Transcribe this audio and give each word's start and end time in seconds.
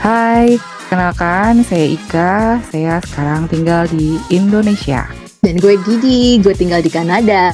Hai, 0.00 0.56
kenalkan 0.88 1.60
saya 1.60 1.84
Ika, 1.92 2.56
saya 2.72 3.04
sekarang 3.04 3.52
tinggal 3.52 3.84
di 3.84 4.16
Indonesia. 4.32 5.04
Dan 5.44 5.60
gue 5.60 5.76
Didi, 5.76 6.40
gue 6.40 6.56
tinggal 6.56 6.80
di 6.80 6.88
Kanada. 6.88 7.52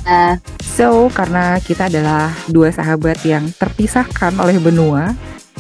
So, 0.63 1.11
karena 1.11 1.59
kita 1.59 1.91
adalah 1.91 2.31
dua 2.47 2.71
sahabat 2.71 3.19
yang 3.27 3.51
terpisahkan 3.51 4.39
oleh 4.39 4.63
benua, 4.63 5.11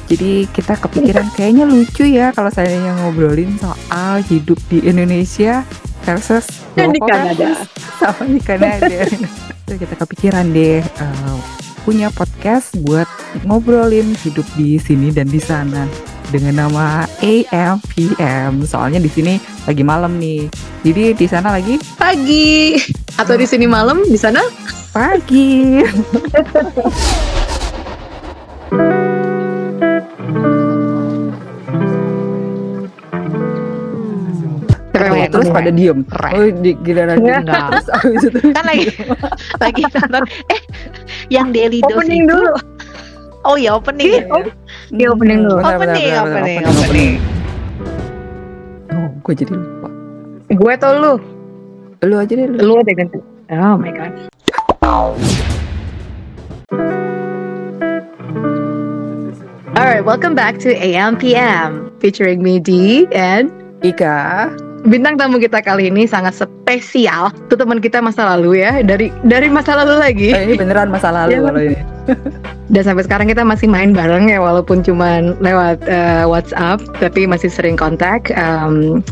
jadi 0.06 0.46
kita 0.54 0.78
kepikiran 0.78 1.26
kayaknya 1.34 1.66
lucu 1.66 2.06
ya 2.06 2.30
kalau 2.30 2.54
saya 2.54 2.70
yang 2.70 2.94
ngobrolin 3.02 3.58
soal 3.58 4.22
hidup 4.22 4.62
di 4.70 4.78
Indonesia 4.86 5.66
versus 6.06 6.46
Dan 6.78 6.94
di 6.94 7.02
Kanada. 7.02 7.66
sama 7.98 8.30
di 8.30 8.38
Kanada. 8.38 9.10
Terus 9.66 9.78
kita 9.82 9.94
kepikiran 10.06 10.54
deh 10.54 10.86
uh, 11.02 11.38
punya 11.82 12.14
podcast 12.14 12.78
buat 12.78 13.10
ngobrolin 13.42 14.14
hidup 14.22 14.46
di 14.54 14.78
sini 14.78 15.10
dan 15.10 15.26
di 15.26 15.42
sana 15.42 16.05
dengan 16.28 16.66
nama 16.66 16.84
AMPM. 17.20 18.62
Soalnya 18.62 18.98
di 18.98 19.08
sini 19.08 19.34
lagi 19.62 19.82
malam 19.82 20.16
nih. 20.16 20.50
Jadi 20.82 21.02
di 21.14 21.26
sana 21.26 21.52
lagi 21.52 21.78
Pagi. 21.96 22.76
Atau 23.16 23.34
di 23.34 23.46
sini 23.46 23.64
malam, 23.64 24.04
di 24.04 24.18
sana 24.18 24.40
pagi. 24.92 25.80
Keren, 34.90 35.28
terus 35.28 35.48
pada 35.52 35.68
diem. 35.68 35.98
Keren. 36.08 36.32
Oh, 36.32 36.48
di 36.56 36.70
giliran 36.80 37.16
diem. 37.24 37.44
Terus 37.44 37.86
abis 37.92 38.22
itu 38.24 38.38
kan 38.48 38.64
lagi 38.64 38.88
lagi 39.60 39.82
nonton 39.92 40.24
eh 40.48 40.60
yang 41.28 41.52
Daily 41.52 41.84
Dose 41.84 42.00
opening 42.00 42.22
itu 42.24 42.32
dulu. 42.32 42.52
oh 43.44 43.56
ya 43.60 43.76
opening 43.76 44.08
Iya, 44.08 44.20
ya. 44.24 44.32
op- 44.32 44.56
Iya, 44.94 45.10
opening 45.10 45.42
dulu. 45.42 45.58
Bentar, 45.58 45.76
opening 45.82 46.06
bentar, 46.06 46.22
bentar, 46.22 46.38
opening 46.38 46.62
opening, 46.62 46.84
opening 46.86 47.12
Oh, 48.94 49.08
gue 49.26 49.34
jadi 49.34 49.52
lupa. 49.58 49.88
Gue 50.46 50.70
atau 50.78 50.90
lu? 50.94 51.14
Lu 52.06 52.14
aja 52.22 52.32
deh. 52.38 52.46
Lu. 52.46 52.58
Lu 52.62 52.74
ada 52.78 52.92
ganti. 52.94 53.18
Oh 53.50 53.74
my 53.74 53.90
god. 53.90 54.14
Alright, 59.74 60.06
welcome 60.06 60.38
back 60.38 60.62
to 60.62 60.70
AMPM 60.70 61.90
featuring 61.98 62.42
me 62.42 62.62
D 62.62 63.04
and 63.10 63.50
Ika. 63.82 64.65
Bintang 64.84 65.16
tamu 65.16 65.38
kita 65.38 65.60
kali 65.60 65.88
ini 65.88 66.04
sangat 66.04 66.34
spesial. 66.34 67.32
Itu 67.46 67.54
teman 67.54 67.78
kita 67.78 67.98
masa 67.98 68.36
lalu 68.36 68.60
ya, 68.60 68.82
dari 68.82 69.08
dari 69.22 69.48
masa 69.48 69.78
lalu 69.78 69.96
lagi. 69.96 70.28
Eh, 70.30 70.42
ini 70.44 70.54
beneran 70.54 70.90
masa 70.90 71.08
lalu 71.08 71.32
Iya. 71.32 71.42
kalau 71.42 71.60
ini. 71.62 71.78
Dan 72.66 72.82
sampai 72.82 73.02
sekarang 73.02 73.26
kita 73.26 73.42
masih 73.42 73.66
main 73.66 73.90
bareng 73.90 74.26
ya 74.26 74.38
walaupun 74.38 74.82
cuman 74.82 75.38
lewat 75.38 75.86
eh, 75.86 76.22
WhatsApp 76.22 76.82
tapi 76.98 77.26
masih 77.26 77.46
sering 77.46 77.74
kontak. 77.74 78.30
Um, 78.34 79.02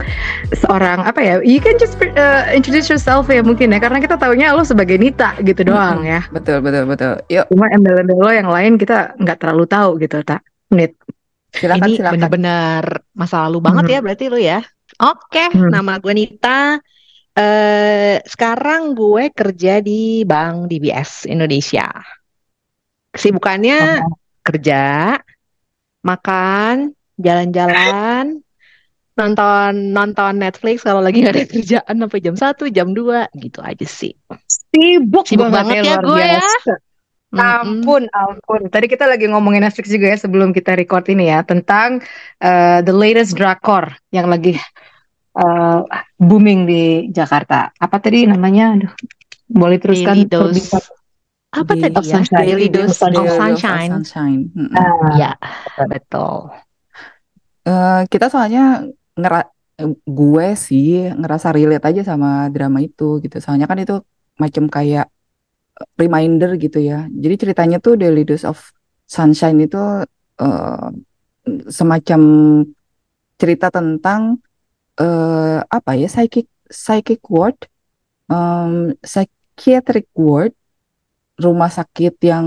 seorang 0.53 1.03
apa 1.03 1.19
ya? 1.19 1.35
You 1.41 1.59
can 1.59 1.79
just 1.79 1.95
uh, 1.99 2.51
introduce 2.51 2.87
yourself 2.87 3.27
ya 3.27 3.43
mungkin 3.43 3.71
ya 3.71 3.79
karena 3.79 3.99
kita 3.99 4.19
taunya 4.19 4.55
lo 4.55 4.63
sebagai 4.63 4.99
Nita 4.99 5.35
gitu 5.41 5.63
doang 5.65 6.03
ya. 6.03 6.23
Betul, 6.31 6.63
betul, 6.63 6.87
betul. 6.87 7.19
Yuk, 7.31 7.47
Cuma 7.51 7.67
embel-embel 7.71 8.19
lo 8.19 8.31
yang 8.31 8.51
lain 8.51 8.75
kita 8.75 9.15
nggak 9.19 9.39
terlalu 9.39 9.65
tahu 9.67 9.91
gitu 9.99 10.23
tak. 10.23 10.43
Nit. 10.71 10.95
silakan, 11.55 11.87
ini 11.87 12.03
benar-benar 12.03 12.83
masa 13.15 13.47
lalu 13.47 13.63
banget 13.63 13.87
Mhm. 13.87 13.93
ya 13.95 13.99
berarti 14.03 14.25
lu 14.27 14.39
ya 14.43 14.59
oke 15.05 15.45
Hmm. 15.53 15.69
nama 15.69 16.01
gue 16.01 16.13
Nita 16.17 16.81
eh 17.35 18.23
sekarang 18.25 18.97
gue 18.97 19.29
kerja 19.35 19.85
di 19.85 20.25
Bank 20.25 20.71
DBS 20.71 21.29
Indonesia 21.29 21.91
kesibukannya 23.13 24.07
kerja 24.41 25.15
makan 26.01 26.95
jalan-jalan 27.19 28.39
nonton 29.15 29.95
nonton 29.95 30.33
Netflix 30.43 30.83
kalau 30.83 30.99
lagi 31.03 31.23
nggak 31.23 31.35
ada 31.35 31.47
kerjaan 31.55 31.95
sampai 32.03 32.19
jam 32.23 32.35
1 32.35 32.75
jam 32.75 32.89
2 32.91 33.31
gitu 33.45 33.59
aja 33.63 33.87
sih 33.87 34.15
Sibuk, 34.75 35.23
Sibuk 35.31 35.55
banget 35.55 35.87
ya 35.87 36.03
luar 36.03 36.03
gue 36.03 36.25
ya. 36.35 36.43
Mm-mm. 37.35 37.83
Ampun, 37.83 38.03
ampun. 38.15 38.71
Tadi 38.71 38.87
kita 38.87 39.11
lagi 39.11 39.27
ngomongin 39.27 39.67
Netflix 39.67 39.91
juga 39.91 40.07
ya 40.07 40.19
sebelum 40.19 40.55
kita 40.55 40.79
record 40.79 41.03
ini 41.11 41.31
ya 41.31 41.43
tentang 41.43 41.99
uh, 42.39 42.79
the 42.83 42.95
latest 42.95 43.35
drakor 43.35 43.91
yang 44.15 44.31
lagi 44.31 44.55
uh, 45.39 45.85
booming 46.19 46.67
di 46.67 46.85
Jakarta. 47.11 47.71
Apa 47.77 47.99
tadi 47.99 48.27
namanya? 48.27 48.79
Aduh, 48.79 48.93
boleh 49.51 49.79
teruskan 49.79 50.25
Daily 50.25 50.31
Dose. 50.31 50.71
perbincangan. 50.71 51.03
apa 51.55 51.73
tadi 51.79 51.95
of 51.95 52.03
ya 52.03 52.19
Sunshine. 52.19 52.47
Daily 52.51 52.67
Dose 52.67 52.99
of 52.99 53.15
Sunshine 53.15 53.91
Sunshine. 54.03 54.43
Mm-mm. 54.59 54.75
Ah, 54.75 55.15
ya 55.15 55.31
betul 55.87 56.51
Eh, 57.65 58.03
kita 58.13 58.29
soalnya 58.29 58.85
ngera 59.17 59.49
gue 60.05 60.47
sih 60.53 61.09
ngerasa 61.09 61.49
relate 61.57 61.85
aja 61.89 62.03
sama 62.13 62.53
drama 62.53 62.85
itu 62.85 63.25
gitu. 63.25 63.41
Soalnya 63.41 63.65
kan 63.65 63.81
itu 63.81 64.05
macam 64.37 64.69
kayak 64.69 65.09
reminder 65.97 66.61
gitu 66.61 66.79
ya. 66.85 67.09
Jadi 67.09 67.35
ceritanya 67.41 67.81
tuh 67.81 67.97
Daily 67.97 68.29
Dose 68.29 68.45
of 68.45 68.61
Sunshine 69.09 69.65
itu 69.65 69.81
eh, 70.45 70.89
semacam 71.73 72.21
cerita 73.41 73.73
tentang 73.73 74.44
eh, 75.01 75.59
apa 75.77 75.91
ya 76.01 76.07
psychic 76.15 76.47
psychic 76.71 77.21
ward, 77.35 77.57
em, 78.33 78.95
psychiatric 79.05 80.07
ward, 80.17 80.53
rumah 81.45 81.71
sakit 81.79 82.15
yang 82.31 82.47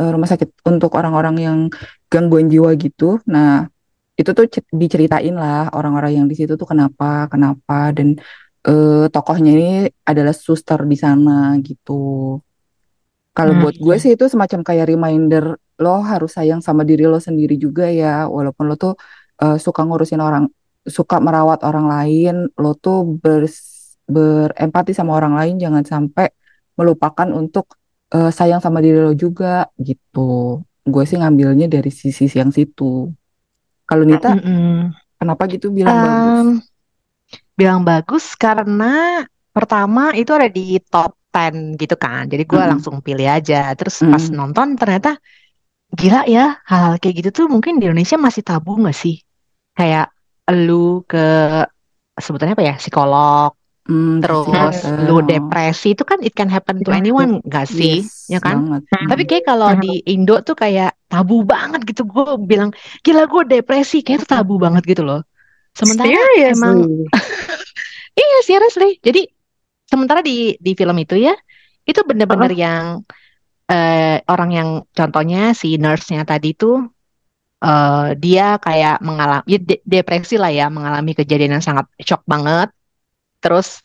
eh, 0.00 0.10
rumah 0.14 0.28
sakit 0.32 0.48
untuk 0.70 0.90
orang-orang 0.98 1.36
yang 1.46 1.58
gangguan 2.12 2.46
jiwa 2.52 2.70
gitu. 2.84 3.04
Nah 3.32 3.48
itu 4.20 4.30
tuh 4.38 4.46
cer- 4.54 4.68
diceritain 4.82 5.34
lah 5.42 5.72
orang-orang 5.76 6.12
yang 6.22 6.26
di 6.30 6.36
situ 6.38 6.52
tuh 6.60 6.68
kenapa 6.72 7.04
kenapa 7.32 7.74
dan 7.96 8.08
eh, 8.68 9.06
tokohnya 9.14 9.50
ini 9.56 9.66
adalah 10.10 10.34
suster 10.46 10.80
di 10.92 10.96
sana 11.04 11.32
gitu. 11.68 11.92
Kalau 13.36 13.52
Hmm. 13.52 13.60
buat 13.62 13.76
gue 13.84 13.94
sih 14.02 14.10
itu 14.18 14.24
semacam 14.32 14.60
kayak 14.68 14.86
reminder 14.92 15.44
lo 15.82 15.90
harus 16.04 16.30
sayang 16.36 16.60
sama 16.66 16.82
diri 16.88 17.04
lo 17.08 17.16
sendiri 17.22 17.54
juga 17.64 17.84
ya, 17.88 18.26
walaupun 18.28 18.64
lo 18.68 18.74
tuh 18.82 18.92
eh, 19.42 19.56
suka 19.64 19.80
ngurusin 19.86 20.20
orang, 20.20 20.44
suka 20.86 21.16
merawat 21.20 21.60
orang 21.68 21.86
lain, 21.94 22.34
lo 22.62 22.68
tuh 22.78 22.96
bers- 23.22 23.98
berempati 24.08 24.92
sama 24.96 25.12
orang 25.18 25.34
lain, 25.38 25.54
jangan 25.64 25.84
sampai 25.86 26.26
melupakan 26.78 27.28
untuk 27.40 27.66
eh, 28.14 28.30
sayang 28.32 28.60
sama 28.64 28.78
diri 28.84 28.98
lo 29.06 29.12
juga 29.14 29.68
gitu. 29.88 30.18
Gue 30.92 31.02
sih 31.08 31.16
ngambilnya 31.20 31.66
dari 31.74 31.90
sisi 31.92 32.24
yang 32.40 32.50
situ. 32.54 33.12
Kalau 33.88 34.04
Nita, 34.08 34.30
Mm-mm. 34.30 34.94
kenapa 35.20 35.44
gitu 35.52 35.66
bilang 35.78 35.98
bagus? 36.04 36.40
Em, 36.40 36.60
bilang 37.58 37.82
bagus 37.88 38.24
karena 38.44 39.22
pertama 39.54 40.14
itu 40.20 40.30
ada 40.36 40.48
di 40.50 40.78
top 40.90 41.12
10 41.30 41.78
gitu 41.78 41.94
kan. 41.94 42.26
Jadi 42.32 42.42
gue 42.50 42.62
Mm-mm. 42.62 42.70
langsung 42.70 42.96
pilih 43.06 43.26
aja. 43.30 43.70
Terus 43.78 44.02
pas 44.10 44.24
Mm-mm. 44.24 44.38
nonton 44.38 44.74
ternyata 44.80 45.14
gila 45.98 46.20
ya 46.36 46.58
hal-hal 46.70 46.94
kayak 47.02 47.14
gitu 47.24 47.30
tuh 47.38 47.46
mungkin 47.54 47.78
di 47.80 47.84
Indonesia 47.88 48.18
masih 48.26 48.42
tabu 48.48 48.70
nggak 48.82 48.96
sih? 49.02 49.14
Kayak 49.78 50.06
lu 50.54 51.02
ke 51.06 51.18
sebutannya 52.20 52.54
apa 52.56 52.64
ya 52.64 52.74
psikolog, 52.76 53.50
Hmm, 53.90 54.22
terus 54.22 54.46
psikiater. 54.46 55.08
lu 55.08 55.18
depresi 55.24 55.96
itu 55.98 56.04
kan 56.06 56.20
it 56.22 56.30
can 56.36 56.46
happen 56.46 56.78
to 56.84 56.94
anyone 56.94 57.42
nggak 57.42 57.66
sih? 57.66 58.06
Yes, 58.06 58.30
Ya 58.30 58.38
kan? 58.38 58.62
banget. 58.70 58.82
Tapi 58.86 59.22
kayak 59.26 59.44
kalau 59.50 59.68
di 59.82 60.04
Indo 60.06 60.38
tuh 60.46 60.54
kayak 60.54 60.94
tabu 61.10 61.42
banget 61.42 61.80
gitu. 61.88 62.06
Gue 62.06 62.38
bilang, 62.38 62.70
gila 63.02 63.26
gue 63.26 63.42
depresi. 63.50 64.04
Kayak 64.06 64.28
tuh 64.28 64.30
tabu 64.38 64.60
banget 64.62 64.84
gitu 64.86 65.02
loh. 65.02 65.26
Sementara 65.74 66.06
Seriously? 66.06 66.50
emang, 66.54 66.76
iya 68.20 68.38
seriously. 68.46 68.90
Jadi 69.02 69.22
sementara 69.90 70.20
di 70.22 70.54
di 70.60 70.72
film 70.78 70.94
itu 71.02 71.18
ya, 71.18 71.34
itu 71.82 72.00
bener-bener 72.06 72.52
yang 72.54 73.02
eh, 73.66 74.22
orang 74.30 74.50
yang 74.54 74.68
contohnya 74.92 75.50
si 75.56 75.78
nurse-nya 75.80 76.22
tadi 76.22 76.54
tuh 76.54 76.86
eh, 77.64 78.06
dia 78.22 78.46
kayak 78.66 78.96
mengalami 79.06 79.44
ya 79.52 79.58
de- 79.68 79.82
depresi 79.84 80.34
lah 80.42 80.50
ya, 80.52 80.66
mengalami 80.72 81.12
kejadian 81.18 81.60
yang 81.60 81.64
sangat 81.64 81.86
shock 82.02 82.22
banget. 82.32 82.68
Terus 83.42 83.80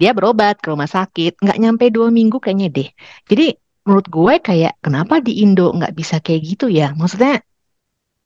dia 0.00 0.10
berobat 0.16 0.58
ke 0.62 0.68
rumah 0.72 0.90
sakit, 0.90 1.38
nggak 1.42 1.58
nyampe 1.62 1.84
dua 1.94 2.08
minggu 2.10 2.36
kayaknya 2.42 2.68
deh. 2.72 2.88
Jadi 3.30 3.54
menurut 3.86 4.06
gue 4.08 4.34
kayak 4.40 4.72
kenapa 4.84 5.20
di 5.20 5.44
Indo 5.44 5.70
nggak 5.76 5.92
bisa 5.94 6.16
kayak 6.24 6.42
gitu 6.44 6.66
ya? 6.72 6.92
Maksudnya 6.96 7.40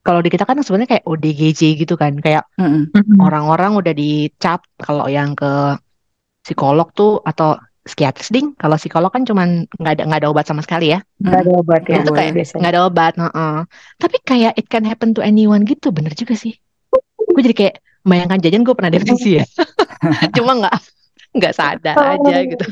kalau 0.06 0.20
di 0.24 0.30
kita 0.32 0.48
kan 0.48 0.56
sebenarnya 0.64 0.90
kayak 0.98 1.04
ODGJ 1.04 1.60
gitu 1.76 1.94
kan, 2.00 2.16
kayak 2.24 2.48
orang-orang 3.20 3.76
udah 3.76 3.92
dicap 3.92 4.64
kalau 4.80 5.06
yang 5.10 5.36
ke 5.36 5.76
psikolog 6.44 6.88
tuh 6.96 7.20
atau 7.20 7.60
psikiatris 7.88 8.29
ding. 8.29 8.52
Kalau 8.61 8.76
psikolog 8.76 9.08
kan 9.08 9.25
cuman 9.25 9.64
nggak 9.81 9.93
ada 9.99 10.02
nggak 10.05 10.20
ada 10.20 10.29
obat 10.29 10.44
sama 10.44 10.61
sekali 10.61 10.93
ya. 10.93 11.00
Nggak 11.25 11.40
ada 11.40 11.52
obat 11.56 11.82
ya. 11.88 11.96
Itu 12.05 12.11
kayak 12.12 12.32
nggak 12.37 12.73
ada 12.76 12.82
obat. 12.85 13.12
heeh. 13.17 13.56
Tapi 13.96 14.17
kayak 14.23 14.52
it 14.61 14.67
can 14.69 14.85
happen 14.85 15.17
to 15.17 15.25
anyone 15.25 15.64
gitu, 15.64 15.88
bener 15.88 16.12
juga 16.12 16.37
sih. 16.37 16.52
Gue 17.17 17.40
jadi 17.40 17.56
kayak 17.56 17.75
bayangkan 18.05 18.38
jajan 18.44 18.62
gue 18.62 18.75
pernah 18.76 18.93
depresi 18.93 19.40
ya. 19.40 19.44
Cuma 20.37 20.61
nggak 20.61 20.76
nggak 21.35 21.52
sadar 21.56 21.96
aja 21.96 22.37
gitu. 22.44 22.67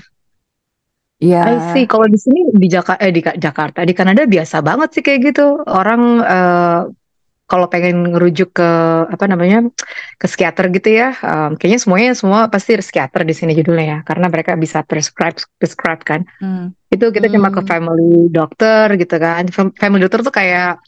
Iya. 1.17 1.73
See. 1.73 1.89
Kalau 1.89 2.05
di 2.13 2.21
sini 2.21 2.53
di 2.53 2.69
Jakarta, 2.69 3.01
eh 3.01 3.13
di 3.13 3.25
Ka- 3.25 3.39
Jakarta, 3.41 3.81
di 3.89 3.97
Kanada 3.97 4.29
biasa 4.29 4.61
banget 4.61 4.89
sih 4.93 5.03
kayak 5.03 5.33
gitu. 5.33 5.65
Orang 5.65 6.21
eh, 6.21 6.81
kalau 7.47 7.71
pengen 7.71 8.11
ngerujuk 8.11 8.59
ke 8.59 8.71
apa 9.07 9.25
namanya 9.31 9.71
ke 10.19 10.27
psikiater 10.27 10.67
gitu 10.75 10.91
ya, 10.91 11.15
um, 11.23 11.55
kayaknya 11.55 11.79
semuanya 11.79 12.11
semua 12.19 12.51
pasti 12.51 12.75
psikiater 12.75 13.23
di 13.23 13.35
sini 13.39 13.55
judulnya 13.55 13.87
ya, 13.87 13.99
karena 14.03 14.27
mereka 14.27 14.59
bisa 14.59 14.83
prescribe 14.83 15.39
prescribe 15.57 16.03
kan. 16.03 16.21
Hmm. 16.43 16.75
Itu 16.91 17.15
kita 17.15 17.31
cuma 17.31 17.55
ke 17.55 17.63
Hmm. 17.63 17.71
family 17.71 18.27
doctor 18.35 18.99
gitu 18.99 19.17
kan. 19.23 19.47
Fam- 19.55 19.75
Family 19.79 20.03
doctor 20.03 20.27
tuh 20.27 20.35
kayak 20.35 20.83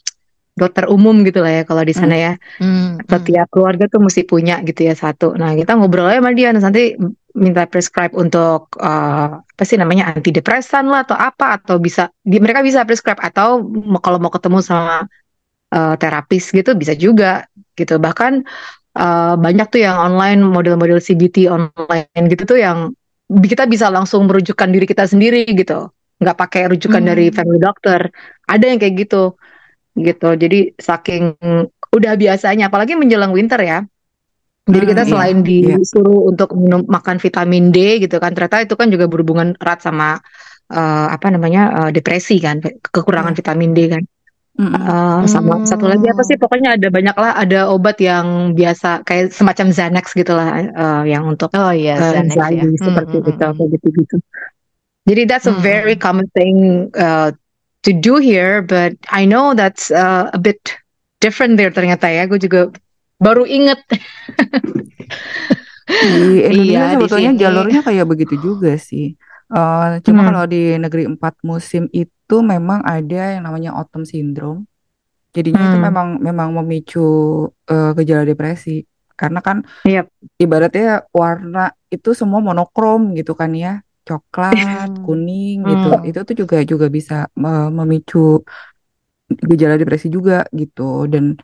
dokter 0.59 0.91
umum 0.91 1.23
gitu 1.23 1.39
lah 1.39 1.63
ya 1.63 1.63
kalau 1.63 1.87
di 1.87 1.95
sana 1.95 2.15
ya. 2.19 2.33
Hmm. 2.59 2.99
Atau 3.07 3.23
Hmm. 3.23 3.27
tiap 3.31 3.47
keluarga 3.47 3.87
tuh 3.87 4.03
mesti 4.03 4.27
punya 4.27 4.59
gitu 4.67 4.83
ya 4.83 4.95
satu. 4.99 5.31
Nah 5.39 5.55
kita 5.55 5.79
ngobrol 5.79 6.11
aja 6.11 6.19
sama 6.19 6.35
dia, 6.35 6.51
nah, 6.51 6.59
nanti 6.59 6.99
minta 7.39 7.63
prescribe 7.69 8.11
untuk 8.19 8.73
uh, 8.81 9.39
apa 9.39 9.63
sih 9.63 9.79
namanya 9.79 10.11
antidepresan 10.11 10.91
lah 10.91 11.07
atau 11.07 11.15
apa 11.15 11.61
atau 11.61 11.79
bisa 11.79 12.11
di, 12.19 12.41
mereka 12.41 12.59
bisa 12.59 12.83
prescribe 12.83 13.21
atau 13.21 13.63
kalau 14.03 14.19
mau 14.19 14.33
ketemu 14.33 14.59
sama 14.59 15.07
uh, 15.73 15.95
terapis 15.99 16.51
gitu 16.53 16.73
bisa 16.77 16.93
juga 16.97 17.45
gitu. 17.77 17.97
Bahkan 18.01 18.33
uh, 18.97 19.35
banyak 19.39 19.67
tuh 19.73 19.81
yang 19.85 19.97
online 19.97 20.41
model-model 20.43 20.99
CBT 21.01 21.49
online 21.49 22.25
gitu 22.31 22.43
tuh 22.55 22.59
yang 22.61 22.93
kita 23.29 23.69
bisa 23.69 23.89
langsung 23.93 24.25
merujukkan 24.29 24.69
diri 24.69 24.85
kita 24.89 25.05
sendiri 25.05 25.45
gitu. 25.53 25.89
Nggak 26.19 26.37
pakai 26.37 26.61
rujukan 26.73 27.03
dari 27.03 27.29
Hmm. 27.29 27.35
family 27.35 27.59
doctor. 27.61 28.09
Ada 28.49 28.65
yang 28.73 28.79
kayak 28.81 28.95
gitu 29.07 29.37
gitu. 29.97 30.29
Jadi 30.35 30.73
saking 30.79 31.35
udah 31.89 32.13
biasanya, 32.17 32.69
apalagi 32.69 32.93
menjelang 32.97 33.33
winter 33.33 33.59
ya. 33.61 33.79
Jadi 34.69 34.85
Hmm, 34.85 34.91
kita 34.93 35.03
iya, 35.03 35.09
selain 35.09 35.37
iya. 35.61 35.77
disuruh 35.81 36.29
untuk 36.29 36.53
minum 36.53 36.85
makan 36.85 37.17
vitamin 37.17 37.73
D 37.73 38.05
gitu 38.05 38.21
kan, 38.21 38.31
ternyata 38.37 38.61
itu 38.61 38.77
kan 38.77 38.87
juga 38.93 39.09
berhubungan 39.09 39.57
erat 39.57 39.81
sama 39.81 40.21
eh, 40.69 41.07
apa 41.09 41.27
namanya 41.33 41.61
eh, 41.87 41.91
depresi 41.95 42.37
kan, 42.37 42.61
kekurangan 42.93 43.33
Iya. 43.33 43.39
vitamin 43.39 43.71
D 43.73 43.79
kan. 43.89 44.03
Mm-mm. 44.59 44.75
Eh, 44.75 45.21
sama 45.31 45.63
satu 45.63 45.87
lagi 45.87 46.03
apa 46.11 46.19
sih? 46.27 46.35
Hmm. 46.35 46.43
Pokoknya 46.43 46.69
ada 46.75 46.87
banyak 46.91 47.15
lah, 47.15 47.31
ada 47.39 47.59
obat 47.71 47.95
yang 48.03 48.51
biasa 48.51 49.07
kayak 49.07 49.31
semacam 49.31 49.71
Xanax 49.71 50.11
gitu 50.11 50.35
lah, 50.35 50.59
eh, 50.59 51.01
yang 51.15 51.23
untuk 51.31 51.47
Oh 51.55 51.71
iya, 51.71 51.95
eh, 51.95 52.03
Xanax 52.11 52.35
ya. 52.51 52.63
Hmm, 52.67 52.75
seperti 52.75 53.15
hmm, 53.23 53.29
itu, 53.31 53.39
hmm, 53.39 53.55
kayak 53.55 53.69
gitu-gitu. 53.79 54.15
Jadi 55.07 55.21
that's 55.31 55.47
a 55.47 55.55
hmm, 55.55 55.63
very 55.63 55.95
hmm. 55.95 56.03
common 56.03 56.27
thing 56.35 56.91
uh, 56.99 57.31
to 57.87 57.91
do 57.95 58.19
here, 58.19 58.59
but 58.59 58.99
I 59.07 59.23
know 59.23 59.55
that's 59.55 59.89
uh, 59.95 60.27
a 60.35 60.39
bit 60.39 60.59
different 61.23 61.55
there 61.55 61.71
ternyata 61.71 62.11
ya. 62.11 62.27
Gue 62.27 62.37
juga 62.37 62.67
baru 63.17 63.47
inget. 63.47 63.79
Di 65.89 66.45
Indonesia 66.45 66.83
Iya, 66.83 66.83
di 66.93 66.93
sebetulnya 66.99 67.31
sini. 67.33 67.41
jalurnya 67.41 67.79
kayak 67.81 68.05
begitu 68.05 68.35
juga 68.37 68.77
sih. 68.77 69.15
Eh, 69.49 69.87
cuma 70.05 70.21
Hmm. 70.21 70.27
kalau 70.29 70.43
di 70.45 70.77
negeri 70.77 71.09
empat 71.09 71.41
musim 71.41 71.89
itu 71.89 72.13
memang 72.51 72.79
ada 72.93 73.19
yang 73.37 73.43
namanya 73.47 73.71
autumn 73.77 74.05
syndrome. 74.13 74.59
Jadinya 75.35 75.63
itu 75.67 75.77
Hmm. 75.77 75.83
memang 75.87 76.07
memang 76.27 76.49
memicu 76.57 76.99
eh, 77.71 77.91
gejala 77.97 78.23
depresi. 78.29 78.83
Karena 79.19 79.39
kan 79.47 79.57
Yep. 79.85 80.09
ibaratnya 80.43 81.05
warna 81.21 81.59
itu 81.93 82.09
semua 82.19 82.39
monokrom 82.47 83.01
gitu 83.19 83.33
kan 83.39 83.51
ya. 83.63 83.81
Coklat, 84.07 84.89
kuning 85.05 85.55
gitu. 85.69 85.87
Hmm. 85.87 86.05
Itu 86.07 86.19
tuh 86.27 86.35
juga 86.41 86.57
juga 86.71 86.87
bisa 86.97 87.15
eh, 87.29 87.67
memicu 87.77 88.43
gejala 89.49 89.75
depresi 89.81 90.07
juga 90.09 90.45
gitu. 90.53 91.05
Dan 91.11 91.35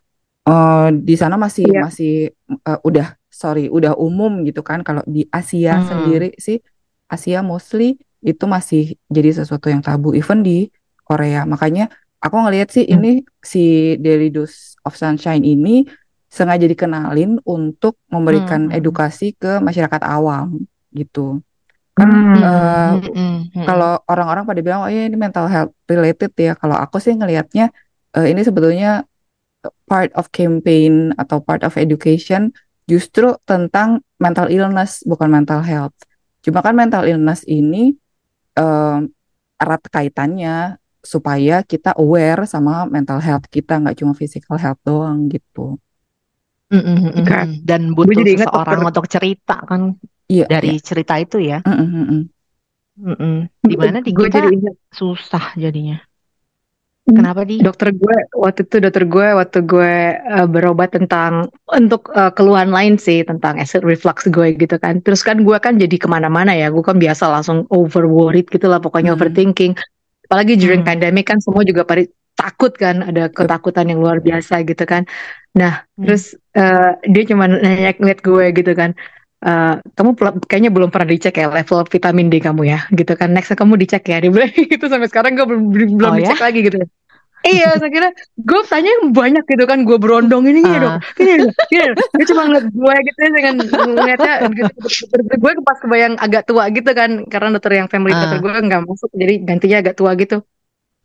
eh, 0.50 0.88
di 1.08 1.16
sana 1.22 1.36
masih 1.40 1.68
Iya. 1.68 1.82
masih 1.86 2.32
eh, 2.70 2.80
udah 2.90 3.08
sorry 3.32 3.68
udah 3.72 3.94
umum 4.00 4.32
gitu 4.48 4.62
kan. 4.66 4.82
Kalau 4.88 5.04
di 5.08 5.26
Asia 5.32 5.72
Hmm. 5.72 5.90
sendiri 5.90 6.34
sih 6.40 6.58
Asia 7.12 7.40
mostly 7.46 7.98
itu 8.26 8.46
masih 8.50 8.98
jadi 9.08 9.30
sesuatu 9.38 9.70
yang 9.70 9.86
tabu. 9.86 10.18
Even 10.18 10.42
di 10.42 10.74
Korea. 11.06 11.46
Makanya 11.46 11.94
aku 12.18 12.36
ngelihat 12.42 12.74
sih 12.74 12.90
Hmm. 12.90 12.98
ini 12.98 13.12
si 13.46 13.94
Daily 14.02 14.34
Dose 14.34 14.74
of 14.82 14.98
Sunshine 14.98 15.46
ini 15.46 15.86
sengaja 16.26 16.66
dikenalin 16.66 17.38
untuk 17.46 18.02
memberikan 18.10 18.68
Hmm. 18.68 18.76
edukasi 18.76 19.38
ke 19.38 19.62
masyarakat 19.62 20.02
awam 20.04 20.66
gitu. 20.92 21.40
Kan 21.96 22.10
Hmm. 22.10 22.44
eh, 22.44 22.94
Hmm, 23.16 23.40
kalau 23.64 24.02
orang-orang 24.10 24.44
pada 24.44 24.60
bilang 24.60 24.84
oh 24.84 24.92
ya 24.92 25.08
ini 25.08 25.16
mental 25.16 25.46
health 25.48 25.72
related 25.88 26.34
ya. 26.36 26.58
Kalau 26.58 26.76
aku 26.76 26.98
sih 27.00 27.14
ngelihatnya 27.16 27.72
eh, 28.18 28.28
ini 28.34 28.42
sebetulnya 28.42 29.06
part 29.86 30.12
of 30.18 30.30
campaign 30.34 31.14
atau 31.16 31.42
part 31.42 31.62
of 31.66 31.74
education 31.78 32.52
justru 32.86 33.34
tentang 33.50 34.02
mental 34.22 34.50
illness 34.52 35.02
bukan 35.06 35.30
mental 35.32 35.62
health. 35.66 35.96
Cuma 36.46 36.62
kan 36.62 36.78
mental 36.78 37.06
illness 37.10 37.42
ini 37.50 37.96
eh, 38.56 39.00
erat 39.56 39.84
kaitannya 39.88 40.80
supaya 41.06 41.62
kita 41.62 41.94
aware 42.02 42.50
sama 42.50 42.90
mental 42.90 43.22
health 43.22 43.46
kita 43.48 43.78
nggak 43.78 43.96
cuma 44.02 44.18
physical 44.18 44.58
health 44.58 44.82
doang 44.82 45.30
gitu. 45.30 45.78
Hmm, 46.74 46.82
hmm, 46.82 46.98
hmm, 46.98 47.24
hmm. 47.24 47.50
Dan 47.62 47.94
butuh 47.94 48.26
jadi 48.26 48.42
seseorang 48.42 48.82
dokter. 48.82 48.90
untuk 48.90 49.06
cerita 49.06 49.58
kan 49.64 49.94
Iya, 50.26 50.50
dari 50.50 50.82
iya. 50.82 50.82
cerita 50.82 51.14
itu 51.22 51.38
ya. 51.38 51.62
Mm, 51.62 51.78
mm, 51.78 51.86
mm, 51.86 52.06
mm. 52.10 52.24
Mm-mm. 52.96 53.36
Di 53.62 53.76
mana 53.76 54.00
di 54.00 54.12
Gue 54.16 54.32
jadi 54.32 54.50
kita 54.50 54.58
ingat 54.58 54.76
susah 54.96 55.46
jadinya. 55.60 56.00
Hmm. 57.06 57.22
Kenapa 57.22 57.46
di? 57.46 57.62
dokter 57.62 57.94
gue 57.94 58.18
waktu 58.34 58.66
itu 58.66 58.82
dokter 58.82 59.06
gue 59.06 59.28
waktu 59.38 59.60
gue 59.62 59.94
uh, 60.26 60.48
berobat 60.50 60.90
tentang 60.90 61.54
untuk 61.70 62.10
uh, 62.18 62.34
keluhan 62.34 62.74
lain 62.74 62.98
sih 62.98 63.22
tentang 63.22 63.62
acid 63.62 63.86
reflux 63.86 64.26
gue 64.26 64.58
gitu 64.58 64.82
kan 64.82 65.06
terus 65.06 65.22
kan 65.22 65.38
gue 65.46 65.58
kan 65.62 65.78
jadi 65.78 66.02
ke 66.02 66.10
mana-mana 66.10 66.58
ya 66.58 66.74
gue 66.74 66.82
kan 66.82 66.98
biasa 66.98 67.30
langsung 67.30 67.70
over 67.70 68.10
worried 68.10 68.50
gitu 68.50 68.66
lah 68.66 68.82
pokoknya 68.82 69.14
Hmm. 69.14 69.22
overthinking 69.22 69.78
apalagi 70.26 70.58
during 70.58 70.82
Hmm. 70.82 70.90
pandemic 70.90 71.30
kan 71.30 71.38
semua 71.38 71.62
juga 71.62 71.86
pada 71.86 72.10
takut 72.34 72.74
kan 72.74 73.06
ada 73.06 73.30
ketakutan 73.30 73.86
yang 73.86 74.02
luar 74.02 74.18
biasa 74.18 74.66
gitu 74.66 74.82
kan 74.90 75.06
nah 75.54 75.86
Hmm. 76.02 76.10
terus 76.10 76.34
uh, 76.58 76.98
dia 77.06 77.24
cuma 77.30 77.46
nanya 77.46 77.94
ngeliat 78.02 78.20
gue 78.26 78.46
gitu 78.50 78.74
kan 78.74 78.98
Uh, 79.46 79.78
kamu 79.94 80.18
kayaknya 80.50 80.74
belum 80.74 80.90
pernah 80.90 81.06
dicek 81.06 81.38
ya 81.38 81.54
level 81.54 81.86
vitamin 81.86 82.34
D 82.34 82.42
kamu 82.42 82.66
ya 82.66 82.90
gitu 82.90 83.14
kan 83.14 83.30
next 83.30 83.54
kamu 83.54 83.78
dicek 83.78 84.02
ya 84.10 84.18
dia 84.18 84.34
bilang 84.34 84.50
gitu 84.50 84.82
sampai 84.92 85.06
sekarang 85.06 85.38
gue 85.38 85.46
belum 85.46 85.70
belum 85.70 86.02
Oh, 86.02 86.18
ya? 86.18 86.34
dicek 86.34 86.42
lagi 86.42 86.66
gitu 86.66 86.82
Iya, 87.46 87.78
saya 87.78 87.94
kira 87.94 88.10
gue 88.42 88.62
tanya 88.66 88.90
banyak 89.14 89.46
gitu 89.46 89.70
kan, 89.70 89.86
gue 89.86 90.02
berondong 90.02 90.50
ini 90.50 90.66
Ah. 90.66 90.82
dong, 90.82 90.98
gini 91.14 91.46
dong. 91.46 91.54
Dia 92.18 92.26
cuma 92.26 92.50
ngeliat 92.50 92.74
gue 92.74 92.94
gitu 93.06 93.20
ya, 93.22 93.30
dengan 93.38 93.54
ngeliatnya 93.62 94.34
gitu, 94.50 94.74
gue 95.14 95.52
pas 95.62 95.78
kebayang 95.78 96.18
agak 96.18 96.50
tua 96.50 96.66
gitu 96.74 96.90
kan, 96.98 97.22
karena 97.30 97.54
dokter 97.54 97.78
yang 97.78 97.86
family 97.86 98.18
Ah. 98.18 98.26
dokter 98.26 98.42
gue 98.42 98.50
nggak 98.50 98.82
masuk, 98.90 99.14
jadi 99.14 99.34
gantinya 99.46 99.78
agak 99.78 99.94
tua 99.94 100.18
gitu. 100.18 100.42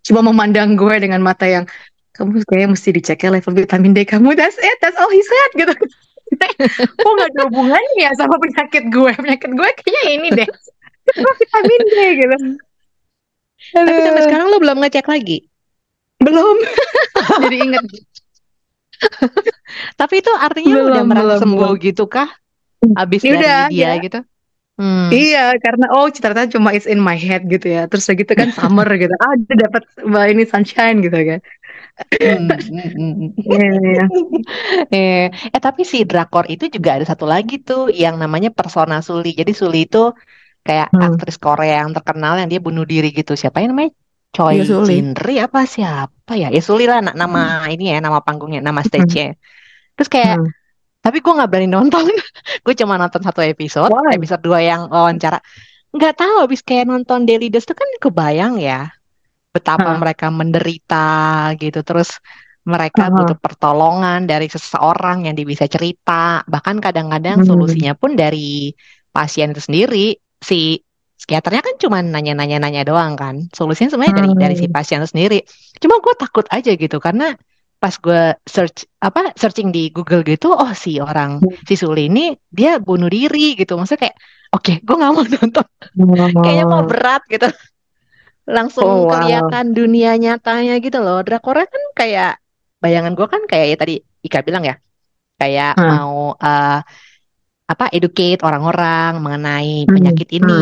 Cuma 0.00 0.24
memandang 0.24 0.80
gue 0.80 0.94
dengan 0.96 1.20
mata 1.20 1.44
yang 1.44 1.68
kamu 2.16 2.40
kayaknya 2.48 2.68
mesti 2.72 2.88
dicek 2.88 3.20
ya 3.20 3.28
level 3.36 3.52
vitamin 3.52 3.92
D 3.92 4.08
kamu, 4.08 4.32
that's 4.32 4.56
it, 4.56 4.76
that's 4.80 4.96
all 4.96 5.12
he 5.12 5.20
said 5.20 5.50
gitu. 5.60 5.76
Kok 6.96 7.10
gak 7.14 7.28
ada 7.30 7.40
hubungannya 7.48 7.94
ya 8.00 8.10
sama 8.16 8.36
penyakit 8.36 8.88
gue, 8.88 9.12
penyakit 9.12 9.50
gue 9.52 9.68
kayaknya 9.80 10.02
ini 10.10 10.28
deh, 10.34 10.48
Kok 11.10 11.34
vitamin 11.36 11.80
D 11.84 11.94
gitu. 12.16 12.36
Tapi 13.72 13.98
sampai 14.00 14.22
sekarang 14.24 14.46
lo 14.48 14.58
belum 14.58 14.78
ngecek 14.80 15.06
lagi. 15.06 15.44
belum, 16.20 16.56
jadi 17.44 17.56
inget. 17.60 17.84
Tapi 19.96 20.14
itu 20.20 20.32
artinya 20.36 20.72
lo 20.76 20.82
udah 20.92 21.04
Belum, 21.04 21.06
merasa 21.08 21.24
belum, 21.24 21.40
sembuh 21.40 21.70
belum. 21.72 21.84
gitu 21.88 22.04
kah? 22.04 22.28
Abis 22.96 23.20
Ya 23.22 23.28
dari 23.28 23.36
udah, 23.40 23.58
dia 23.68 23.80
ya. 23.80 23.92
gitu? 24.00 24.20
Hmm. 24.80 25.12
Iya, 25.12 25.44
karena 25.60 25.92
oh 25.92 26.08
ternyata 26.08 26.48
cuma 26.56 26.72
it's 26.72 26.88
in 26.88 26.96
my 26.96 27.12
head 27.12 27.44
gitu 27.48 27.68
ya. 27.68 27.84
Terus 27.84 28.08
udah 28.08 28.16
gitu 28.16 28.32
kan 28.32 28.48
summer 28.52 28.88
gitu. 28.96 29.12
Ah, 29.20 29.36
dia 29.36 29.68
dapat 29.68 29.82
wah, 30.08 30.24
ini 30.24 30.48
sunshine 30.48 31.04
gitu 31.04 31.16
kan. 31.16 31.40
Hmm, 32.08 32.48
hmm, 32.48 32.88
hmm, 32.96 33.28
hmm. 33.44 34.08
Eh, 34.90 35.26
eh 35.28 35.60
tapi 35.60 35.84
si 35.84 36.02
drakor 36.08 36.48
itu 36.48 36.66
juga 36.72 36.96
ada 36.96 37.04
satu 37.04 37.28
lagi 37.28 37.60
tuh 37.60 37.92
yang 37.92 38.16
namanya 38.16 38.48
Persona 38.50 39.04
Suli. 39.04 39.36
Jadi 39.36 39.52
Suli 39.52 39.84
itu 39.84 40.10
kayak 40.64 40.92
Hmm. 40.92 41.12
aktris 41.12 41.36
Korea 41.36 41.84
yang 41.84 41.92
terkenal 41.92 42.40
yang 42.40 42.48
dia 42.48 42.60
bunuh 42.60 42.84
diri 42.88 43.12
gitu. 43.12 43.36
Siapa 43.36 43.60
yang 43.60 43.76
namanya? 43.76 43.92
Choi 44.30 44.62
Suli. 44.62 45.02
Jinri 45.02 45.42
apa 45.42 45.66
siapa 45.66 46.32
ya? 46.38 46.48
Ya 46.54 46.62
Suli 46.62 46.86
lah 46.86 47.02
na- 47.02 47.16
nama 47.16 47.66
ini 47.66 47.90
ya 47.90 47.98
nama 47.98 48.22
panggungnya, 48.22 48.62
nama 48.62 48.80
stage-nya. 48.80 49.34
Terus 49.98 50.08
kayak 50.08 50.38
Hmm. 50.38 50.48
tapi 51.02 51.18
gue 51.24 51.32
nggak 51.32 51.50
berani 51.50 51.68
nonton. 51.68 52.04
gue 52.64 52.74
cuma 52.78 52.94
nonton 53.00 53.20
satu 53.24 53.40
episode, 53.42 53.90
Why? 53.90 54.14
episode 54.16 54.40
dua 54.44 54.62
yang 54.62 54.86
wawancara. 54.86 55.42
Nggak 55.90 56.14
tahu 56.22 56.46
abis 56.46 56.62
kayak 56.62 56.86
nonton 56.86 57.26
Daily 57.26 57.50
Dose 57.50 57.66
tuh 57.66 57.74
kan 57.74 57.88
kebayang 57.98 58.62
ya 58.62 58.94
betapa 59.50 59.98
mereka 59.98 60.30
menderita 60.30 61.08
gitu. 61.58 61.82
Terus 61.82 62.18
mereka 62.62 63.08
Aha. 63.08 63.14
butuh 63.14 63.38
pertolongan 63.40 64.28
dari 64.28 64.46
seseorang 64.46 65.26
yang 65.26 65.34
bisa 65.34 65.66
cerita. 65.66 66.44
Bahkan 66.46 66.78
kadang-kadang 66.78 67.42
Hmm. 67.42 67.48
solusinya 67.48 67.92
pun 67.98 68.14
dari 68.14 68.70
pasien 69.10 69.50
itu 69.50 69.62
sendiri. 69.64 70.14
Si 70.40 70.78
psikiaternya 71.20 71.60
kan 71.60 71.74
cuma 71.76 71.98
nanya-nanya-nanya 72.00 72.86
doang 72.86 73.16
kan. 73.18 73.50
Solusinya 73.52 73.92
sebenarnya 73.92 74.16
dari 74.24 74.32
dari 74.38 74.54
si 74.56 74.66
Hmm. 74.70 74.76
pasien 74.76 74.98
itu 75.02 75.10
sendiri. 75.10 75.38
Cuma 75.82 75.98
gue 75.98 76.14
takut 76.16 76.46
aja 76.48 76.70
gitu 76.72 76.96
karena 77.02 77.34
pas 77.80 77.96
gue 77.96 78.36
search 78.44 78.84
apa 79.00 79.32
searching 79.40 79.72
di 79.72 79.88
Google 79.88 80.20
gitu, 80.20 80.52
oh 80.52 80.72
si 80.76 81.00
orang 81.00 81.40
Hmm. 81.40 81.56
si 81.64 81.74
Suli 81.80 82.12
ini 82.12 82.36
dia 82.52 82.76
bunuh 82.76 83.08
diri 83.08 83.56
gitu. 83.56 83.74
Maksudnya 83.80 84.08
kayak 84.08 84.16
oke, 84.52 84.72
gue 84.84 84.94
nggak 85.00 85.12
mau 85.16 85.24
nonton. 85.40 85.66
Kayaknya 86.44 86.64
Oh. 86.68 86.84
berat 86.84 87.24
gitu. 87.26 87.48
Langsung 88.56 88.88
Oh, 88.88 89.06
wow. 89.06 89.10
kelihatan 89.10 89.64
dunia 89.78 90.10
nyatanya 90.22 90.72
gitu 90.84 90.98
loh. 91.06 91.18
Drakornya 91.26 91.66
kan 91.74 91.82
kayak 91.98 92.30
bayangan 92.82 93.12
gue 93.18 93.26
kan 93.34 93.42
kayak 93.50 93.66
ya 93.70 93.76
tadi 93.82 93.94
Ika 94.26 94.38
bilang 94.46 94.64
ya, 94.70 94.74
kayak 95.40 95.72
Hmm. 95.76 95.90
mau 95.90 96.34
eh, 96.46 96.78
apa 97.72 97.84
educate 97.96 98.40
orang-orang 98.48 99.10
mengenai 99.24 99.86
Hmm, 99.88 99.94
penyakit 99.94 100.28
ini, 100.38 100.52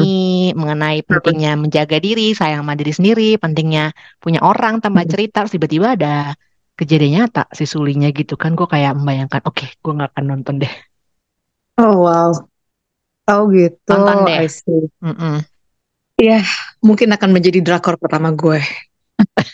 mengenai 0.60 0.98
pentingnya 1.08 1.50
menjaga 1.62 1.96
diri, 2.06 2.22
sayang 2.38 2.60
sama 2.64 2.74
diri 2.80 2.92
sendiri, 2.98 3.28
pentingnya 3.42 3.82
punya 4.22 4.40
orang 4.50 4.74
tambah 4.84 5.04
Hmm. 5.04 5.12
cerita, 5.12 5.36
terus 5.44 5.54
tiba-tiba 5.56 5.88
ada 5.96 6.36
kejadian 6.78 7.12
nyata 7.24 7.42
si 7.58 7.64
sulinya 7.72 8.08
gitu 8.18 8.34
kan, 8.42 8.52
gue 8.58 8.68
kayak 8.74 8.92
membayangkan, 8.98 9.40
oke, 9.48 9.64
gue 9.82 9.92
nggak 9.96 10.10
akan 10.14 10.24
nonton 10.30 10.54
deh. 10.62 10.72
Oh 11.78 11.94
wow. 12.04 12.30
Oh 13.30 13.42
gitu. 13.56 13.92
Nonton 13.92 14.24
deh. 14.26 14.36
I 14.44 14.46
see. 14.48 14.88
Mm-mm. 16.18 16.42
Mungkin 16.82 17.08
akan 17.10 17.30
menjadi 17.30 17.62
drakor 17.62 17.94
pertama 17.96 18.34
gue. 18.34 18.58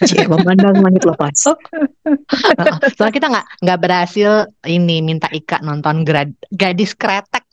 Cie, 0.04 0.28
memandang 0.28 0.76
langit 0.76 1.04
lepas. 1.04 1.32
Soalnya 2.96 3.14
kita 3.14 3.26
nggak 3.32 3.46
nggak 3.64 3.78
berhasil 3.80 4.30
ini 4.64 5.00
minta 5.00 5.28
Ika 5.28 5.60
nonton 5.60 6.04
grad, 6.04 6.32
gadis 6.52 6.92
kretek 6.92 7.44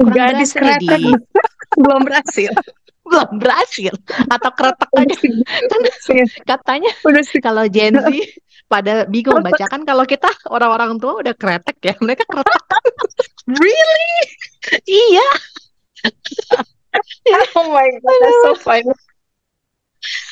Gadis 0.00 0.56
ya, 0.56 0.80
kretek. 0.80 0.96
di 0.96 1.12
Belum 1.82 2.04
berhasil. 2.04 2.52
belum 3.08 3.40
berhasil 3.40 3.92
atau 4.28 4.50
kretek 4.52 4.90
aja 4.92 5.16
kan 5.64 5.80
katanya 6.44 6.92
Udah 7.08 7.24
sih. 7.24 7.40
kalau 7.40 7.64
Gen 7.64 7.96
Z 7.96 8.12
pada 8.68 9.08
bingung 9.08 9.40
baca 9.40 9.64
kan 9.64 9.80
kalau 9.80 10.04
kita 10.04 10.28
orang-orang 10.44 11.00
tua 11.00 11.16
udah 11.16 11.32
kretek 11.32 11.80
ya 11.80 11.96
mereka 12.04 12.28
kretek 12.28 12.62
Really? 13.48 14.12
iya 14.84 15.24
Oh 17.56 17.66
my 17.68 17.86
god, 18.00 18.18
that's 18.20 18.40
so 18.42 18.52
funny. 18.58 18.92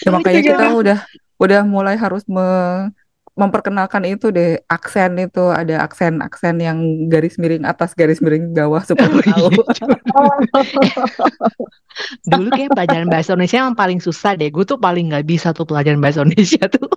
Ya, 0.00 0.08
makanya 0.10 0.40
kita 0.42 0.66
udah 0.72 0.98
udah 1.36 1.60
mulai 1.66 1.98
harus 1.98 2.25
me- 2.26 2.88
memperkenalkan 3.36 4.00
itu 4.08 4.32
deh 4.32 4.56
aksen 4.64 5.20
itu 5.20 5.52
ada 5.52 5.84
aksen-aksen 5.84 6.56
yang 6.56 6.78
garis 7.12 7.36
miring 7.36 7.68
atas 7.68 7.92
garis 7.92 8.25
miring 8.25 8.56
bawah 8.56 8.80
supaya 8.80 9.12
tahu. 9.28 9.52
iya. 9.52 9.60
dulu 12.32 12.48
kayak 12.48 12.72
pelajaran 12.72 13.08
bahasa 13.08 13.36
Indonesia 13.36 13.58
yang 13.60 13.76
paling 13.76 14.00
susah 14.00 14.40
deh 14.40 14.48
gue 14.48 14.64
tuh 14.64 14.80
paling 14.80 15.12
nggak 15.12 15.28
bisa 15.28 15.52
tuh 15.52 15.68
pelajaran 15.68 16.00
bahasa 16.00 16.25
Indonesia 16.25 16.64
tuh 16.64 16.88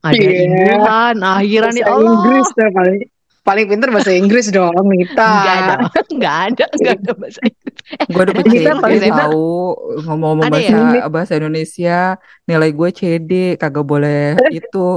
ada 0.00 0.14
Iya. 0.14 0.46
Inggrisan 0.46 1.16
akhiran 1.18 1.72
nih 1.74 1.82
Bahasa 1.82 1.94
Allah 1.98 2.12
Inggris 2.14 2.46
tuh 2.54 2.70
paling 2.70 2.98
paling 3.48 3.64
pinter 3.64 3.88
bahasa 3.88 4.12
Inggris 4.12 4.46
dong, 4.48 4.76
Mita. 4.84 5.24
nggak 5.24 5.56
ada 5.56 5.74
nggak 6.18 6.36
ada 6.44 6.64
nggak 6.70 6.94
ada 6.98 7.12
bahasa 7.16 7.40
Inggris 7.40 7.76
Gue 8.04 8.20
udah 8.20 8.34
Ada 8.36 8.72
paling 8.76 9.00
enak. 9.02 9.18
tahu 9.24 9.46
ngomong-ngomong 10.04 10.44
Ada 10.44 10.52
bahasa 10.52 10.76
ya? 10.92 11.06
bahasa 11.08 11.32
Indonesia 11.34 11.98
nilai 12.44 12.70
gue 12.70 12.88
CD 12.92 13.30
kagak 13.56 13.82
boleh 13.82 14.36
itu 14.52 14.88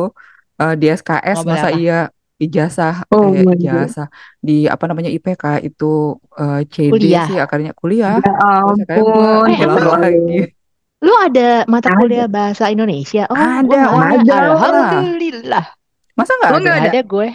eh, 0.58 0.76
di 0.76 0.86
SKS 0.90 1.38
boleh 1.40 1.48
masa 1.48 1.68
apa? 1.68 1.80
iya 1.80 2.00
ijazah 2.38 2.96
Oh 3.08 3.32
eh 3.32 3.46
God. 3.46 3.56
ijazah 3.56 4.08
di 4.38 4.66
apa 4.66 4.84
namanya 4.84 5.08
IPK 5.08 5.44
itu 5.64 5.92
eh, 6.36 6.62
CD 6.68 6.92
Kuliah. 6.92 7.26
sih 7.26 7.38
akarnya 7.38 7.72
kuliah. 7.72 8.18
Ya 8.18 8.20
gue 8.20 8.36
ampun. 8.36 9.48
Eh, 9.48 9.62
lagi. 9.96 10.40
Lu 11.02 11.14
ada 11.16 11.66
mata 11.66 11.90
Ada. 11.90 11.98
kuliah 11.98 12.28
bahasa 12.28 12.70
Indonesia? 12.70 13.26
Oh, 13.26 13.38
Ada, 13.38 13.80
ada. 14.22 14.38
Alhamdulillah. 14.54 15.66
Masa 16.14 16.34
ada? 16.38 16.58
Nggak 16.58 16.78
ada? 16.78 16.90
ada 16.92 17.02
gue. 17.02 17.28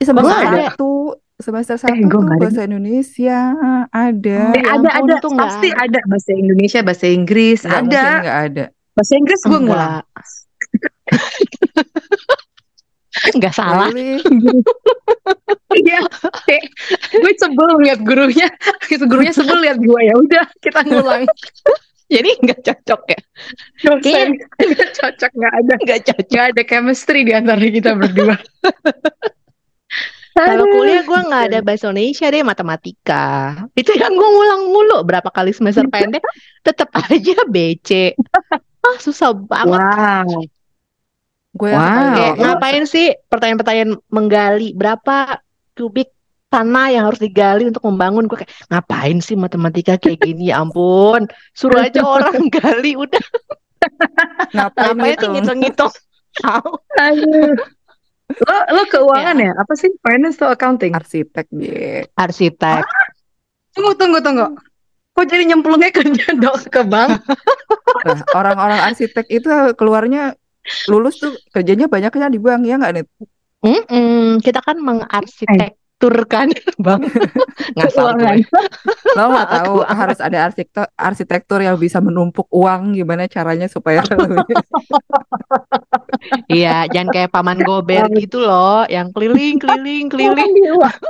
Semester 0.00 0.24
Gua 0.24 0.32
nggak 0.32 0.48
ada. 0.50 0.64
satu 0.72 0.90
semester 1.36 1.76
satu 1.76 1.92
gua 2.00 2.08
tuh 2.08 2.20
nggak 2.20 2.36
ada. 2.36 2.42
bahasa 2.42 2.60
Indonesia 2.64 3.38
ada. 3.90 4.40
Eh, 4.50 4.60
ya 4.60 4.70
ada 4.72 4.88
ada 4.96 5.12
tuh 5.20 5.30
nggak 5.30 5.44
pasti 5.46 5.68
ada. 5.72 5.84
ada 5.84 5.98
bahasa 6.08 6.30
Indonesia, 6.32 6.80
bahasa 6.80 7.06
Inggris 7.06 7.58
Nggak 7.62 7.80
ada. 7.84 8.04
nggak 8.20 8.38
ada. 8.48 8.64
Bahasa 8.90 9.12
Inggris 9.14 9.40
gue 9.40 9.58
ngulang. 9.60 9.92
Enggak. 9.92 10.04
Enggak 13.30 13.54
salah. 13.58 13.90
Iya, 15.70 16.02
gue 17.14 17.32
sebel 17.38 17.70
lihat 17.86 18.02
gurunya, 18.02 18.50
itu 18.90 19.06
gurunya 19.06 19.30
sebel 19.30 19.54
lihat 19.62 19.78
gue 19.78 20.00
ya 20.02 20.14
udah 20.18 20.44
kita 20.58 20.82
ngulang. 20.82 21.22
Jadi 22.10 22.30
enggak 22.42 22.58
cocok 22.66 23.02
ya? 23.06 23.20
Dosen 23.86 24.28
nggak 24.58 24.90
cocok 24.98 25.30
nggak 25.30 25.54
ada 25.54 25.74
Enggak 25.78 26.00
cocok. 26.02 26.26
nggak 26.26 26.46
ada 26.50 26.62
chemistry 26.66 27.20
di 27.22 27.32
antara 27.32 27.62
kita 27.62 27.94
berdua. 27.94 28.34
Kalau 30.34 30.64
kuliah 30.70 31.02
gue 31.02 31.20
nggak 31.26 31.44
ada 31.50 31.58
bahasa 31.60 31.90
Indonesia 31.90 32.26
deh, 32.30 32.42
matematika. 32.46 33.26
Itu 33.74 33.92
yang 33.98 34.14
gue 34.14 34.28
ngulang 34.30 34.62
mulu 34.70 34.98
berapa 35.02 35.26
kali 35.28 35.50
semester 35.50 35.84
pendek, 35.90 36.22
tetap 36.62 36.88
aja 36.94 37.34
BC. 37.50 38.14
Ah, 38.80 38.96
susah 38.96 39.34
banget. 39.34 39.80
Wow. 39.80 40.46
Gue 41.50 41.72
Wow. 41.74 42.14
Kayak 42.14 42.34
ngapain 42.40 42.84
sih 42.86 43.12
pertanyaan-pertanyaan 43.26 43.98
menggali 44.08 44.70
berapa 44.72 45.42
kubik 45.74 46.14
tanah 46.50 46.86
yang 46.90 47.04
harus 47.06 47.22
digali 47.22 47.62
untuk 47.70 47.86
membangun 47.86 48.26
gue 48.26 48.42
kayak 48.42 48.52
ngapain 48.68 49.22
sih 49.22 49.38
matematika 49.38 49.94
kayak 49.96 50.18
gini 50.18 50.50
ya 50.50 50.58
ampun 50.66 51.30
suruh 51.54 51.86
aja 51.86 52.02
orang 52.02 52.50
gali 52.58 52.98
udah 52.98 53.22
ngapain 54.50 54.98
ngapain 54.98 55.14
gitu? 55.14 55.86
tahu 56.42 56.70
Aduh. 56.98 57.54
Lo 58.38 58.56
lo 58.78 58.82
keuangan 58.86 59.36
ya? 59.36 59.52
Apa 59.58 59.72
sih 59.74 59.90
finance 59.98 60.38
atau 60.38 60.54
accounting? 60.54 60.94
Arsitek 60.94 61.46
dia. 61.50 62.06
arsitek 62.14 62.84
Tunggu 63.74 63.92
tunggu 63.94 64.18
tunggu. 64.22 64.46
Kok 65.14 65.26
jadi 65.26 65.44
nyemplungnya 65.46 65.90
kerja 65.90 66.34
dok 66.42 66.70
ke 66.70 66.82
bank? 66.86 67.22
Nah, 68.06 68.18
orang-orang 68.34 68.80
arsitek 68.90 69.26
itu 69.30 69.50
keluarnya 69.74 70.34
lulus 70.86 71.18
tuh 71.18 71.34
kerjanya 71.50 71.90
banyaknya 71.90 72.30
di 72.30 72.38
bank 72.38 72.62
ya 72.66 72.76
nggak 72.78 72.92
nih? 72.94 73.04
Mm-mm, 73.60 74.40
kita 74.40 74.64
kan 74.64 74.80
mengarsitekturkan 76.00 76.48
bang. 76.84 77.00
Ngasal 77.76 78.08
gue 78.16 78.34
Lo 79.16 79.24
nggak 79.30 79.48
tahu 79.60 79.74
harus 79.84 80.18
ada 80.18 80.38
arsitektur 80.48 80.86
arsitektur 80.96 81.60
yang 81.60 81.76
bisa 81.76 82.00
menumpuk 82.00 82.48
uang 82.50 82.96
gimana 82.96 83.28
caranya 83.28 83.68
supaya 83.68 84.02
iya 86.48 86.88
jangan 86.88 87.08
kayak 87.12 87.30
paman 87.30 87.60
gober 87.60 88.08
gitu 88.16 88.40
loh 88.40 88.88
yang 88.88 89.12
keliling 89.12 89.60
keliling 89.60 90.08
keliling. 90.08 90.52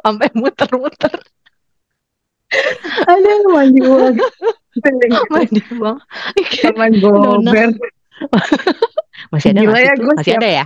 Sampai 0.03 0.29
muter-muter. 0.35 1.15
Ada 3.07 3.31
mandi 3.47 3.81
uang. 3.87 4.17
mandi 5.31 5.59
uang. 5.79 5.99
Teman 6.67 6.93
gober. 6.99 7.71
masih 9.33 9.57
ada 9.57 9.65
Gila 9.65 9.79
ya, 9.81 9.93
tuh? 9.97 10.03
gue 10.05 10.13
masih 10.13 10.33
siap. 10.37 10.41
ada 10.45 10.51
ya 10.61 10.65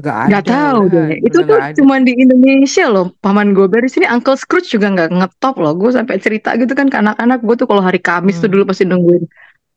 Nggak 0.00 0.16
ada. 0.16 0.30
Gak 0.32 0.44
tahu 0.48 0.80
deh. 0.88 1.08
Itu 1.20 1.38
tuh 1.44 1.58
cuma 1.76 2.00
di 2.00 2.12
Indonesia 2.16 2.88
loh. 2.88 3.12
Paman 3.20 3.52
gober 3.52 3.84
di 3.84 3.90
sini 3.92 4.08
Uncle 4.08 4.34
Scrooge 4.34 4.72
juga 4.72 4.88
nggak 4.88 5.10
ngetop 5.12 5.60
loh. 5.60 5.76
Gue 5.76 5.92
sampai 5.92 6.16
cerita 6.16 6.56
gitu 6.56 6.72
kan 6.72 6.88
ke 6.88 6.96
anak-anak. 6.96 7.44
Gue 7.44 7.54
tuh 7.54 7.68
kalau 7.68 7.84
hari 7.84 8.00
Kamis 8.00 8.40
tuh 8.40 8.48
Hmm. 8.48 8.54
dulu 8.56 8.62
pasti 8.66 8.88
nungguin 8.88 9.24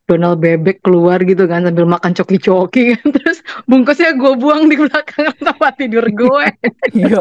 Donald 0.03 0.43
bebek 0.43 0.83
keluar 0.83 1.15
gitu 1.23 1.47
kan 1.47 1.63
sambil 1.63 1.87
makan 1.87 2.11
coki-coki 2.11 2.83
kan. 2.95 3.07
Terus 3.11 3.39
bungkusnya 3.65 4.15
gue 4.15 4.31
buang 4.35 4.67
di 4.67 4.75
belakang 4.75 5.31
tempat 5.47 5.73
tidur 5.75 6.07
gue. 6.07 6.45
Iya. 6.97 7.19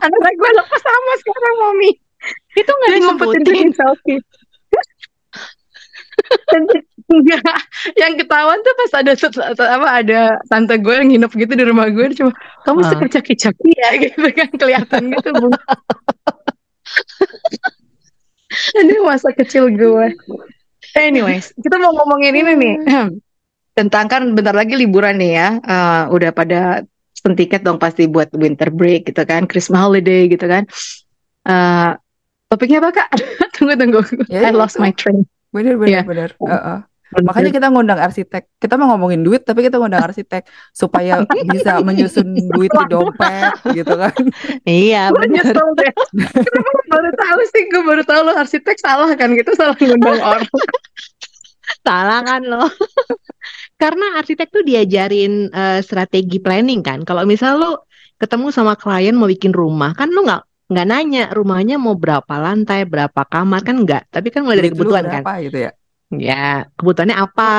Anak 0.00 0.32
gue 0.36 0.50
lepas 0.54 0.80
sama 0.80 1.12
sekarang 1.18 1.54
mami. 1.58 1.90
itu 2.52 2.68
nggak 2.68 2.90
disebutin. 3.00 3.68
Dan 6.52 6.62
enggak, 7.10 7.42
yang 8.00 8.14
ketahuan 8.14 8.58
tuh 8.62 8.74
pas 8.78 8.92
ada 9.02 9.12
apa 9.66 9.88
ada 10.00 10.20
tante 10.46 10.74
gue 10.78 10.94
yang 10.94 11.08
nginep 11.10 11.32
gitu 11.34 11.52
di 11.52 11.64
rumah 11.66 11.90
gue 11.90 12.06
cuma 12.14 12.30
kamu 12.62 12.78
Ah. 12.80 12.88
suka 12.94 13.06
caki-caki 13.18 13.70
ya 13.74 13.90
gitu 14.06 14.24
kan 14.30 14.48
kelihatan 14.54 15.02
gitu 15.12 15.28
bu. 15.34 15.48
Ini 18.50 18.94
masa 19.02 19.30
kecil 19.30 19.70
gue. 19.70 20.06
Anyways, 20.92 21.54
kita 21.54 21.78
mau 21.78 21.94
ngomongin 21.94 22.34
ini 22.34 22.52
nih 22.58 22.74
tentang 23.70 24.10
kan 24.10 24.22
bentar 24.34 24.50
lagi 24.50 24.74
liburan 24.74 25.22
nih 25.22 25.32
ya. 25.38 25.48
Eh, 25.62 26.02
udah 26.10 26.30
pada 26.34 26.82
pesen 27.14 27.38
tiket 27.38 27.62
dong 27.62 27.78
pasti 27.78 28.10
buat 28.10 28.26
winter 28.34 28.74
break 28.74 29.06
gitu 29.06 29.22
kan, 29.22 29.46
Christmas 29.46 29.78
holiday 29.78 30.26
gitu 30.26 30.50
kan. 30.50 30.66
Eh, 31.46 31.90
topiknya 32.50 32.82
apa 32.82 32.90
kak? 32.90 33.08
tunggu 33.54 33.78
tunggu, 33.78 34.00
Ya, 34.26 34.50
I 34.50 34.52
lost 34.52 34.82
my 34.82 34.90
train. 34.90 35.22
Bener 35.54 35.78
bener 35.78 35.90
Iya. 35.90 36.02
bener. 36.02 36.30
Heeh. 36.42 36.78
Makanya 37.10 37.50
kita 37.50 37.66
ngundang 37.74 37.98
arsitek. 37.98 38.54
Kita 38.62 38.78
mau 38.78 38.94
ngomongin 38.94 39.26
duit, 39.26 39.42
tapi 39.42 39.66
kita 39.66 39.82
ngundang 39.82 40.06
arsitek 40.06 40.46
supaya 40.70 41.26
bisa 41.54 41.82
menyusun 41.82 42.30
duit 42.54 42.70
di 42.70 42.84
dompet, 42.86 43.58
gitu 43.74 43.94
kan? 43.98 44.14
iya. 44.62 45.10
Kenapa 45.10 46.68
gue 46.70 46.84
baru 46.86 47.10
tahu 47.18 47.40
sih? 47.50 47.62
Gue 47.66 47.82
baru 47.82 48.02
tahu 48.06 48.20
lo 48.26 48.32
arsitek 48.38 48.76
salah 48.78 49.10
kan 49.18 49.34
gitu 49.34 49.50
salah 49.58 49.74
ngundang 49.74 50.22
orang. 50.30 50.46
salah 51.86 52.20
kan 52.26 52.42
lo 52.42 52.66
karena 53.78 54.18
arsitek 54.20 54.50
tuh 54.50 54.66
diajarin 54.66 55.48
eh, 55.48 55.80
strategi 55.86 56.42
planning 56.42 56.82
kan 56.82 57.06
kalau 57.06 57.22
misal 57.24 57.56
lo 57.56 57.86
ketemu 58.20 58.50
sama 58.52 58.74
klien 58.76 59.16
mau 59.16 59.30
bikin 59.30 59.54
rumah 59.54 59.94
kan 59.96 60.10
lo 60.12 60.26
nggak 60.26 60.42
nggak 60.70 60.86
nanya 60.86 61.24
rumahnya 61.34 61.80
mau 61.80 61.98
berapa 61.98 62.30
lantai 62.30 62.86
berapa 62.86 63.22
kamar 63.26 63.62
kan 63.66 63.80
enggak 63.80 64.06
tapi 64.10 64.30
kan 64.30 64.46
mulai 64.46 64.60
dari 64.62 64.70
kebutuhan 64.70 65.04
kan 65.08 65.22
gitu 65.42 65.58
ya? 65.66 65.70
Ya 66.10 66.66
kebutuhannya 66.74 67.16
apa 67.16 67.52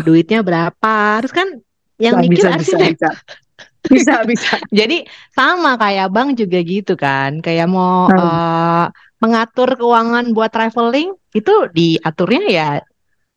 duitnya 0.00 0.40
berapa 0.40 1.20
terus 1.20 1.34
kan 1.34 1.48
yang 2.00 2.16
Nah, 2.16 2.24
mikir 2.24 2.48
bisa 2.48 2.48
bisa 2.56 2.76
arsitek 2.78 2.92
bisa. 2.96 3.10
Bisa, 3.80 4.20
bisa. 4.28 4.60
Jadi 4.68 5.08
sama 5.32 5.80
kayak 5.80 6.12
Bang 6.12 6.36
juga 6.36 6.60
gitu 6.60 7.00
kan, 7.00 7.40
kayak 7.40 7.64
mau 7.64 8.12
Hmm. 8.12 8.20
eh, 8.20 8.86
mengatur 9.24 9.72
keuangan 9.72 10.36
buat 10.36 10.52
traveling 10.52 11.16
itu 11.32 11.54
diaturnya 11.72 12.44
ya 12.44 12.68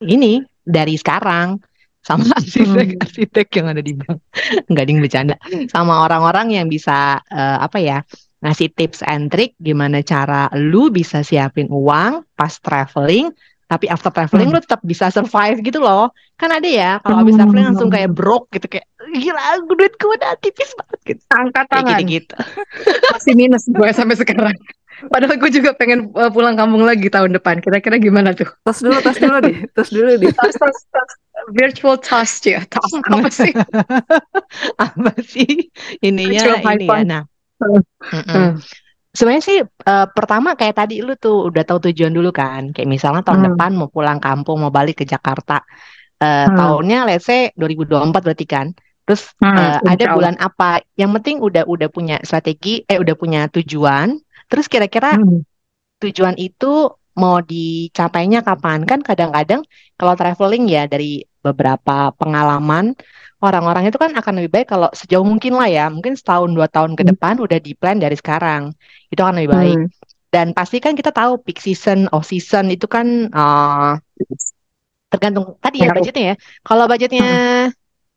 ini 0.04 0.44
dari 0.62 1.00
sekarang 1.00 1.64
sama 2.04 2.28
arsitek-arsitek 2.36 3.48
yang 3.56 3.68
ada 3.72 3.80
di 3.80 3.96
bank. 3.96 4.20
Enggak 4.70 4.86
ding 4.86 5.00
bercanda. 5.00 5.36
Sama 5.72 6.04
orang-orang 6.04 6.60
yang 6.60 6.68
bisa 6.68 7.24
eh, 7.32 7.58
apa 7.64 7.80
ya? 7.80 8.04
ngasih 8.44 8.76
tips 8.76 9.00
and 9.08 9.32
trick 9.32 9.56
gimana 9.56 10.04
cara 10.04 10.52
lu 10.52 10.92
bisa 10.92 11.24
siapin 11.24 11.72
uang 11.72 12.28
pas 12.36 12.52
traveling 12.60 13.32
tapi 13.66 13.86
after 13.88 14.10
traveling 14.10 14.50
Hmm. 14.50 14.56
lu 14.56 14.62
tetap 14.62 14.82
bisa 14.82 15.08
survive 15.08 15.60
gitu 15.60 15.80
loh. 15.80 16.12
Kan 16.36 16.50
ada 16.50 16.66
ya 16.66 16.92
kalau 17.00 17.20
habis 17.20 17.36
traveling 17.36 17.68
langsung 17.70 17.88
kayak 17.88 18.12
broke 18.12 18.52
gitu 18.52 18.68
kayak 18.68 18.86
gila 19.14 19.42
duit 19.70 19.94
gue 19.94 20.12
udah 20.12 20.34
tipis 20.40 20.72
banget 20.74 21.00
gitu. 21.06 21.22
Angkat 21.30 21.66
Kayak 21.66 21.84
tangan. 21.86 22.00
gitu-gitu. 22.00 22.36
Masih 23.16 23.34
minus 23.34 23.64
gue 23.66 23.90
sampai 23.92 24.16
sekarang. 24.16 24.56
Padahal 25.04 25.36
gue 25.36 25.52
juga 25.52 25.76
pengen 25.76 26.08
uh, 26.14 26.32
pulang 26.32 26.56
kampung 26.56 26.86
lagi 26.86 27.12
tahun 27.12 27.36
depan. 27.36 27.60
Kira-kira 27.60 28.00
gimana 28.00 28.32
tuh? 28.32 28.48
Tos 28.64 28.80
dulu, 28.80 29.04
tos 29.04 29.20
dulu 29.20 29.36
deh, 29.44 29.56
tos 29.76 29.90
dulu 29.92 30.16
deh. 30.16 30.32
Tas, 30.32 30.56
tas, 30.62 30.78
tas. 30.88 31.12
Virtual 31.52 32.00
toss 32.00 32.40
ya. 32.42 32.64
Tas 32.64 32.88
apa 32.88 33.28
sih? 33.28 33.52
Apa 34.80 35.12
sih 35.20 35.68
ininya 36.00 36.40
Virtual 36.40 36.78
ini 36.78 36.88
ya. 36.88 37.04
Nah, 37.04 37.24
Hmm. 37.64 37.80
mm-mm. 38.12 38.50
Sebenarnya 39.14 39.46
sih 39.46 39.60
eh, 39.62 40.08
pertama 40.18 40.58
kayak 40.58 40.76
tadi 40.86 41.06
lu 41.06 41.14
tuh 41.14 41.54
udah 41.54 41.64
tahu 41.64 41.80
tujuan 41.90 42.14
dulu 42.14 42.34
kan. 42.34 42.74
Kayak 42.74 42.90
misalnya 42.90 43.22
tahun 43.22 43.46
Hmm. 43.46 43.48
depan 43.54 43.72
mau 43.78 43.90
pulang 43.90 44.18
kampung, 44.18 44.58
mau 44.66 44.74
balik 44.74 45.02
ke 45.02 45.06
Jakarta. 45.06 45.62
Eh, 46.18 46.48
Hmm. 46.50 46.58
tahunnya 46.58 47.00
let's 47.06 47.26
say 47.30 47.54
2024 47.54 48.22
berarti 48.26 48.46
kan. 48.50 48.68
Terus 49.06 49.30
Hmm, 49.38 49.54
eh, 49.54 49.78
ada 49.86 50.06
bulan 50.18 50.36
apa? 50.42 50.82
Yang 50.98 51.12
penting 51.22 51.38
udah 51.46 51.64
udah 51.70 51.90
punya 51.94 52.18
strategi, 52.26 52.82
eh 52.90 52.98
udah 52.98 53.16
punya 53.20 53.46
tujuan. 53.54 54.18
Terus 54.50 54.66
kira-kira 54.66 55.14
Hmm. 55.14 55.46
tujuan 56.02 56.36
itu 56.42 56.90
mau 57.14 57.38
dicapainya 57.46 58.42
kapan? 58.42 58.82
Kan 58.90 59.06
kadang-kadang 59.06 59.62
kalau 60.00 60.14
traveling 60.18 60.66
ya 60.66 60.90
dari 60.90 61.22
beberapa 61.44 62.10
pengalaman 62.18 62.98
orang-orang 63.44 63.84
itu 63.92 64.00
kan 64.00 64.12
akan 64.16 64.34
lebih 64.40 64.52
baik 64.56 64.68
kalau 64.74 64.88
sejauh 64.96 65.26
mungkin 65.28 65.54
lah 65.60 65.68
ya, 65.68 65.86
mungkin 65.92 66.16
setahun 66.16 66.50
dua 66.56 66.68
tahun 66.72 66.96
ke 66.96 67.04
Hmm. 67.04 67.12
depan 67.12 67.34
udah 67.44 67.60
di 67.60 67.72
plan 67.76 68.00
dari 68.00 68.16
sekarang. 68.16 68.72
Itu 69.12 69.20
akan 69.24 69.36
lebih 69.44 69.52
baik. 69.52 69.78
Hmm. 69.84 69.90
Dan 70.34 70.48
pasti 70.58 70.82
kan 70.82 70.98
kita 70.98 71.12
tahu 71.14 71.38
peak 71.46 71.62
season, 71.62 72.10
off 72.10 72.26
season 72.26 72.74
itu 72.74 72.88
kan 72.90 73.30
eh, 73.30 73.92
tergantung 75.12 75.46
tadi 75.62 75.86
ya 75.86 75.94
budgetnya 75.94 76.24
ya. 76.34 76.36
Kalau 76.66 76.84
budgetnya 76.90 77.28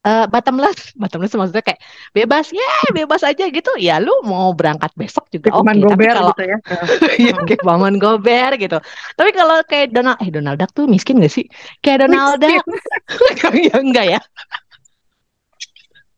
eh, 0.06 0.24
bottomless, 0.32 0.80
bottomless 1.00 1.34
maksudnya 1.36 1.64
kayak 1.66 1.80
bebas, 2.16 2.46
ya 2.54 2.70
bebas 2.96 3.20
aja 3.26 3.44
gitu. 3.52 3.72
Ya 3.76 4.00
lu 4.00 4.24
mau 4.24 4.48
berangkat 4.56 4.96
besok 4.96 5.28
juga 5.28 5.52
oke. 5.52 5.66
Tapi 5.66 5.82
gober 5.84 6.08
kalau 6.14 6.32
gitu 6.32 6.42
ya. 6.48 6.58
Kayak 7.50 7.62
Paman 7.66 7.94
Gober 8.00 8.50
gitu. 8.56 8.78
Tapi 9.18 9.30
kalau 9.36 9.56
kayak 9.68 9.92
Donald, 9.92 10.16
eh 10.24 10.30
Donald 10.32 10.56
Duck 10.56 10.72
tuh 10.72 10.86
miskin 10.88 11.20
gak 11.20 11.34
sih? 11.36 11.44
Kayak 11.84 12.08
Donald 12.08 12.40
Duck, 12.40 12.64
ya 13.68 13.76
enggak 13.76 14.06
ya? 14.16 14.20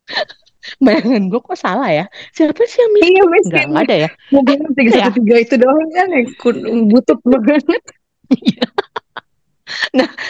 Bayangan 0.83 1.23
gue 1.31 1.39
kok 1.39 1.57
salah 1.57 1.89
ya? 1.89 2.05
Siapa 2.35 2.61
sih 2.67 2.79
yang 2.83 2.91
miskin? 2.93 3.09
Iya 3.09 3.21
Enggak, 3.23 3.33
miskin. 3.33 3.65
enggak 3.71 3.83
ada 3.87 3.95
ya? 3.95 4.09
Mobil 4.29 4.57
tiga 4.77 4.91
satu 4.93 5.17
tiga 5.23 5.35
itu 5.39 5.55
doang 5.55 5.89
kan 5.95 6.07
yang 6.13 6.25
butut 6.91 7.19
banget. 7.25 7.63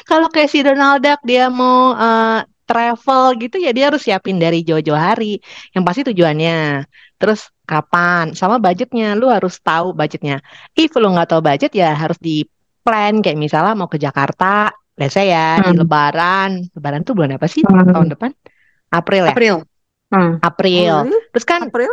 Kalau 0.10 0.28
kayak 0.32 0.50
si 0.52 0.60
Donald 0.62 1.00
Duck 1.04 1.20
dia 1.24 1.48
mau 1.48 1.96
eh, 1.96 2.40
travel 2.70 3.24
gitu 3.42 3.58
ya 3.58 3.74
dia 3.74 3.90
harus 3.90 4.06
siapin 4.06 4.38
dari 4.38 4.62
jauh-jauh 4.64 5.00
hari. 5.00 5.40
Yang 5.74 5.84
pasti 5.88 6.02
tujuannya. 6.14 6.86
Terus 7.20 7.50
kapan? 7.66 8.32
Sama 8.36 8.60
budgetnya. 8.62 9.16
Lu 9.16 9.28
harus 9.28 9.58
tahu 9.60 9.92
budgetnya. 9.92 10.40
If 10.72 10.94
lu 10.96 11.10
nggak 11.10 11.36
tahu 11.36 11.42
budget 11.44 11.72
ya 11.74 11.92
harus 11.96 12.20
di 12.22 12.46
plan 12.80 13.20
kayak 13.20 13.36
misalnya 13.40 13.74
mau 13.76 13.90
ke 13.92 13.98
Jakarta. 13.98 14.72
Let's 15.00 15.16
say 15.16 15.32
ya 15.32 15.64
di 15.64 15.72
Hmm. 15.72 15.80
Lebaran. 15.84 16.50
Lebaran 16.76 17.02
tuh 17.08 17.16
bulan 17.16 17.40
apa 17.40 17.48
sih? 17.48 17.64
Hmm. 17.64 17.88
Tahun 17.92 18.08
depan? 18.12 18.32
April 18.92 19.24
ya? 19.30 19.34
April. 19.36 19.56
Hmm. 20.10 20.42
April. 20.42 20.94
Oh, 20.94 21.06
really? 21.06 21.22
Terus 21.34 21.46
kan 21.46 21.62
April? 21.70 21.92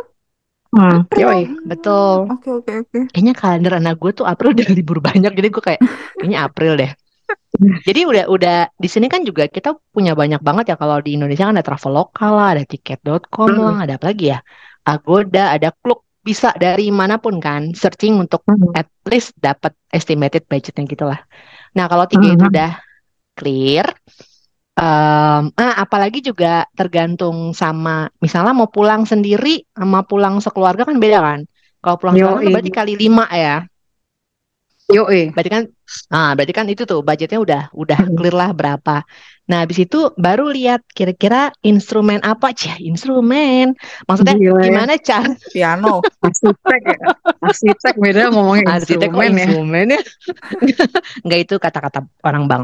Hmm. 0.73 1.05
April. 1.05 1.21
Yoi. 1.25 1.43
betul. 1.65 2.17
Oke, 2.33 2.49
oke, 2.53 2.73
oke. 2.85 2.99
Kayaknya 3.13 3.35
kalender 3.37 3.73
anak 3.77 3.95
gue 4.01 4.11
tuh 4.13 4.27
April 4.27 4.53
udah 4.57 4.69
libur 4.73 4.99
banyak. 5.05 5.33
Jadi 5.33 5.49
gue 5.53 5.63
kayak 5.63 5.81
kayaknya 6.17 6.39
April 6.45 6.73
deh. 6.77 6.93
Jadi 7.57 8.01
udah 8.05 8.25
udah 8.29 8.59
di 8.77 8.89
sini 8.89 9.09
kan 9.09 9.25
juga 9.25 9.49
kita 9.49 9.73
punya 9.91 10.13
banyak 10.13 10.45
banget 10.45 10.73
ya 10.73 10.77
kalau 10.77 11.01
di 11.01 11.17
Indonesia 11.17 11.49
kan 11.49 11.57
ada 11.57 11.65
Traveloka 11.65 12.27
lah, 12.29 12.49
ada 12.57 12.63
tiket.com 12.69 13.49
Hmm. 13.49 13.63
lah, 13.65 13.77
ada 13.89 13.95
apa 13.97 14.13
lagi 14.13 14.29
ya? 14.33 14.39
Agoda, 14.87 15.57
ada 15.57 15.73
Klook, 15.73 16.05
bisa 16.21 16.53
dari 16.55 16.93
mana 16.93 17.17
pun 17.19 17.41
kan 17.41 17.73
searching 17.73 18.21
untuk 18.21 18.45
Hmm. 18.45 18.71
at 18.77 18.87
least 19.09 19.33
dapat 19.41 19.73
estimated 19.89 20.45
budgetnya 20.47 20.85
gitu 20.85 21.09
lah. 21.09 21.19
Nah, 21.75 21.89
kalau 21.89 22.05
tiga 22.07 22.29
itu 22.29 22.45
Mhm. 22.45 22.53
udah 22.53 22.71
clear, 23.35 23.87
em, 24.77 25.43
ah 25.57 25.75
apalagi 25.81 26.21
juga 26.21 26.69
tergantung 26.77 27.57
sama 27.57 28.13
misalnya 28.21 28.53
mau 28.53 28.69
pulang 28.69 29.09
sendiri 29.09 29.65
sama 29.73 30.05
pulang 30.05 30.37
sekeluarga 30.39 30.85
kan 30.85 30.97
beda 31.01 31.19
kan? 31.21 31.41
Kalau 31.81 31.97
pulang 31.97 32.15
sekeluarga 32.17 32.45
Yoi. 32.45 32.53
berarti 32.53 32.71
kali 32.73 32.93
lima 32.95 33.25
ya. 33.33 33.57
Yoi. 34.87 35.35
Berarti 35.35 35.51
kan, 35.51 35.63
ah, 36.15 36.31
berarti 36.39 36.53
kan 36.55 36.67
itu 36.71 36.87
tuh 36.87 37.03
budgetnya 37.03 37.43
udah 37.43 37.63
udah 37.75 37.99
Hmm. 38.07 38.15
clear 38.15 38.31
lah 38.33 38.51
berapa. 38.55 39.03
Nah, 39.47 39.63
habis 39.63 39.79
itu 39.79 40.15
baru 40.15 40.47
lihat 40.51 40.83
kira-kira 40.91 41.51
instrumen 41.63 42.23
apa, 42.23 42.55
Cih, 42.55 42.87
instrumen. 42.87 43.75
Maksudnya 44.07 44.39
Gila 44.39 44.63
ya. 44.63 44.63
gimana 44.63 44.93
cara 44.99 45.27
Piano. 45.55 46.07
Arsitek 46.23 46.83
ya. 46.87 46.99
Arsitek 47.43 47.95
beda 47.99 48.31
ngomongin 48.31 48.67
arsitek 48.67 49.11
kok 49.11 49.23
instrumen 49.23 49.35
ya. 49.35 49.47
instrumen 49.47 49.87
ya? 49.91 50.01
Enggak 51.27 51.41
itu 51.51 51.55
kata-kata 51.59 51.99
orang 52.23 52.45
Bang. 52.47 52.63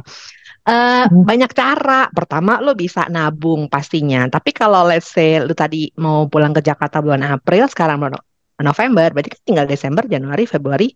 Eh, 0.63 1.05
Hmm. 1.11 1.27
banyak 1.27 1.51
cara. 1.51 2.07
Pertama 2.15 2.63
lo 2.63 2.79
bisa 2.79 3.11
nabung 3.11 3.67
pastinya. 3.67 4.31
Tapi 4.31 4.55
kalau 4.55 4.87
let's 4.87 5.11
say 5.11 5.43
lu 5.43 5.55
tadi 5.59 5.91
mau 5.99 6.31
pulang 6.31 6.55
ke 6.55 6.63
Jakarta 6.63 7.03
bulan 7.03 7.27
April, 7.27 7.67
sekarang 7.67 7.99
bulan 7.99 8.15
November, 8.63 9.11
berarti 9.11 9.31
kan 9.35 9.41
tinggal 9.43 9.67
Desember, 9.67 10.07
Januari, 10.07 10.47
Februari, 10.47 10.95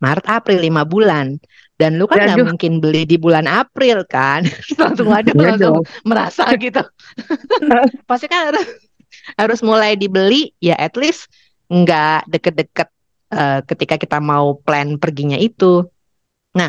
Maret, 0.00 0.24
April, 0.26 0.58
lima 0.64 0.88
bulan. 0.88 1.36
Dan 1.76 2.00
lu 2.00 2.08
kan 2.08 2.24
nggak 2.24 2.56
mungkin 2.56 2.80
beli 2.80 3.04
di 3.04 3.20
bulan 3.20 3.44
April 3.44 4.08
kan? 4.08 4.48
langsung 4.80 5.12
aduh, 5.12 5.34
Iya 5.36 5.44
langsung 5.44 5.74
dong. 5.82 5.84
merasa 6.08 6.48
gitu. 6.56 6.80
Pasti 8.08 8.26
kan 8.32 8.48
harus, 8.48 8.66
harus 9.36 9.60
mulai 9.60 9.92
dibeli 9.92 10.56
ya 10.56 10.72
at 10.78 10.96
least 10.96 11.28
nggak 11.68 12.32
deket-deket 12.32 12.88
eh, 13.28 13.60
ketika 13.68 14.00
kita 14.00 14.18
mau 14.24 14.56
plan 14.56 14.96
perginya 14.96 15.36
itu. 15.36 15.84
Nah, 16.52 16.68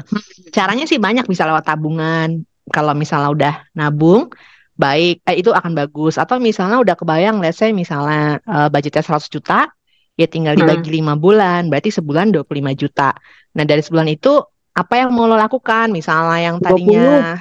caranya 0.56 0.88
sih 0.88 1.00
banyak 1.00 1.28
bisa 1.28 1.44
lewat 1.44 1.68
tabungan. 1.68 2.48
Kalau 2.72 2.96
misalnya 2.96 3.30
udah 3.30 3.54
nabung, 3.76 4.32
baik, 4.80 5.22
eh, 5.28 5.44
itu 5.44 5.52
akan 5.52 5.76
bagus. 5.76 6.16
Atau 6.16 6.40
misalnya 6.40 6.80
udah 6.80 6.96
kebayang, 6.96 7.44
let's 7.44 7.60
say 7.60 7.76
misalnya 7.76 8.40
eh, 8.44 8.68
budgetnya 8.72 9.04
100 9.04 9.28
juta, 9.28 9.68
ya 10.16 10.28
tinggal 10.32 10.56
Hmm. 10.56 10.64
dibagi 10.64 10.90
5 11.04 11.20
bulan, 11.20 11.68
berarti 11.68 11.92
sebulan 11.92 12.32
25 12.32 12.72
juta. 12.74 13.12
Nah, 13.54 13.64
dari 13.68 13.84
sebulan 13.84 14.08
itu, 14.08 14.40
apa 14.74 15.04
yang 15.04 15.14
mau 15.14 15.28
lo 15.30 15.36
lakukan? 15.38 15.92
Misalnya 15.92 16.40
yang 16.40 16.58
20. 16.58 16.66
tadinya... 16.66 17.38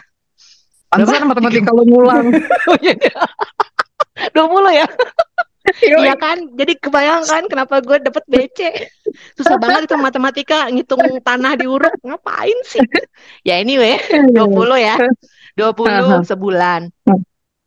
Pantesan 0.92 1.24
matematika 1.24 1.72
lu 1.72 1.88
ngulang. 1.88 2.28
Oh, 2.68 2.76
iya. 2.84 2.92
20 4.36 4.76
ya? 4.76 4.86
Yoi. 5.62 6.02
Iya 6.10 6.14
kan? 6.18 6.38
Jadi 6.58 6.72
kebayang 6.74 7.22
kan 7.22 7.42
kenapa 7.46 7.78
gue 7.78 8.02
dapet 8.02 8.24
BC. 8.26 8.58
Susah 9.38 9.56
banget 9.62 9.86
itu 9.86 9.94
matematika 9.94 10.66
ngitung 10.68 11.00
tanah 11.22 11.54
diuruk. 11.54 11.94
Ngapain 12.02 12.58
sih? 12.66 12.82
Ya 13.46 13.62
anyway, 13.62 13.98
20 14.34 14.42
ya. 14.76 14.96
20 15.58 16.26
sebulan. 16.26 16.90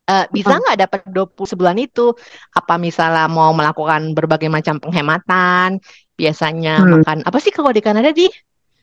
Eh, 0.06 0.26
bisa 0.30 0.54
nggak 0.54 0.78
dapat 0.86 1.00
20 1.10 1.50
sebulan 1.50 1.78
itu? 1.82 2.14
Apa 2.54 2.78
misalnya 2.78 3.26
mau 3.26 3.50
melakukan 3.56 4.14
berbagai 4.14 4.52
macam 4.52 4.78
penghematan? 4.78 5.82
Biasanya 6.16 6.80
Hmm. 6.80 7.02
makan 7.02 7.18
apa 7.26 7.38
sih 7.40 7.50
kalau 7.50 7.72
di 7.72 7.82
Kanada 7.82 8.12
di? 8.12 8.30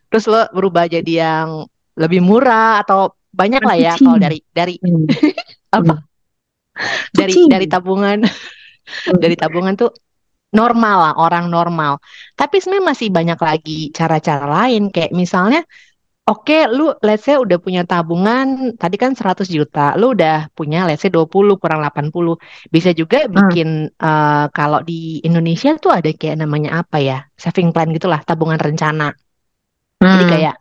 Terus 0.09 0.25
lo 0.29 0.45
berubah 0.53 0.85
jadi 0.85 1.13
yang 1.25 1.65
lebih 1.97 2.21
murah 2.21 2.81
atau 2.81 3.13
banyak 3.29 3.63
lah 3.65 3.77
ya 3.77 3.93
kalau 3.97 4.17
dari 4.17 4.41
dari 4.51 4.77
Hmm. 4.83 5.05
apa? 5.79 6.05
Dari 7.13 7.33
Kucing. 7.37 7.49
dari 7.53 7.67
tabungan 7.69 8.25
dari 9.23 9.35
tabungan 9.39 9.75
tuh 9.77 9.91
normal 10.53 10.97
lah 11.01 11.13
orang 11.17 11.49
normal. 11.49 11.99
Tapi 12.37 12.61
sebenarnya 12.61 12.87
masih 12.93 13.09
banyak 13.09 13.41
lagi 13.41 13.79
cara-cara 13.91 14.45
lain 14.45 14.93
kayak 14.93 15.13
misalnya 15.17 15.65
Oke, 16.23 16.71
lu 16.71 16.95
let's 17.03 17.27
say 17.27 17.35
udah 17.35 17.59
punya 17.59 17.83
tabungan 17.83 18.79
tadi 18.79 18.95
kan 18.95 19.11
100 19.11 19.51
juta, 19.51 19.99
lu 19.99 20.15
udah 20.15 20.55
punya 20.55 20.87
let's 20.87 21.03
say 21.03 21.11
20 21.11 21.59
kurang 21.59 21.83
80. 21.83 22.39
Bisa 22.71 22.95
juga 22.95 23.27
bikin 23.27 23.91
eh, 23.91 24.47
kalau 24.55 24.87
di 24.87 25.19
Indonesia 25.27 25.75
tuh 25.83 25.91
ada 25.91 26.07
kayak 26.15 26.47
namanya 26.47 26.87
apa 26.87 27.03
ya? 27.03 27.27
Saving 27.35 27.75
plan 27.75 27.91
gitulah, 27.91 28.23
tabungan 28.23 28.55
rencana. 28.55 29.11
Jadi 29.99 30.25
Hmm. 30.25 30.31
kayak 30.31 30.55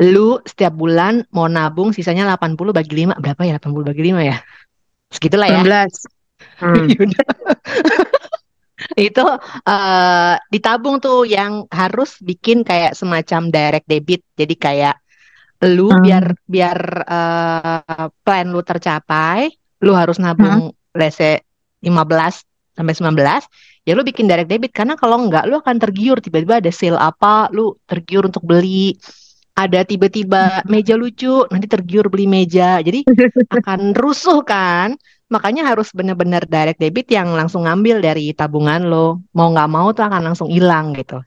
lu 0.00 0.40
setiap 0.48 0.72
bulan 0.72 1.28
mau 1.28 1.44
nabung 1.44 1.92
sisanya 1.92 2.24
80 2.24 2.72
bagi 2.72 3.04
5 3.04 3.20
berapa 3.20 3.42
ya 3.44 3.60
80 3.60 3.84
bagi 3.84 4.00
5 4.00 4.24
ya? 4.24 4.40
Segitulah 5.12 5.48
ya. 5.52 5.60
19. 5.60 6.15
Hmm. 6.60 6.88
Itu 8.96 9.24
eh 9.66 10.34
ditabung 10.52 11.00
tuh 11.00 11.24
yang 11.26 11.64
harus 11.72 12.20
bikin 12.20 12.62
kayak 12.62 12.94
semacam 12.94 13.48
direct 13.48 13.88
debit. 13.88 14.22
Jadi 14.36 14.54
kayak 14.56 14.96
lu 15.64 15.88
Hmm. 15.88 16.04
biar 16.04 16.24
biar 16.44 16.78
eh, 17.08 18.06
plan 18.20 18.46
lu 18.52 18.60
tercapai, 18.60 19.48
lu 19.80 19.96
harus 19.96 20.20
nabung 20.20 20.68
let's 20.92 21.16
say 21.16 21.40
15 21.80 22.44
sampai 22.76 22.92
19, 22.92 23.48
ya 23.88 23.96
lu 23.96 24.04
bikin 24.04 24.28
direct 24.28 24.52
debit 24.52 24.76
karena 24.76 25.00
kalau 25.00 25.24
enggak 25.24 25.48
lu 25.48 25.56
akan 25.56 25.80
tergiur 25.80 26.20
tiba-tiba 26.20 26.60
ada 26.60 26.68
sale 26.68 27.00
apa, 27.00 27.48
lu 27.56 27.72
tergiur 27.88 28.28
untuk 28.28 28.44
beli. 28.44 28.92
Ada 29.56 29.88
tiba-tiba 29.88 30.60
meja 30.68 31.00
lucu, 31.00 31.48
nanti 31.48 31.64
tergiur 31.64 32.12
beli 32.12 32.28
meja. 32.28 32.76
Jadi 32.84 33.08
akan 33.64 33.96
rusuh 33.96 34.44
kan? 34.44 34.92
Makanya 35.26 35.66
harus 35.66 35.90
benar-benar 35.90 36.46
direct 36.46 36.78
debit 36.78 37.10
yang 37.10 37.34
langsung 37.34 37.66
ngambil 37.66 37.98
dari 37.98 38.30
tabungan 38.30 38.86
lo. 38.86 39.26
Mau 39.34 39.50
nggak 39.50 39.70
mau 39.70 39.90
tuh 39.90 40.06
akan 40.06 40.22
langsung 40.32 40.46
hilang 40.46 40.94
gitu. 40.94 41.18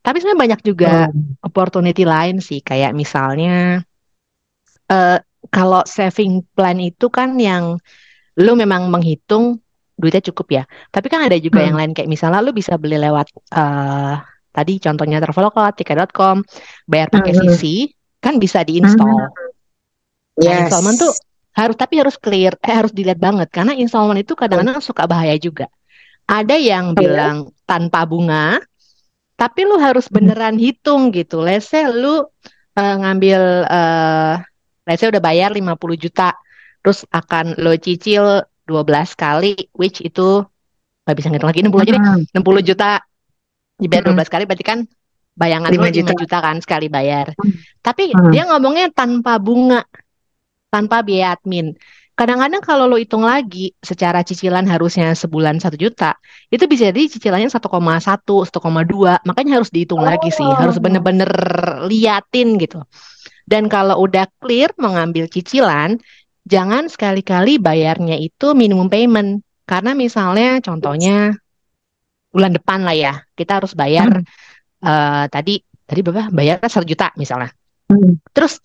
Tapi 0.00 0.16
sebenarnya 0.22 0.42
banyak 0.46 0.60
juga 0.64 0.92
Hmm. 1.10 1.36
opportunity 1.42 2.06
lain 2.06 2.38
sih, 2.40 2.62
kayak 2.62 2.94
misalnya 2.94 3.82
eh 4.90 5.18
kalau 5.50 5.82
saving 5.86 6.46
plan 6.54 6.78
itu 6.78 7.10
kan 7.10 7.34
yang 7.36 7.76
lu 8.38 8.52
memang 8.54 8.86
menghitung 8.88 9.58
duitnya 9.98 10.22
cukup 10.32 10.46
ya. 10.56 10.62
Tapi 10.88 11.06
kan 11.12 11.26
ada 11.26 11.36
juga 11.36 11.60
yang 11.60 11.74
Hmm. 11.76 11.80
lain 11.84 11.92
kayak 11.92 12.08
misalnya 12.08 12.40
lu 12.40 12.54
bisa 12.54 12.78
beli 12.80 12.96
lewat 12.96 13.28
eh 13.52 14.14
tadi 14.50 14.72
contohnya 14.82 15.18
Traveloka, 15.22 15.74
Tiket.com, 15.74 16.42
bayar 16.90 17.10
pakai 17.10 17.32
Hmm. 17.34 17.46
CC, 17.46 17.62
kan 18.22 18.38
bisa 18.38 18.62
diinstal. 18.64 19.06
Nah, 19.10 19.30
Yes. 20.40 20.64
installment 20.64 20.96
tuh 20.98 21.12
harus 21.50 21.76
tapi 21.76 21.98
harus 21.98 22.16
clear, 22.16 22.54
eh 22.62 22.74
harus 22.74 22.90
dilihat 22.90 23.18
banget 23.18 23.50
karena 23.50 23.74
installment 23.74 24.22
itu 24.22 24.32
kadang-kadang 24.34 24.78
suka 24.80 25.04
bahaya 25.04 25.34
juga. 25.36 25.66
Ada 26.24 26.54
yang 26.54 26.94
Oh, 26.94 26.96
ya? 26.96 27.00
bilang 27.02 27.36
tanpa 27.66 28.06
bunga, 28.06 28.62
tapi 29.34 29.66
lu 29.66 29.76
harus 29.76 30.06
beneran 30.06 30.54
hitung 30.56 31.10
gitu. 31.10 31.42
Let's 31.42 31.66
say 31.66 31.86
lu 31.86 32.22
eh, 32.72 32.96
ngambil 32.96 33.40
eh 33.66 34.34
let's 34.86 35.00
say 35.00 35.10
udah 35.10 35.18
bayar 35.18 35.50
50 35.50 35.66
juta, 35.96 36.30
terus 36.80 37.02
akan 37.10 37.58
lo 37.58 37.74
cicil 37.76 38.46
12 38.64 38.86
kali, 39.14 39.54
which 39.74 39.98
itu 40.00 40.46
nggak 41.02 41.16
bisa 41.18 41.28
ngitung 41.28 41.50
lagi 41.50 41.60
60 41.66 41.82
aja 41.82 41.92
deh. 41.92 42.00
Hmm. 42.00 42.22
60 42.30 42.62
juta 42.62 42.90
dibayar 43.74 44.02
Hmm. 44.06 44.14
12 44.14 44.30
kali 44.30 44.44
berarti 44.46 44.62
kan 44.62 44.78
bayangan 45.32 45.68
lu 45.68 45.82
5 45.82 45.90
5 45.90 45.96
juta. 45.98 46.12
juta 46.14 46.38
kan 46.38 46.56
sekali 46.62 46.86
bayar. 46.86 47.34
Hmm. 47.34 47.52
Tapi 47.82 48.14
Hmm. 48.14 48.30
dia 48.30 48.46
ngomongnya 48.46 48.86
tanpa 48.94 49.42
bunga, 49.42 49.82
tanpa 50.70 51.02
biaya 51.02 51.34
admin. 51.36 51.74
Kadang-kadang 52.14 52.60
kalau 52.60 52.84
lo 52.84 53.00
hitung 53.00 53.24
lagi 53.24 53.72
secara 53.80 54.20
cicilan 54.20 54.68
harusnya 54.68 55.16
sebulan 55.16 55.56
1 55.56 55.72
juta, 55.80 56.20
itu 56.52 56.68
bisa 56.68 56.92
jadi 56.92 57.08
cicilannya 57.08 57.48
1,1, 57.48 58.44
1,2. 58.44 59.16
Makanya 59.24 59.56
harus 59.56 59.72
dihitung 59.72 60.04
lagi 60.04 60.28
sih, 60.28 60.44
harus 60.44 60.76
Oh. 60.76 60.82
bener-bener 60.84 61.30
liatin 61.88 62.60
gitu. 62.60 62.84
Dan 63.48 63.72
kalau 63.72 64.04
udah 64.04 64.28
clear 64.36 64.68
mengambil 64.76 65.32
cicilan, 65.32 65.96
jangan 66.44 66.92
sekali-kali 66.92 67.56
bayarnya 67.56 68.20
itu 68.20 68.52
minimum 68.52 68.92
payment. 68.92 69.40
Karena 69.64 69.96
misalnya 69.96 70.60
contohnya 70.60 71.32
bulan 72.30 72.52
depan 72.52 72.84
lah 72.84 72.94
ya, 72.94 73.14
kita 73.32 73.64
harus 73.64 73.72
bayar 73.72 74.20
eh, 74.84 75.24
tadi 75.32 75.56
tadi 75.88 76.00
berapa? 76.04 76.28
Bayar 76.28 76.60
satu 76.68 76.84
juta 76.84 77.16
misalnya. 77.16 77.48
Hmm. 77.88 78.20
Terus 78.36 78.60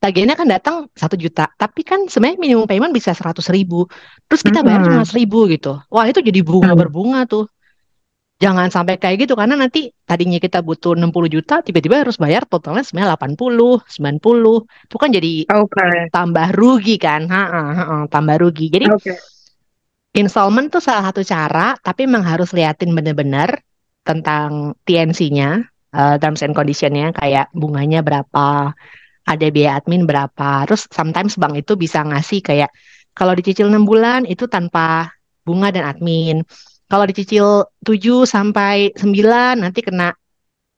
tagihannya 0.00 0.36
kan 0.36 0.48
datang 0.48 0.76
satu 0.96 1.14
juta, 1.14 1.52
tapi 1.60 1.84
kan 1.84 2.08
sebenarnya 2.08 2.40
minimum 2.40 2.64
payment 2.64 2.96
bisa 2.96 3.12
seratus 3.12 3.52
ribu. 3.52 3.84
Terus 4.26 4.40
kita 4.40 4.64
bayar 4.64 4.80
cuma 4.88 5.04
seribu 5.04 5.44
gitu. 5.52 5.76
Wah 5.92 6.08
itu 6.08 6.24
jadi 6.24 6.40
bunga 6.40 6.72
Hmm. 6.72 6.80
berbunga 6.80 7.28
tuh. 7.28 7.44
Jangan 8.40 8.72
sampai 8.72 8.96
kayak 8.96 9.28
gitu 9.28 9.36
karena 9.36 9.52
nanti 9.52 9.92
tadinya 10.08 10.40
kita 10.40 10.64
butuh 10.64 10.96
60 10.96 11.28
juta, 11.28 11.60
tiba-tiba 11.60 12.00
harus 12.00 12.16
bayar 12.16 12.48
totalnya 12.48 12.80
sebenarnya 12.80 13.12
80, 13.20 13.84
90. 13.84 14.64
Itu 14.88 14.96
kan 14.96 15.12
jadi 15.12 15.44
Oke. 15.52 16.08
tambah 16.08 16.48
rugi 16.56 16.96
kan? 16.96 17.28
Ha-ha, 17.28 17.62
ha-ha, 17.76 17.96
tambah 18.08 18.40
rugi. 18.40 18.72
Jadi 18.72 18.88
Oke. 18.88 19.12
installment 20.16 20.72
tuh 20.72 20.80
salah 20.80 21.12
satu 21.12 21.20
cara, 21.20 21.76
tapi 21.84 22.08
memang 22.08 22.24
harus 22.24 22.56
liatin 22.56 22.96
bener-bener 22.96 23.60
tentang 24.08 24.72
TNC-nya, 24.88 25.60
eh, 25.92 26.16
terms 26.16 26.40
and 26.40 26.56
condition-nya, 26.56 27.12
kayak 27.12 27.52
bunganya 27.52 28.00
berapa, 28.00 28.72
ada 29.30 29.46
biaya 29.54 29.78
admin 29.78 30.02
berapa. 30.04 30.66
Terus 30.66 30.90
sometimes 30.90 31.38
bank 31.38 31.54
itu 31.54 31.78
bisa 31.78 32.02
ngasih 32.02 32.42
kayak 32.42 32.70
kalau 33.14 33.38
dicicil 33.38 33.70
6 33.70 33.86
bulan 33.86 34.26
itu 34.26 34.50
tanpa 34.50 35.14
bunga 35.46 35.70
dan 35.70 35.86
admin. 35.86 36.42
Kalau 36.90 37.06
dicicil 37.06 37.70
7 37.86 38.26
sampai 38.26 38.90
9 38.98 39.62
nanti 39.62 39.78
kena 39.86 40.10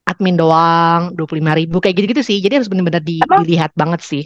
admin 0.05 0.37
doang 0.37 1.17
25 1.17 1.57
ribu 1.57 1.81
kayak 1.81 1.97
gitu-gitu 1.97 2.21
sih. 2.21 2.38
Jadi 2.45 2.61
harus 2.61 2.69
bener-bener 2.69 3.01
di- 3.01 3.25
Emang? 3.25 3.49
dilihat 3.49 3.73
banget 3.73 4.05
sih. 4.05 4.25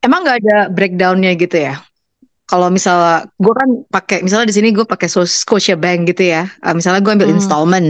Emang 0.00 0.20
nggak 0.20 0.38
ada 0.44 0.58
breakdownnya 0.68 1.32
gitu 1.36 1.64
ya? 1.64 1.80
Kalau 2.44 2.68
misalnya 2.68 3.24
gue 3.40 3.54
kan 3.56 3.68
pakai 3.88 4.20
misalnya 4.20 4.52
di 4.52 4.56
sini 4.56 4.68
gue 4.68 4.84
pakai 4.84 5.08
Scotia 5.08 5.80
Bank 5.80 6.12
gitu 6.12 6.28
ya. 6.28 6.44
Eh, 6.60 6.74
misalnya 6.76 7.00
gue 7.00 7.08
ambil 7.08 7.32
Hmm. 7.32 7.40
installment. 7.40 7.88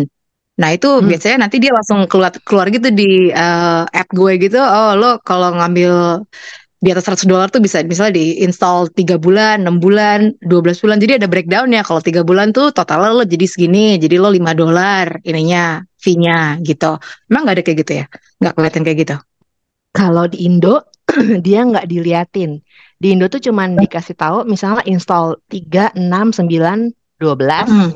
Nah 0.55 0.71
itu 0.71 0.87
Hmm. 0.87 1.11
biasanya 1.11 1.47
nanti 1.47 1.59
dia 1.59 1.75
langsung 1.75 2.07
keluar 2.07 2.31
keluar 2.47 2.71
gitu 2.71 2.89
di 2.95 3.31
eh, 3.31 3.83
app 3.85 4.09
gue 4.15 4.33
gitu. 4.39 4.59
Oh 4.59 4.95
lo 4.95 5.19
kalau 5.23 5.51
ngambil 5.59 6.23
di 6.85 6.93
atas 6.93 7.09
100 7.09 7.25
dolar 7.25 7.49
tuh 7.49 7.65
bisa 7.65 7.81
misalnya 7.81 8.21
di 8.21 8.45
install 8.45 8.93
3 8.93 9.17
bulan, 9.17 9.65
6 9.65 9.81
bulan, 9.81 10.37
12 10.45 10.79
bulan. 10.85 11.01
Jadi 11.01 11.17
ada 11.17 11.27
breakdownnya. 11.27 11.81
Kalau 11.81 12.05
3 12.05 12.21
bulan 12.23 12.53
tuh 12.53 12.71
totalnya 12.71 13.11
lo 13.11 13.25
jadi 13.25 13.47
segini. 13.49 13.97
Jadi 13.97 14.15
lo 14.21 14.29
5 14.29 14.53
dolar 14.53 15.17
ininya 15.25 15.81
fee-nya 15.97 16.61
gitu. 16.61 17.01
Emang 17.33 17.49
nggak 17.49 17.57
ada 17.57 17.63
kayak 17.65 17.79
gitu 17.83 17.93
ya? 17.99 18.07
Nggak 18.39 18.53
kelihatan 18.55 18.83
kayak 18.85 18.99
gitu. 19.01 19.17
Kalau 19.91 20.25
di 20.29 20.39
Indo 20.45 20.85
dia 21.47 21.65
nggak 21.65 21.89
diliatin. 21.89 22.61
Di 23.01 23.17
Indo 23.17 23.27
tuh 23.27 23.41
cuman 23.41 23.81
dikasih 23.81 24.15
tahu 24.15 24.45
misalnya 24.45 24.85
install 24.85 25.41
3, 25.49 25.89
6, 25.97 26.37
9, 26.37 26.93
12, 27.17 27.65
Hmm. 27.65 27.91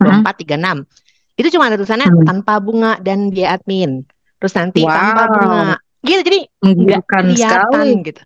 24, 0.00 0.34
36. 0.42 0.88
Itu 1.34 1.48
cuma 1.50 1.66
ada 1.66 1.74
tulisannya 1.74 2.06
Hmm. 2.06 2.24
tanpa 2.24 2.58
bunga 2.58 2.98
dan 2.98 3.28
biaya 3.28 3.58
admin. 3.58 4.06
Terus 4.38 4.54
nanti 4.54 4.80
Wow. 4.82 4.92
tanpa 4.92 5.22
bunga. 5.30 5.64
Gitu 6.04 6.20
jadi 6.20 6.38
nggak 6.60 7.02
kelihatan 7.08 7.64
sekali. 7.64 8.06
gitu. 8.06 8.22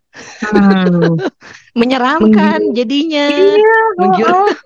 Hmm. 0.51 1.15
Menyeramkan 1.79 2.75
jadinya. 2.75 3.27
Iya, 3.31 3.79
oh, 4.03 4.13
oh. 4.45 4.51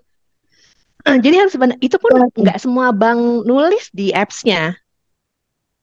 Eh, 1.02 1.18
Jadi 1.18 1.34
harus 1.34 1.58
benar. 1.58 1.74
Itu 1.82 1.98
pun 1.98 2.14
nggak 2.30 2.62
semua 2.62 2.94
bank 2.94 3.42
nulis 3.42 3.90
di 3.90 4.14
apps-nya. 4.14 4.78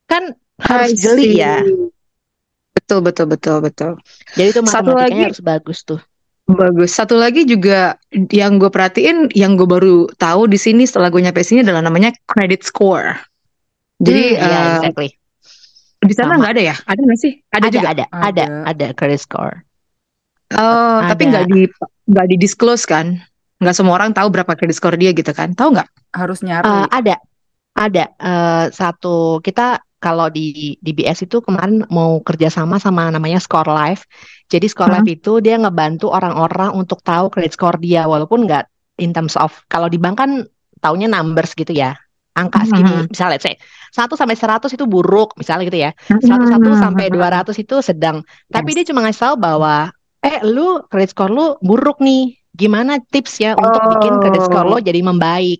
Kan 0.07 0.31
harus 0.57 0.95
jeli 0.95 1.35
ya. 1.35 1.59
Betul, 2.71 3.03
betul, 3.03 3.27
betul, 3.27 3.59
betul. 3.59 3.91
Jadi 4.33 4.47
itu 4.47 4.59
Satu 4.63 4.95
matematikanya 4.95 5.11
lagi- 5.11 5.27
harus 5.27 5.41
bagus 5.43 5.79
tuh. 5.83 5.99
Bagus. 6.49 6.97
Satu 6.97 7.13
lagi 7.13 7.45
juga 7.45 7.93
yang 8.33 8.57
gue 8.57 8.73
perhatiin, 8.73 9.29
yang 9.37 9.53
gue 9.53 9.69
baru 9.69 10.09
tahu 10.17 10.49
di 10.49 10.57
sini 10.57 10.89
setelah 10.89 11.13
gue 11.13 11.21
nyampe 11.21 11.45
sini 11.45 11.61
adalah 11.61 11.85
namanya 11.85 12.09
credit 12.25 12.65
score. 12.65 13.13
Jadi 14.01 14.33
Hmm, 14.33 14.41
iya, 14.41 14.57
eh, 14.57 14.69
exactly. 14.81 15.09
di 15.99 16.13
sana 16.15 16.39
nggak 16.39 16.53
ada 16.57 16.63
ya? 16.73 16.75
Ada 16.89 16.99
nggak 17.05 17.19
sih? 17.19 17.33
Ada, 17.53 17.65
Ada, 17.69 17.75
juga. 17.77 17.87
ada, 17.93 18.03
ada, 18.09 18.25
Ada. 18.25 18.45
ada 18.65 18.87
credit 18.97 19.21
score. 19.21 19.55
Oh, 20.57 20.97
tapi 21.05 21.29
Ada. 21.29 21.29
nggak 21.29 21.45
di 21.53 21.61
nggak 22.09 22.25
di 22.33 22.35
disclose 22.41 22.89
kan? 22.89 23.21
Nggak 23.61 23.75
semua 23.77 23.99
orang 24.01 24.15
tahu 24.17 24.33
berapa 24.33 24.55
credit 24.57 24.73
score 24.73 24.97
dia 24.97 25.13
gitu 25.13 25.29
kan? 25.35 25.53
Tahu 25.53 25.77
nggak? 25.77 25.89
harus 26.09 26.41
nyari. 26.41 26.89
ada, 26.89 27.21
ada 27.77 28.03
eh, 28.17 28.65
satu 28.73 29.37
kita 29.45 29.77
kalau 29.99 30.31
di 30.31 30.79
di 30.79 30.91
BS 30.91 31.27
itu 31.27 31.43
kemarin 31.43 31.83
mau 31.91 32.23
kerjasama 32.23 32.79
sama 32.79 33.11
namanya 33.11 33.37
Score 33.37 33.67
Life. 33.67 34.07
Jadi 34.47 34.65
Score 34.71 34.87
Hmm. 34.89 35.03
Life 35.03 35.09
itu 35.19 35.43
dia 35.43 35.59
ngebantu 35.59 36.09
orang-orang 36.09 36.71
untuk 36.73 37.03
tahu 37.03 37.27
credit 37.29 37.53
score 37.53 37.77
dia 37.77 38.07
walaupun 38.07 38.47
nggak 38.47 38.65
in 38.99 39.11
terms 39.11 39.35
of 39.35 39.51
kalau 39.67 39.91
di 39.91 39.99
bank 39.99 40.17
kan 40.17 40.47
taunya 40.79 41.11
numbers 41.11 41.51
gitu 41.53 41.71
ya. 41.71 41.95
Angka 42.39 42.63
segini, 42.63 43.03
Mhm. 43.03 43.11
misalnya 43.11 43.35
let's 43.35 43.43
say 43.43 43.55
1 43.91 44.15
sampai 44.15 44.35
100 44.39 44.71
itu 44.71 44.87
buruk, 44.87 45.35
misalnya 45.35 45.67
gitu 45.67 45.79
ya. 45.83 45.91
101 46.23 46.71
Hmm. 46.71 46.79
sampai 46.79 47.11
200 47.11 47.59
itu 47.59 47.83
sedang. 47.83 48.23
Tapi 48.47 48.69
Yes. 48.71 48.75
dia 48.79 48.85
cuma 48.95 49.03
ngasih 49.03 49.21
tahu 49.27 49.35
bahwa 49.35 49.91
eh 50.23 50.39
lu 50.47 50.79
credit 50.87 51.11
score 51.11 51.31
lu 51.35 51.59
buruk 51.59 51.99
nih. 51.99 52.39
Gimana 52.55 52.99
tips 53.03 53.43
ya 53.43 53.59
untuk 53.59 53.83
bikin 53.91 54.23
credit 54.23 54.43
score 54.47 54.67
lo 54.67 54.79
Oh. 54.79 54.81
jadi 54.81 55.03
membaik? 55.03 55.59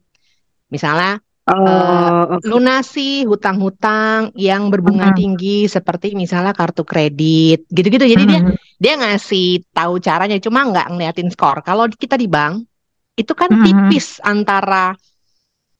Misalnya 0.67 1.19
Oh, 1.49 2.37
oke. 2.37 2.45
lunasi 2.45 3.25
hutang-hutang 3.25 4.29
yang 4.37 4.69
berbunga 4.69 5.09
Mhm. 5.09 5.17
tinggi 5.17 5.57
seperti 5.65 6.13
misalnya 6.13 6.53
kartu 6.53 6.85
kredit 6.85 7.65
gitu-gitu. 7.73 8.05
Jadi 8.05 8.23
dia 8.29 8.39
Mhm. 8.45 8.53
dia 8.77 8.93
ngasih 9.01 9.65
tahu 9.73 9.97
caranya 9.97 10.37
cuma 10.37 10.67
nggak 10.69 10.93
ngeliatin 10.93 11.29
skor. 11.33 11.65
Kalau 11.65 11.89
kita 11.89 12.21
di 12.21 12.29
bank 12.29 12.69
itu 13.17 13.33
kan 13.33 13.49
Mhm. 13.49 13.63
tipis 13.65 14.21
antara 14.21 14.93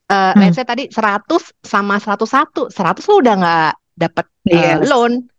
eh 0.10 0.34
Hmm. 0.34 0.41
let's 0.41 0.58
say 0.58 0.65
tadi 0.65 0.89
100 0.89 1.54
sama 1.62 2.02
101. 2.02 2.65
100 2.74 3.06
lo 3.06 3.22
udah 3.22 3.36
nggak 3.38 3.72
dapet 3.93 4.26
eh, 4.50 4.74
Yes. 4.82 4.89
loan. 4.89 5.30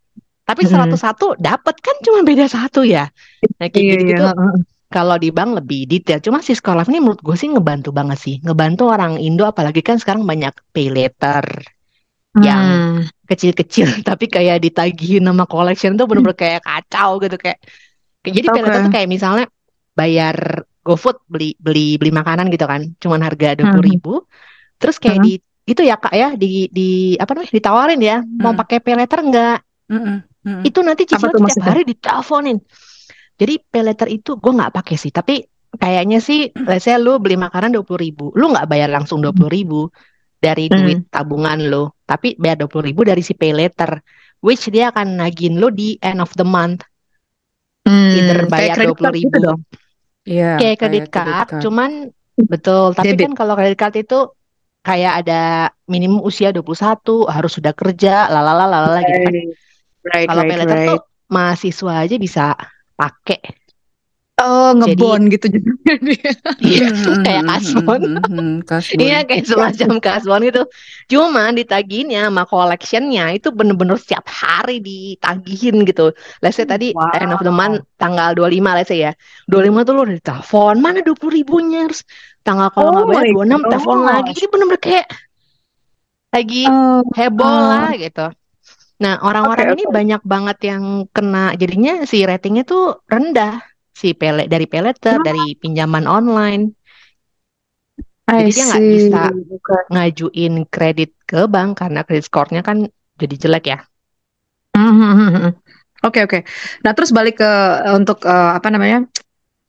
Tapi 0.47 0.63
Mhm. 0.63 0.71
101 0.71 1.35
dapat 1.43 1.75
kan 1.83 1.97
cuma 2.07 2.23
beda 2.23 2.47
satu 2.47 2.87
ya. 2.87 3.11
Nah 3.59 3.67
kayak 3.67 3.75
Iya, 3.75 3.83
iya. 3.83 3.99
gitu-gitu 3.99 4.25
heeh. 4.31 4.55
Kalau 4.91 5.17
di 5.23 5.31
bank 5.31 5.63
lebih 5.63 5.87
detail. 5.87 6.19
Cuma 6.19 6.43
si 6.43 6.53
Life 6.59 6.91
ini 6.91 6.99
menurut 6.99 7.23
gue 7.23 7.37
sih 7.39 7.49
ngebantu 7.51 7.91
banget 7.95 8.19
sih. 8.19 8.35
Ngebantu 8.43 8.91
orang 8.91 9.23
Indo 9.23 9.47
apalagi 9.47 9.81
kan 9.87 9.97
sekarang 10.03 10.27
banyak 10.27 10.53
pay 10.75 10.91
later 10.91 11.45
yang 12.39 12.63
Hmm. 12.63 13.11
kecil-kecil 13.27 13.87
tapi 14.09 14.31
kayak 14.31 14.63
ditagihin 14.63 15.27
nama 15.27 15.45
collection 15.51 15.99
tuh 15.99 16.07
bener-bener 16.07 16.39
kayak 16.39 16.63
kacau 16.63 17.19
gitu 17.19 17.35
kayak 17.35 17.59
jadi 18.23 18.47
pay 18.55 18.63
Oke. 18.63 18.67
later 18.71 18.81
tuh 18.87 18.93
kayak 18.95 19.09
misalnya 19.11 19.45
bayar 19.99 20.37
GoFood 20.87 21.27
beli 21.27 21.59
beli 21.59 21.99
beli 21.99 22.11
makanan 22.15 22.47
gitu 22.55 22.65
kan 22.71 22.87
cuman 23.03 23.21
harga 23.27 23.59
dua 23.59 23.67
puluh 23.67 23.83
Hmm. 23.83 23.91
ribu 23.91 24.13
terus 24.79 24.97
kayak 25.03 25.19
Hmm. 25.19 25.27
di 25.27 25.33
itu 25.67 25.83
ya 25.83 25.97
kak 25.99 26.15
ya 26.15 26.29
di 26.39 26.71
di 26.71 26.89
apa 27.19 27.31
namanya 27.35 27.51
ditawarin 27.51 28.01
ya 28.01 28.17
mau 28.23 28.55
Hmm. 28.55 28.61
pakai 28.63 28.79
pay 28.79 28.95
later 28.95 29.19
enggak 29.27 29.59
Mm-mm, 29.91 30.17
mm-mm. 30.47 30.63
itu 30.63 30.79
nanti 30.87 31.03
cicilan 31.11 31.35
tuh 31.35 31.41
tiap 31.43 31.47
maksudnya? 31.51 31.71
hari 31.75 31.83
diteleponin 31.83 32.59
jadi 33.41 33.57
pay 33.65 33.83
later 33.83 34.07
itu 34.07 34.37
gue 34.37 34.53
nggak 34.53 34.73
pakai 34.73 34.97
sih 34.97 35.09
tapi 35.09 35.41
kayaknya 35.73 36.21
sih 36.21 36.53
let's 36.69 36.85
say 36.85 37.01
lu 37.01 37.17
beli 37.17 37.41
makanan 37.41 37.73
dua 37.73 37.83
puluh 37.83 38.05
ribu 38.05 38.29
lu 38.37 38.53
nggak 38.53 38.69
bayar 38.69 38.93
langsung 38.93 39.25
dua 39.25 39.33
puluh 39.33 39.49
ribu 39.49 39.81
dari 40.37 40.69
Hmm. 40.69 40.85
duit 40.85 41.01
tabungan 41.09 41.57
lu 41.63 41.89
tapi 42.05 42.37
bayar 42.37 42.61
dua 42.61 42.69
puluh 42.69 42.93
ribu 42.93 43.01
dari 43.03 43.21
si 43.21 43.33
pay 43.33 43.53
later 43.53 44.01
which 44.41 44.69
dia 44.69 44.89
akan 44.89 45.17
nagin 45.17 45.57
lu 45.57 45.69
di 45.71 45.97
end 46.01 46.21
of 46.21 46.31
the 46.37 46.45
month 46.45 46.85
Hmm, 47.81 48.13
either 48.13 48.45
bayar 48.45 48.77
kredit 48.77 48.89
dua 48.93 48.97
puluh 49.01 49.15
ribu 49.17 49.27
gitu 49.27 49.39
dong. 49.41 49.61
Iya, 50.21 50.51
kayak 50.61 50.77
kredit 50.79 51.07
card 51.09 51.49
card. 51.49 51.63
cuman 51.65 51.91
betul 52.37 52.93
tapi 52.93 53.17
Debit. 53.17 53.25
kan 53.25 53.35
kalau 53.35 53.55
kredit 53.57 53.79
card 53.79 53.95
itu 53.97 54.19
kayak 54.81 55.13
ada 55.25 55.41
minimum 55.87 56.21
usia 56.21 56.53
21 56.53 57.25
harus 57.27 57.53
sudah 57.53 57.73
kerja 57.73 58.29
lalala 58.29 58.65
lalala 58.65 59.01
gitu 59.01 59.19
kan 59.23 59.35
Right, 60.01 60.25
kalau 60.25 60.43
pay 60.43 60.49
right, 60.51 60.61
later 60.65 60.79
tuh 60.83 60.99
right. 60.99 61.05
mahasiswa 61.29 61.93
aja 62.01 62.17
bisa 62.17 62.45
pakai 63.01 63.41
Oh, 64.41 64.73
Jadi- 64.73 64.97
ngebon 64.97 65.29
gitu 65.29 65.53
jadinya 65.53 65.95
dia. 66.01 66.33
iya 66.65 66.89
kayak 67.29 67.45
mm-mm, 67.45 67.53
kasbon 67.53 68.01
mm-mm, 68.25 68.51
kasbon. 68.65 68.97
Iya 68.97 69.19
kayak 69.29 69.45
semacam 69.45 69.91
kasbon 70.09 70.41
gitu. 70.49 70.63
Cuma 71.13 71.53
ditagihinnya 71.53 72.25
sama 72.25 72.49
collectionnya 72.49 73.37
itu 73.37 73.53
bener-bener 73.53 74.01
setiap 74.01 74.25
hari 74.25 74.81
ditagihin 74.81 75.85
gitu. 75.85 76.17
Let's 76.41 76.57
say 76.57 76.65
tadi 76.65 76.97
Wow. 76.97 77.13
end 77.21 77.37
of 77.37 77.45
the 77.45 77.53
month 77.53 77.85
tanggal 78.01 78.33
25 78.33 78.65
let's 78.81 78.89
say 78.89 79.05
ya. 79.05 79.13
25 79.45 79.85
tuh 79.85 79.93
lu 79.93 80.01
udah 80.09 80.17
ditelepon, 80.17 80.75
mana 80.81 81.05
20 81.05 81.37
ribunya? 81.37 81.85
Terus 81.93 82.09
tanggal 82.41 82.73
kalau 82.73 82.97
nggak 82.97 83.05
Oh 83.05 83.11
bayar 83.13 83.25
my 83.29 83.45
26 83.45 83.61
telepon 83.69 83.99
lagi. 84.09 84.31
Jadi 84.41 84.47
bener-bener 84.49 84.81
kayak 84.81 85.07
lagi 86.33 86.63
Oh, 86.65 87.05
heboh 87.13 87.45
oh. 87.45 87.61
lah 87.77 87.93
gitu. 87.93 88.27
Nah 89.01 89.17
orang-orang 89.25 89.73
Oke, 89.73 89.75
ini 89.81 89.85
oke. 89.89 89.95
banyak 89.97 90.23
banget 90.23 90.59
yang 90.71 90.85
kena 91.11 91.57
jadinya 91.57 92.05
si 92.05 92.21
ratingnya 92.21 92.69
tuh 92.69 93.01
rendah 93.09 93.65
si 93.91 94.13
pele 94.13 94.45
dari 94.47 94.69
peleter 94.69 95.17
Oh. 95.21 95.25
dari 95.25 95.57
pinjaman 95.57 96.05
online 96.05 96.63
I 98.31 98.47
Jadi 98.47 98.51
dia 98.55 98.65
nggak 98.71 98.85
bisa 98.95 99.23
Oke. 99.35 99.77
ngajuin 99.91 100.55
kredit 100.71 101.11
ke 101.27 101.51
bank 101.51 101.83
karena 101.83 102.07
kredit 102.07 102.31
skornya 102.31 102.63
kan 102.63 102.87
jadi 103.19 103.35
jelek 103.37 103.65
ya. 103.67 103.79
Mhm. 104.77 105.51
Oke 106.07 106.25
oke. 106.25 106.39
Nah 106.87 106.93
terus 106.97 107.11
balik 107.13 107.43
ke 107.43 107.51
untuk 107.93 108.23
eh, 108.25 108.51
apa 108.57 108.71
namanya 108.71 109.05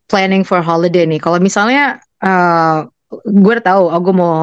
planning 0.07 0.45
for 0.45 0.61
holiday 0.61 1.03
nih. 1.09 1.19
Kalau 1.19 1.41
misalnya 1.41 1.99
eh 2.21 2.77
gue 3.11 3.51
udah 3.57 3.65
tahu, 3.65 3.83
oh 3.91 3.99
gue 3.99 4.15
mau 4.15 4.35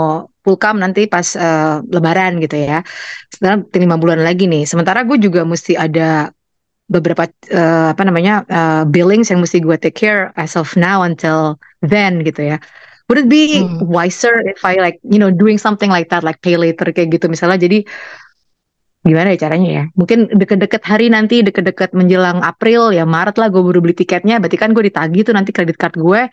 pulkam 0.49 0.81
nanti 0.81 1.05
pas 1.05 1.37
eh, 1.37 1.85
Lebaran 1.93 2.41
gitu 2.41 2.57
ya. 2.57 2.81
Sekarang 3.29 3.69
lima 3.77 4.01
bulan 4.01 4.25
lagi 4.25 4.49
nih. 4.49 4.65
Sementara 4.65 5.05
gue 5.05 5.21
juga 5.21 5.45
mesti 5.45 5.77
ada 5.77 6.33
beberapa 6.89 7.29
eh, 7.53 7.89
apa 7.93 8.03
namanya 8.09 8.49
eh, 8.49 8.83
billings 8.89 9.29
yang 9.29 9.45
mesti 9.45 9.61
gue 9.61 9.77
take 9.77 10.01
care 10.01 10.33
as 10.41 10.57
of 10.57 10.73
now 10.81 11.05
until 11.05 11.61
then 11.85 12.25
gitu 12.25 12.57
ya. 12.57 12.59
Would 13.13 13.25
it 13.25 13.29
be 13.29 13.61
Hmm. 13.61 13.85
wiser 13.89 14.41
if 14.49 14.65
I 14.65 14.81
like 14.81 14.97
you 15.05 15.21
know 15.21 15.29
doing 15.29 15.61
something 15.61 15.93
like 15.93 16.09
that 16.09 16.25
like 16.25 16.41
pay 16.41 16.57
later 16.57 16.89
kayak 16.89 17.13
gitu 17.21 17.29
misalnya 17.29 17.61
jadi 17.61 17.85
gimana 19.09 19.33
ya 19.33 19.49
caranya 19.49 19.71
ya? 19.73 19.85
Mungkin 19.97 20.29
deket-deket 20.37 20.83
hari 20.85 21.09
nanti, 21.09 21.41
deket-deket 21.41 21.97
menjelang 21.97 22.45
April 22.45 22.93
ya 22.93 23.09
Maret 23.09 23.41
lah 23.41 23.49
gue 23.49 23.63
baru 23.65 23.81
beli 23.81 23.97
tiketnya. 23.97 24.37
Berarti 24.43 24.59
kan 24.61 24.77
gue 24.77 24.85
ditagih 24.93 25.25
tuh 25.25 25.33
nanti 25.33 25.57
kredit 25.57 25.81
card 25.81 25.97
gue 25.97 26.29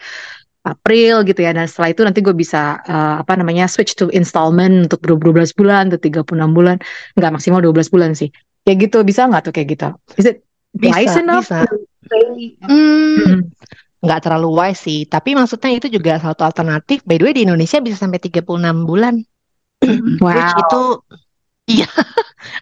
April 0.66 1.22
gitu 1.24 1.40
ya. 1.40 1.54
Dan 1.54 1.70
setelah 1.70 1.94
itu 1.94 2.02
nanti 2.02 2.20
gue 2.26 2.34
bisa 2.34 2.82
eh, 2.84 3.16
apa 3.22 3.38
namanya 3.38 3.70
switch 3.70 3.94
to 3.94 4.10
installment 4.12 4.90
untuk 4.90 5.00
12 5.06 5.54
bulan, 5.54 5.94
untuk 5.94 6.02
36 6.02 6.26
bulan. 6.52 6.76
Nggak 7.14 7.32
maksimal 7.38 7.62
12 7.62 7.94
bulan 7.94 8.12
sih. 8.18 8.34
Kayak 8.66 8.90
gitu 8.90 8.98
bisa 9.06 9.30
nggak 9.30 9.44
tuh 9.46 9.54
kayak 9.54 9.68
gitu? 9.78 9.88
Is 10.18 10.26
it 10.26 10.42
wise 10.82 11.14
Bisa, 11.14 11.22
enough? 11.22 11.46
bisa. 11.46 11.60
Hmm, 12.66 13.18
Hmm. 13.18 13.40
nggak 14.06 14.20
terlalu 14.22 14.50
wise 14.54 14.82
sih, 14.86 15.00
tapi 15.06 15.34
maksudnya 15.34 15.74
itu 15.74 15.90
juga 15.90 16.22
satu 16.22 16.46
alternatif. 16.46 17.02
By 17.06 17.18
the 17.18 17.26
way 17.26 17.34
di 17.34 17.46
Indonesia 17.46 17.82
bisa 17.82 17.98
sampai 17.98 18.22
36 18.22 18.86
bulan. 18.86 19.22
Which 20.22 20.22
Wow. 20.22 20.62
itu 20.66 20.82
iya 21.82 21.90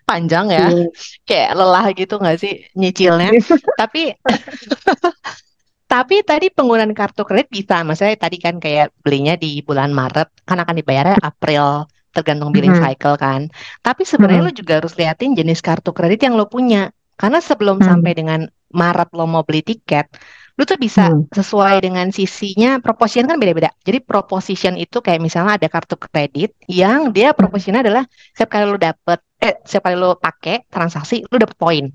panjang 0.03 0.47
ya. 0.51 0.71
Iya. 0.71 0.87
Kayak 1.27 1.51
lelah 1.59 1.85
gitu 1.91 2.15
nggak 2.15 2.37
sih 2.39 2.53
nyicilnya. 2.75 3.31
Tapi 3.81 4.15
tapi 5.93 6.25
tadi 6.25 6.49
penggunaan 6.49 6.97
kartu 6.97 7.21
kredit 7.21 7.53
bisa. 7.53 7.85
Maksudnya 7.85 8.17
tadi 8.17 8.41
kan 8.41 8.57
kayak 8.57 8.89
belinya 9.05 9.37
di 9.37 9.61
bulan 9.61 9.93
Maret 9.93 10.41
kan 10.41 10.57
akan 10.57 10.81
dibayarnya 10.81 11.21
April 11.21 11.85
tergantung 12.09 12.49
billing 12.49 12.73
Mhm. 12.73 12.81
cycle 12.81 13.15
kan. 13.21 13.41
Tapi 13.85 14.01
sebenarnya 14.01 14.41
Mhm. 14.41 14.47
lo 14.49 14.53
juga 14.57 14.73
harus 14.81 14.97
liatin 14.97 15.37
jenis 15.37 15.61
kartu 15.61 15.93
kredit 15.93 16.25
yang 16.25 16.33
lo 16.33 16.49
punya. 16.49 16.89
Karena 17.13 17.37
sebelum 17.37 17.77
Hmm. 17.77 17.85
sampai 17.93 18.11
dengan 18.17 18.39
Maret 18.73 19.13
lo 19.13 19.29
mau 19.29 19.45
beli 19.45 19.61
tiket, 19.61 20.09
lo 20.57 20.65
tuh 20.65 20.81
bisa 20.81 21.13
Hmm. 21.13 21.29
sesuai 21.29 21.85
dengan 21.85 22.09
sisinya 22.09 22.81
proposition 22.81 23.29
kan 23.29 23.37
beda-beda. 23.37 23.69
Jadi 23.85 24.01
proposition 24.01 24.73
itu 24.81 24.97
kayak 24.97 25.21
misalnya 25.21 25.61
ada 25.61 25.69
kartu 25.69 25.93
kredit 25.97 26.57
yang 26.65 27.13
dia 27.13 27.37
propositionnya 27.37 27.85
adalah 27.85 28.03
setiap 28.33 28.49
kali 28.49 28.65
lo 28.65 28.81
dapet 28.81 29.21
eh 29.37 29.61
setiap 29.61 29.93
kali 29.93 29.97
lo 29.97 30.17
pakai 30.17 30.65
transaksi 30.73 31.21
lo 31.29 31.37
dapet 31.37 31.57
poin. 31.57 31.85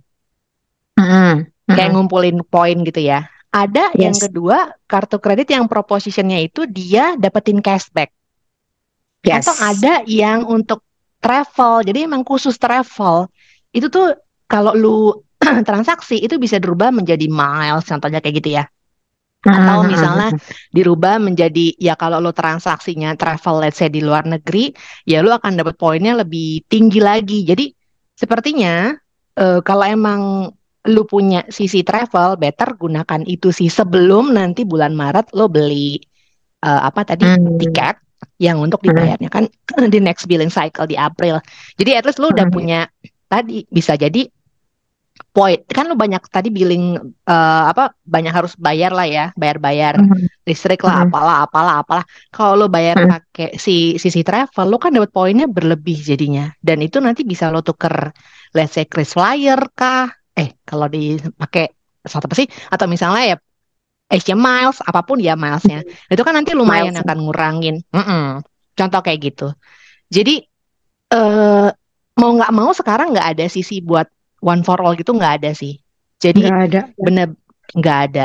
Mhm. 0.99 1.35
Kayak 1.67 1.89
Mhm. 1.91 1.95
ngumpulin 1.99 2.39
poin 2.47 2.79
gitu 2.87 3.03
ya. 3.03 3.27
Ada 3.59 3.91
yang 3.99 4.15
Yes. 4.15 4.23
kedua 4.23 4.71
kartu 4.87 5.19
kredit 5.19 5.51
yang 5.51 5.67
propositionnya 5.67 6.39
itu 6.39 6.63
dia 6.71 7.19
dapetin 7.19 7.59
cashback. 7.59 8.15
Yes. 9.27 9.51
Atau 9.51 9.55
ada 9.59 9.95
yang 10.07 10.47
untuk 10.47 10.87
travel. 11.19 11.83
Jadi 11.83 12.07
emang 12.07 12.23
khusus 12.23 12.55
travel. 12.55 13.27
Itu 13.75 13.91
tuh 13.91 14.15
kalau 14.47 14.79
lu 14.79 14.99
transaksi 15.69 16.23
itu 16.23 16.39
bisa 16.39 16.63
dirubah 16.63 16.95
menjadi 16.95 17.27
miles 17.27 17.87
contohnya 17.87 18.23
kayak 18.23 18.37
gitu 18.43 18.51
ya. 18.59 18.65
Atau 19.39 19.87
Mhm. 19.87 19.89
misalnya 19.91 20.29
dirubah 20.75 21.23
menjadi 21.23 21.75
ya 21.79 21.95
kalau 21.95 22.19
lo 22.19 22.35
transaksinya 22.35 23.15
travel 23.15 23.63
let's 23.63 23.79
say 23.79 23.87
di 23.87 24.03
luar 24.03 24.27
negeri, 24.27 24.75
ya 25.07 25.23
lo 25.23 25.35
akan 25.35 25.63
dapat 25.63 25.75
poinnya 25.79 26.15
lebih 26.19 26.67
tinggi 26.67 26.99
lagi. 26.99 27.47
Jadi 27.47 27.71
sepertinya 28.15 28.95
eh, 29.39 29.61
kalau 29.63 29.87
emang 29.87 30.51
lu 30.89 31.05
punya 31.05 31.45
sisi 31.53 31.85
travel, 31.85 32.41
better 32.41 32.75
gunakan 32.75 33.21
itu 33.29 33.53
sih 33.53 33.69
sebelum 33.69 34.33
nanti 34.33 34.65
bulan 34.65 34.97
Maret 34.97 35.37
lo 35.37 35.47
beli 35.53 36.01
eh, 36.65 36.81
apa 36.83 37.05
tadi 37.05 37.25
Hmm. 37.25 37.59
tiket 37.61 37.97
yang 38.41 38.59
untuk 38.59 38.83
dibayarnya 38.83 39.31
kan 39.31 39.47
di 39.93 39.99
next 40.03 40.27
billing 40.27 40.51
cycle 40.51 40.89
di 40.89 40.97
April. 40.97 41.39
Jadi 41.77 41.91
at 41.95 42.05
least 42.09 42.19
lu 42.19 42.33
udah 42.33 42.49
Hmm. 42.49 42.55
punya 42.55 42.81
tadi 43.29 43.63
bisa 43.69 43.95
jadi 43.95 44.27
poin 45.35 45.59
kan 45.67 45.87
lu 45.91 45.99
banyak 45.99 46.23
tadi 46.31 46.49
billing 46.49 46.99
eh, 47.27 47.65
apa 47.71 47.95
banyak 48.07 48.33
harus 48.33 48.55
bayar 48.57 48.95
lah 48.95 49.07
ya 49.07 49.25
bayar-bayar 49.35 49.99
Mhm. 49.99 50.47
listrik 50.47 50.81
lah 50.87 51.05
Mhm. 51.05 51.11
apalah 51.11 51.37
apalah 51.45 51.75
apalah 51.83 52.05
kalau 52.31 52.55
lo 52.55 52.67
bayar 52.71 52.97
Mhm. 52.97 53.09
pakai 53.11 53.49
si 53.59 53.99
sisi 53.99 54.23
travel 54.23 54.67
lo 54.71 54.79
kan 54.79 54.95
dapat 54.95 55.11
poinnya 55.13 55.47
berlebih 55.51 55.99
jadinya 56.01 56.51
dan 56.63 56.81
itu 56.81 57.03
nanti 57.03 57.27
bisa 57.27 57.51
lo 57.51 57.61
tuker 57.63 58.15
let's 58.55 58.75
say 58.79 58.87
Kris 58.87 59.13
Flyer 59.15 59.59
kah 59.75 60.07
eh 60.39 60.49
kalau 60.63 60.87
dipakai 60.87 61.75
satu 62.07 62.25
apa 62.31 62.37
sih? 62.39 62.49
Atau 62.71 62.87
misalnya 62.87 63.23
ya 63.35 63.37
Asia 64.09 64.33
Miles 64.39 64.81
apa 64.81 65.01
pun 65.05 65.19
ya 65.21 65.35
milesnya. 65.37 65.85
Itu 66.09 66.23
kan 66.25 66.33
nanti 66.39 66.57
lumayan 66.57 66.95
Miles. 66.95 67.03
akan 67.05 67.17
ngurangin. 67.25 67.77
Mm-mm. 67.93 68.41
contoh 68.79 69.01
kayak 69.03 69.21
gitu. 69.35 69.47
Jadi 70.09 70.47
eh 71.13 71.69
mau 72.19 72.31
nggak 72.37 72.53
mau 72.55 72.71
sekarang 72.73 73.13
nggak 73.15 73.29
ada 73.37 73.45
sisi 73.51 73.83
buat 73.83 74.07
one 74.41 74.63
for 74.63 74.79
all 74.81 74.95
gitu 74.95 75.13
nggak 75.13 75.43
ada 75.43 75.51
sih. 75.53 75.77
Jadi 76.19 76.47
Nggak 76.47 76.61
ada. 76.71 76.81
bener 76.99 77.29
nggak 77.75 77.99
ada. 78.11 78.25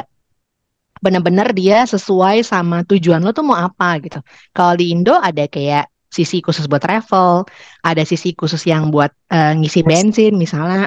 Bener-bener 1.03 1.51
dia 1.51 1.83
sesuai 1.83 2.47
sama 2.47 2.87
tujuan 2.87 3.19
lo 3.19 3.35
tuh 3.35 3.43
mau 3.43 3.59
apa 3.59 3.99
gitu. 3.99 4.23
Kalau 4.55 4.73
di 4.79 4.95
Indo 4.95 5.19
ada 5.19 5.43
kayak 5.51 5.91
sisi 6.07 6.39
khusus 6.45 6.69
buat 6.69 6.77
travel 6.79 7.41
ada 7.81 8.05
sisi 8.05 8.37
khusus 8.37 8.61
yang 8.69 8.93
buat 8.93 9.09
eh, 9.33 9.57
ngisi 9.57 9.81
bensin 9.81 10.37
misalnya 10.37 10.85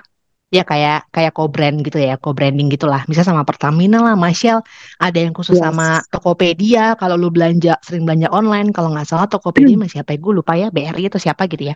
ya 0.55 0.63
kayak 0.63 1.11
kayak 1.11 1.33
co-brand 1.35 1.83
gitu 1.83 1.99
ya 1.99 2.15
co-branding 2.23 2.71
gitulah 2.71 3.03
misalnya 3.11 3.35
sama 3.35 3.43
Pertamina 3.43 3.99
lah 3.99 4.15
sama 4.15 4.31
Shell 4.31 4.59
ada 5.03 5.19
yang 5.19 5.35
khusus 5.35 5.59
Yes. 5.59 5.65
sama 5.67 6.01
Tokopedia 6.09 6.95
kalau 6.95 7.19
lu 7.19 7.35
belanja 7.35 7.75
sering 7.83 8.07
belanja 8.07 8.31
online 8.31 8.71
kalau 8.71 8.95
nggak 8.95 9.07
salah 9.11 9.27
Tokopedia 9.27 9.75
masih 9.75 10.01
siapa 10.01 10.15
ya 10.15 10.19
gue 10.23 10.33
lupa 10.39 10.53
ya 10.55 10.71
BRI 10.71 11.11
atau 11.11 11.19
siapa 11.19 11.51
gitu 11.51 11.67
ya 11.71 11.75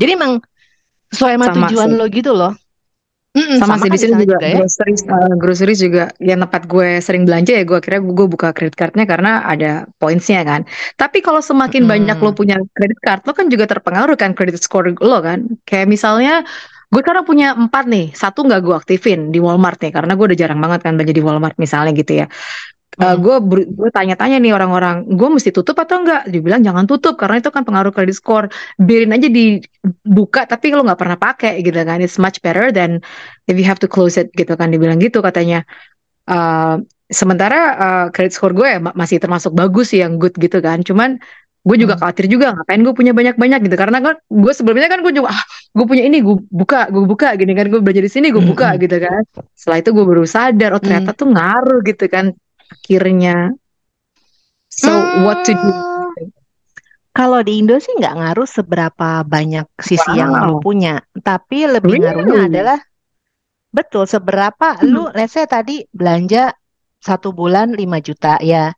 jadi 0.00 0.16
emang 0.16 0.40
sesuai 1.12 1.34
sama 1.36 1.46
Sama 1.46 1.68
tujuan 1.68 1.88
sih. 1.92 1.96
lo 1.96 2.04
gitu 2.08 2.32
loh 2.32 2.52
Mm-mm, 3.36 3.60
Sama 3.60 3.76
sama 3.76 3.84
sih 3.84 3.92
di 3.92 3.98
sini 4.00 4.24
juga 4.24 4.32
juga 4.32 4.46
ya. 4.48 4.60
groceries, 4.64 5.02
uh, 5.12 5.34
groceries 5.36 5.80
juga 5.84 6.08
yang 6.24 6.40
tempat 6.40 6.64
gue 6.72 6.88
sering 7.04 7.28
belanja 7.28 7.52
ya 7.52 7.68
gue 7.68 7.76
akhirnya 7.76 8.00
gue 8.00 8.26
buka 8.32 8.48
credit 8.56 8.72
cardnya 8.80 9.04
karena 9.04 9.44
ada 9.44 9.84
pointsnya 10.00 10.40
kan. 10.40 10.64
Tapi 10.96 11.20
kalau 11.20 11.44
semakin 11.44 11.84
banyak 11.84 12.16
lo 12.16 12.32
punya 12.32 12.56
credit 12.72 12.96
card 13.04 13.20
lo 13.28 13.36
kan 13.36 13.52
juga 13.52 13.68
terpengaruh 13.68 14.16
kan 14.16 14.32
credit 14.32 14.56
score 14.56 14.96
lo 15.04 15.20
kan. 15.20 15.52
Kayak 15.68 15.84
misalnya 15.92 16.48
gue 16.86 17.00
sekarang 17.02 17.26
punya 17.26 17.52
empat 17.52 17.84
nih, 17.90 18.14
satu 18.14 18.46
nggak 18.46 18.60
gue 18.62 18.74
aktifin 18.78 19.20
di 19.34 19.42
Walmart 19.42 19.82
nih 19.82 19.90
karena 19.90 20.14
gue 20.14 20.26
udah 20.32 20.38
jarang 20.38 20.60
banget 20.62 20.80
kan 20.86 20.94
belanja 20.94 21.14
di 21.14 21.22
Walmart 21.24 21.56
misalnya 21.58 21.92
gitu 21.94 22.24
ya. 22.24 22.26
Uh, 22.96 23.12
gue 23.20 23.36
ber- 23.44 23.68
gue 23.68 23.90
tanya-tanya 23.92 24.40
nih 24.40 24.56
orang-orang, 24.56 25.04
gue 25.04 25.28
mesti 25.28 25.52
tutup 25.52 25.76
atau 25.76 26.00
enggak? 26.00 26.32
Dibilang 26.32 26.64
jangan 26.64 26.88
tutup 26.88 27.20
karena 27.20 27.44
itu 27.44 27.52
kan 27.52 27.60
pengaruh 27.60 27.92
credit 27.92 28.16
score. 28.16 28.48
Biarin 28.80 29.12
aja 29.12 29.28
dibuka 29.28 30.48
tapi 30.48 30.72
lo 30.72 30.80
nggak 30.80 30.96
pernah 30.96 31.18
pakai 31.20 31.60
gitu 31.60 31.76
kan. 31.76 32.00
It's 32.00 32.16
much 32.16 32.40
better 32.40 32.72
than 32.72 33.04
if 33.44 33.60
you 33.60 33.68
have 33.68 33.76
to 33.76 33.88
close 33.90 34.16
it 34.16 34.32
gitu 34.32 34.56
kan. 34.56 34.72
Dibilang 34.72 34.96
gitu 34.96 35.20
katanya. 35.20 35.68
Uh, 36.24 36.80
sementara 37.12 37.60
uh, 37.76 38.06
credit 38.16 38.32
score 38.32 38.56
gue 38.56 38.64
ya 38.64 38.80
ma- 38.80 38.96
masih 38.96 39.20
termasuk 39.20 39.52
bagus 39.52 39.92
yang 39.92 40.16
good 40.16 40.32
gitu 40.40 40.64
kan. 40.64 40.80
Cuman 40.80 41.20
gue 41.66 41.76
juga 41.82 41.98
Mm. 41.98 42.00
khawatir 42.00 42.24
juga 42.30 42.54
ngapain 42.54 42.78
gue 42.78 42.94
punya 42.94 43.10
banyak-banyak 43.10 43.60
gitu. 43.66 43.76
Karena 43.76 43.98
kan 43.98 44.14
gue 44.22 44.52
sebelumnya 44.54 44.86
kan 44.86 45.02
gue 45.02 45.10
juga 45.10 45.34
ah, 45.34 45.42
gue 45.74 45.86
punya 45.90 46.06
ini 46.06 46.22
gue 46.22 46.38
buka 46.46 46.86
gue 46.94 47.02
buka 47.02 47.34
gini 47.34 47.52
kan. 47.58 47.66
Gue 47.66 47.82
belajar 47.82 48.06
di 48.06 48.12
sini 48.12 48.30
gue 48.30 48.42
buka 48.42 48.78
Mm-mm. 48.78 48.82
gitu 48.86 48.96
kan. 49.02 49.22
Setelah 49.58 49.78
itu 49.82 49.90
gue 49.90 50.04
baru 50.06 50.22
sadar 50.22 50.70
oh 50.72 50.80
ternyata 50.80 51.10
tuh 51.10 51.26
ngaruh 51.34 51.82
gitu 51.82 52.06
kan. 52.06 52.30
Akhirnya. 52.70 53.50
So 54.70 54.92
what 55.26 55.42
to 55.48 55.58
do? 55.58 55.70
Hmm, 55.72 56.30
kalau 57.16 57.40
di 57.40 57.64
Indo 57.64 57.80
sih 57.80 57.96
nggak 57.96 58.12
ngaruh 58.12 58.44
seberapa 58.44 59.24
banyak 59.24 59.64
sisi 59.80 60.20
yang 60.20 60.36
lu 60.36 60.60
wow. 60.60 60.62
punya, 60.62 61.00
tapi 61.24 61.64
lebih 61.64 62.04
ngaruhnya 62.04 62.44
really 62.44 62.48
adalah 62.52 62.78
betul 63.72 64.04
seberapa 64.04 64.76
hmm. 64.76 64.84
lu, 64.84 65.08
let's 65.16 65.32
say 65.32 65.48
tadi 65.48 65.88
belanja 65.96 66.52
satu 67.00 67.32
bulan 67.32 67.72
5 67.72 67.80
juta 68.04 68.36
ya, 68.44 68.68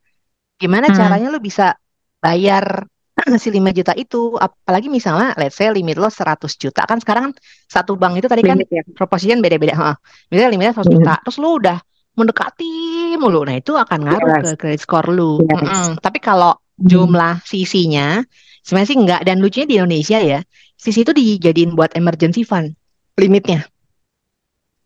gimana 0.54 0.86
Hmm. 0.86 0.94
caranya 1.02 1.34
lu 1.34 1.42
bisa 1.42 1.74
bayar 2.18 2.86
si 3.42 3.50
5 3.50 3.70
juta 3.74 3.92
itu, 3.98 4.38
apalagi 4.38 4.86
misalnya 4.86 5.34
let's 5.34 5.58
say 5.58 5.66
limit 5.74 5.98
lo 5.98 6.06
100 6.06 6.54
juta, 6.54 6.86
kan 6.86 6.98
sekarang 7.02 7.34
satu 7.66 7.98
bank 7.98 8.22
itu 8.22 8.28
tadi 8.30 8.42
kan 8.46 8.58
limit 8.58 8.70
ya. 8.70 8.82
proporsinya 8.94 9.42
beda-beda, 9.42 9.74
heeh. 9.74 9.96
Misalnya 10.30 10.50
limitnya 10.54 10.74
100 10.78 10.86
Hmm. 10.86 10.94
juta, 10.98 11.14
terus 11.26 11.36
lu 11.42 11.58
udah 11.58 11.78
mendekati 12.18 12.70
mulu, 13.18 13.46
nah 13.46 13.54
itu 13.58 13.74
akan 13.74 13.98
ngaruh 14.06 14.34
yes 14.38 14.42
ke 14.42 14.50
credit 14.58 14.80
score 14.82 15.08
lu. 15.10 15.38
yes 15.42 15.62
Mm-mm. 15.62 15.98
Tapi 16.02 16.18
kalau 16.18 16.54
Hmm. 16.78 16.86
jumlah 16.86 17.42
sisinya 17.42 18.22
sebenarnya 18.62 18.88
sih 18.90 18.98
enggak. 18.98 19.20
Dan 19.26 19.42
lucunya 19.42 19.66
di 19.66 19.74
Indonesia 19.82 20.18
ya 20.22 20.38
sisi 20.78 21.02
itu 21.02 21.10
dijadiin 21.10 21.74
buat 21.74 21.90
emergency 21.98 22.46
fund 22.46 22.74
limitnya. 23.18 23.66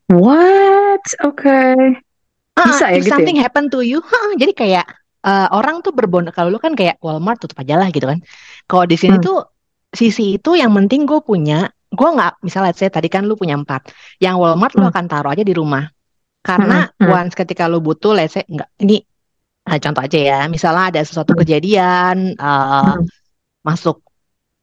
What? 0.09 1.05
Okay 1.21 2.01
ah 2.53 2.69
bisa 2.69 2.85
ya 2.93 3.01
if 3.01 3.09
gitu 3.09 3.09
ya? 3.09 3.13
something 3.17 3.37
happen 3.41 3.73
to 3.73 3.81
you 3.81 3.99
ah, 4.05 4.33
jadi 4.41 4.53
kayak 4.53 4.87
eh, 5.23 5.49
orang 5.55 5.81
tuh 5.87 5.93
berbondong 5.95 6.35
kalau 6.35 6.51
lu 6.51 6.59
kan 6.59 6.75
kayak 6.75 6.99
Walmart 6.99 7.39
tutup 7.43 7.59
aja 7.63 7.79
lah 7.79 7.89
gitu 7.95 8.07
kan 8.07 8.19
kalau 8.67 8.85
di 8.87 8.97
sini 8.99 9.17
Hmm. 9.19 9.25
tuh 9.25 9.39
sisi 9.93 10.37
itu 10.41 10.57
yang 10.57 10.73
penting 10.75 11.05
gue 11.07 11.21
punya 11.23 11.69
gue 11.93 12.09
nggak 12.09 12.41
misalnya 12.43 12.73
saya 12.73 12.89
tadi 12.89 13.13
kan 13.13 13.29
lu 13.29 13.37
punya 13.37 13.55
empat 13.55 13.93
yang 14.19 14.41
Walmart 14.41 14.73
lu 14.75 14.83
Hmm. 14.85 14.93
akan 14.93 15.05
taruh 15.07 15.31
aja 15.31 15.45
di 15.45 15.55
rumah 15.55 15.85
Hmm. 15.87 16.43
karena 16.43 16.79
Hmm. 16.99 17.11
once 17.13 17.35
ketika 17.37 17.69
lu 17.69 17.79
butuh 17.79 18.17
let's 18.17 18.35
say 18.35 18.43
enggak 18.49 18.67
ini 18.81 19.05
nah, 19.63 19.79
contoh 19.79 20.03
aja 20.03 20.19
ya 20.19 20.39
misalnya 20.51 20.85
ada 20.91 21.01
sesuatu 21.07 21.37
Hmm. 21.37 21.41
kejadian 21.45 22.17
eh, 22.35 22.93
Hmm. 22.99 23.05
masuk 23.63 24.03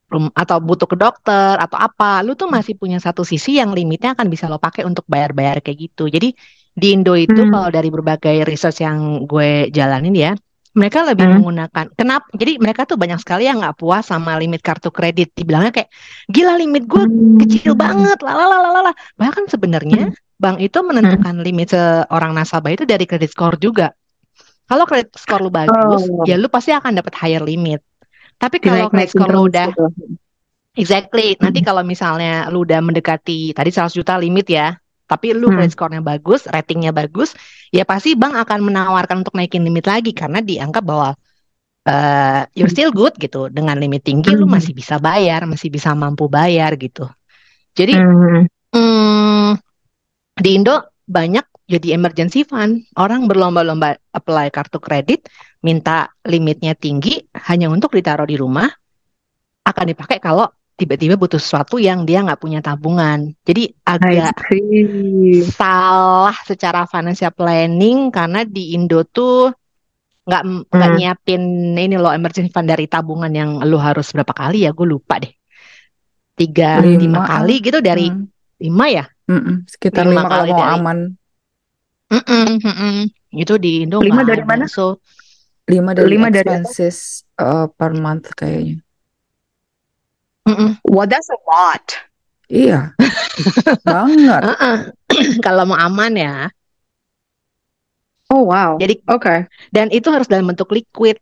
rum- 0.10 0.34
atau 0.34 0.58
butuh 0.60 0.90
ke 0.90 0.98
dokter 0.98 1.54
atau 1.56 1.78
apa, 1.78 2.26
lu 2.26 2.34
tuh 2.34 2.50
masih 2.50 2.74
punya 2.74 2.98
satu 2.98 3.22
sisi 3.22 3.62
yang 3.62 3.72
limitnya 3.78 4.18
akan 4.18 4.26
bisa 4.26 4.50
lo 4.50 4.58
pakai 4.58 4.82
untuk 4.82 5.06
bayar-bayar 5.06 5.62
kayak 5.62 5.78
gitu. 5.86 6.10
Jadi 6.10 6.34
di 6.74 6.88
Indo 6.98 7.14
itu 7.14 7.38
Hmm. 7.46 7.54
kalau 7.54 7.70
dari 7.70 7.94
berbagai 7.94 8.42
research 8.42 8.82
yang 8.82 9.30
gue 9.30 9.70
jalanin 9.70 10.16
ya, 10.18 10.32
mereka 10.78 11.02
lebih 11.02 11.26
Hmm. 11.26 11.42
menggunakan 11.42 11.86
kenapa? 11.98 12.26
Jadi 12.38 12.62
mereka 12.62 12.86
tuh 12.86 12.96
banyak 12.96 13.18
sekali 13.18 13.50
yang 13.50 13.58
nggak 13.62 13.78
puas 13.78 14.06
sama 14.06 14.38
limit 14.38 14.62
kartu 14.62 14.94
kredit. 14.94 15.34
Dibilangnya 15.34 15.74
kayak 15.74 15.90
gila 16.30 16.54
limit 16.62 16.86
gue 16.86 17.04
kecil 17.46 17.74
Hmm. 17.74 17.82
banget, 17.82 18.18
lalalala. 18.22 18.94
Bahkan 19.18 19.50
sebenarnya 19.50 20.14
bank 20.38 20.62
itu 20.62 20.80
menentukan 20.86 21.42
limit 21.42 21.74
seorang 21.74 22.32
nasabah 22.38 22.72
itu 22.74 22.86
dari 22.86 23.04
credit 23.10 23.34
score 23.34 23.58
juga. 23.58 23.92
Kalau 24.70 24.86
credit 24.86 25.18
score 25.18 25.42
lu 25.42 25.50
bagus, 25.50 26.06
Oh. 26.06 26.24
ya 26.30 26.38
lu 26.38 26.46
pasti 26.48 26.70
akan 26.70 27.02
dapat 27.02 27.18
higher 27.18 27.42
limit. 27.42 27.82
Tapi 28.38 28.62
kalau 28.62 28.88
credit 28.88 29.10
dinaik-naikin 29.10 29.20
score 29.20 29.34
lu 29.34 29.42
udah 29.50 29.68
gitu 29.74 29.86
Exactly. 30.78 31.36
Nanti 31.42 31.60
Hmm. 31.60 31.68
kalau 31.74 31.84
misalnya 31.84 32.48
lu 32.54 32.64
udah 32.64 32.80
mendekati 32.80 33.52
tadi 33.52 33.70
100 33.74 33.92
juta 33.92 34.16
limit 34.16 34.48
ya, 34.48 34.78
tapi 35.10 35.34
lu 35.34 35.50
Hmm. 35.50 35.58
credit 35.58 35.74
score-nya 35.74 36.02
bagus, 36.06 36.46
ratingnya 36.46 36.94
bagus, 36.94 37.34
ya 37.74 37.82
pasti 37.82 38.14
bank 38.14 38.38
akan 38.46 38.70
menawarkan 38.70 39.26
untuk 39.26 39.34
naikin 39.34 39.66
limit 39.66 39.90
lagi 39.90 40.14
karena 40.14 40.46
dianggap 40.46 40.86
bahwa 40.86 41.18
eh 41.90 42.46
you're 42.54 42.70
still 42.70 42.94
good 42.94 43.18
gitu. 43.18 43.50
Dengan 43.50 43.82
limit 43.82 44.06
tinggi 44.06 44.38
lu 44.38 44.46
Hmm. 44.46 44.62
masih 44.62 44.78
bisa 44.78 45.02
bayar, 45.02 45.50
masih 45.50 45.74
bisa 45.74 45.90
mampu 45.98 46.30
bayar 46.30 46.78
gitu. 46.78 47.10
Jadi 47.74 47.98
Hmm. 47.98 48.46
hmm, 48.78 49.50
di 50.38 50.50
Indo 50.54 50.94
banyak 51.10 51.66
jadi 51.66 51.98
emergency 51.98 52.46
fund. 52.46 52.86
Orang 52.94 53.26
berlomba-lomba 53.26 53.98
apply 54.14 54.54
kartu 54.54 54.78
kredit, 54.78 55.26
minta 55.66 56.14
limitnya 56.30 56.78
tinggi 56.78 57.18
hanya 57.50 57.74
untuk 57.74 57.98
ditaruh 57.98 58.30
di 58.30 58.38
rumah, 58.38 58.70
akan 59.66 59.86
dipakai 59.90 60.22
kalau 60.22 60.46
tiba-tiba 60.80 61.20
butuh 61.20 61.36
sesuatu 61.36 61.76
yang 61.76 62.08
dia 62.08 62.24
nggak 62.24 62.40
punya 62.40 62.64
tabungan. 62.64 63.36
Jadi 63.44 63.68
agak 63.84 64.32
salah 65.52 66.36
secara 66.48 66.88
financial 66.88 67.36
planning 67.36 68.08
karena 68.10 68.48
di 68.48 68.74
Indo 68.74 69.04
tuh 69.04 69.52
nggak 70.24 70.44
nggak 70.72 70.90
Hmm. 70.90 70.98
nyiapin 70.98 71.42
ini 71.74 71.96
loh 71.98 72.14
emergency 72.14 72.48
fund 72.48 72.70
dari 72.70 72.86
tabungan 72.86 73.34
yang 73.34 73.50
lu 73.66 73.76
harus 73.76 74.14
berapa 74.14 74.30
kali 74.30 74.64
ya 74.64 74.72
gue 74.72 74.86
lupa 74.86 75.18
deh 75.18 75.34
tiga 76.38 76.78
lima 76.80 76.96
Lima, 76.96 77.22
kali 77.26 77.56
gitu 77.60 77.82
dari 77.82 78.08
Hmm. 78.14 78.30
lima 78.62 78.86
ya 78.88 79.06
Mm-mm. 79.26 79.66
Sekitar 79.66 80.06
Lima 80.06 80.22
lima 80.22 80.30
kalau 80.30 80.42
kali 80.42 80.52
mau 80.54 80.60
dari- 80.60 80.74
aman. 80.78 80.98
Mm-mm, 82.10 82.46
mm-mm. 82.62 82.96
itu 83.38 83.54
di 83.62 83.72
Indo 83.86 84.02
Lima 84.02 84.22
dari 84.26 84.42
mana? 84.42 84.66
so 84.66 84.98
Lima 85.70 85.94
dari 85.94 86.10
Lima 86.10 86.30
dari 86.30 86.50
expenses 86.50 87.26
uh, 87.38 87.70
per 87.70 87.94
month 87.94 88.34
kayaknya. 88.34 88.82
Mm-mm. 90.48 90.80
Well, 90.86 91.08
that's 91.08 91.30
a 91.30 91.40
lot. 91.48 91.86
Iya, 92.50 92.98
banget. 93.86 94.42
Uh-uh. 94.52 94.78
kalau 95.46 95.70
mau 95.70 95.78
aman 95.78 96.14
ya 96.18 96.36
Oh 98.30 98.46
wow. 98.46 98.78
jadi 98.78 99.02
Oke. 99.10 99.50
dan 99.70 99.90
itu 99.90 100.06
harus 100.14 100.30
dalam 100.30 100.50
bentuk 100.50 100.70
liquid 100.70 101.18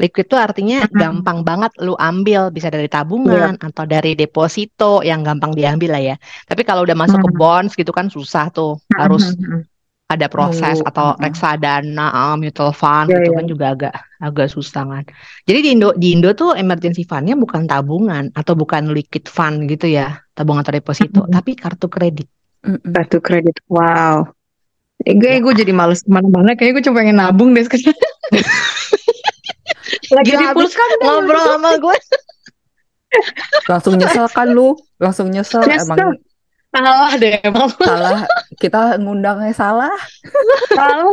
liquid 0.00 0.24
itu 0.24 0.36
artinya 0.36 0.88
Mm-mm. 0.88 0.96
gampang 0.96 1.44
banget 1.44 1.72
lu 1.84 1.92
ambil 2.00 2.48
bisa 2.48 2.72
dari 2.72 2.88
tabungan 2.88 3.60
atau 3.60 3.84
dari 3.84 4.16
deposito 4.16 5.04
yang 5.04 5.20
gampang 5.20 5.52
diambil 5.52 5.96
lah 5.96 6.02
ya 6.12 6.16
tapi 6.48 6.64
kalau 6.64 6.84
udah 6.88 6.96
masuk 6.96 7.20
ke 7.20 7.28
Hmm. 7.28 7.36
bonds 7.36 7.72
gitu 7.76 7.92
kan 7.92 8.08
susah 8.08 8.48
tuh 8.48 8.80
harus 8.96 9.36
Hmm. 9.36 9.64
Ada 10.10 10.26
proses 10.26 10.82
Nunggu, 10.82 10.90
atau 10.90 11.06
uh-uh. 11.14 11.22
reksadana, 11.22 12.06
ah, 12.10 12.34
mutual 12.34 12.74
fund 12.74 13.14
Iya, 13.14 13.22
gitu 13.22 13.30
iya. 13.30 13.36
kan 13.38 13.46
juga 13.46 13.64
agak 13.70 13.94
agak 14.18 14.48
susah 14.50 14.82
kan. 14.82 15.04
Jadi 15.46 15.58
di 15.62 15.68
Indo 15.78 15.94
di 15.94 16.08
Indo 16.18 16.34
tuh 16.34 16.58
emergency 16.58 17.06
fundnya 17.06 17.38
bukan 17.38 17.70
tabungan 17.70 18.34
atau 18.34 18.58
bukan 18.58 18.90
liquid 18.90 19.30
fund 19.30 19.70
gitu 19.70 19.86
ya, 19.86 20.18
tabungan 20.34 20.66
atau 20.66 20.74
deposito, 20.74 21.22
Mm-mm. 21.22 21.30
tapi 21.30 21.54
kartu 21.54 21.86
kredit. 21.86 22.26
Kartu 22.66 23.22
kredit. 23.22 23.62
Wow. 23.70 24.34
Eh, 25.06 25.16
gue, 25.16 25.32
Ya. 25.32 25.40
gue 25.40 25.54
jadi 25.56 25.72
males 25.72 26.04
ke 26.04 26.10
mana-mana. 26.12 26.52
Kayaknya 26.52 26.74
gue 26.76 26.84
cuma 26.90 26.96
pengen 27.00 27.16
nabung 27.16 27.56
deh 27.56 27.64
sekarang. 27.64 27.94
Lagi 30.10 30.30
Gila, 30.34 30.40
di 30.42 30.44
habis 30.44 30.74
pulsa 30.74 30.82
deh. 30.82 30.98
Ngobrol 31.00 31.44
sama 31.56 31.70
gue. 31.78 31.96
Langsung 33.66 33.94
nyesel 33.96 34.26
kan 34.28 34.48
lu? 34.50 34.74
Langsung 35.00 35.26
nyesel 35.32 35.62
Nyesel. 35.64 35.86
emang 35.88 36.18
Salah 36.70 37.10
deh 37.18 37.34
emang. 37.42 37.70
salah 37.82 38.22
kita 38.56 38.94
ngundangnya 39.02 39.50
salah. 39.50 39.94
Salah. 40.70 41.10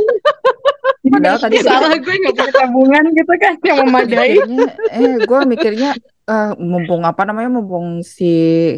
Padahal 1.07 1.39
tadi 1.39 1.57
salah 1.63 1.95
gue 1.97 2.15
gak 2.19 2.35
punya 2.35 2.51
tabungan 2.53 3.03
gitu 3.15 3.33
kan 3.41 3.53
yang 3.65 3.77
memadai. 3.89 4.37
Eh 4.91 5.13
gue 5.23 5.39
mikirnya 5.47 5.97
eh, 6.27 6.51
mumpung 6.59 7.07
apa 7.07 7.25
namanya 7.25 7.49
mumpung 7.57 8.03
si 8.03 8.33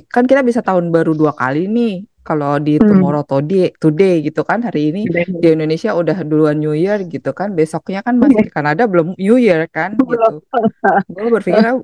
kan 0.08 0.24
kita 0.24 0.40
bisa 0.46 0.62
tahun 0.62 0.94
baru 0.94 1.18
dua 1.18 1.34
kali 1.34 1.66
nih 1.68 1.96
kalau 2.22 2.62
di 2.62 2.78
Hmm. 2.78 2.94
tomorrow 2.94 3.26
today 3.26 3.74
today 3.82 4.22
gitu 4.22 4.46
kan 4.46 4.62
hari 4.62 4.94
ini 4.94 5.10
di 5.10 5.48
Indonesia 5.50 5.98
udah 5.98 6.22
duluan 6.22 6.62
New 6.62 6.78
Year 6.78 7.02
gitu 7.04 7.34
kan 7.34 7.58
besoknya 7.58 8.06
kan 8.06 8.22
masih 8.22 8.46
di 8.46 8.52
Kanada 8.54 8.86
belum 8.86 9.18
New 9.18 9.42
Year 9.42 9.66
kan 9.66 9.98
gitu 9.98 10.38
gue 11.10 11.28
berpikir 11.34 11.82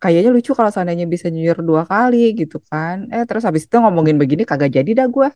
kayaknya 0.00 0.30
lucu 0.32 0.56
kalau 0.56 0.72
seandainya 0.72 1.04
bisa 1.04 1.28
Year 1.28 1.60
dua 1.60 1.84
kali 1.84 2.32
gitu 2.34 2.58
kan 2.70 3.06
eh 3.12 3.24
terus 3.28 3.44
habis 3.44 3.68
itu 3.68 3.76
ngomongin 3.76 4.16
begini 4.16 4.48
kagak 4.48 4.72
jadi 4.80 5.04
dah 5.04 5.06
gue 5.06 5.28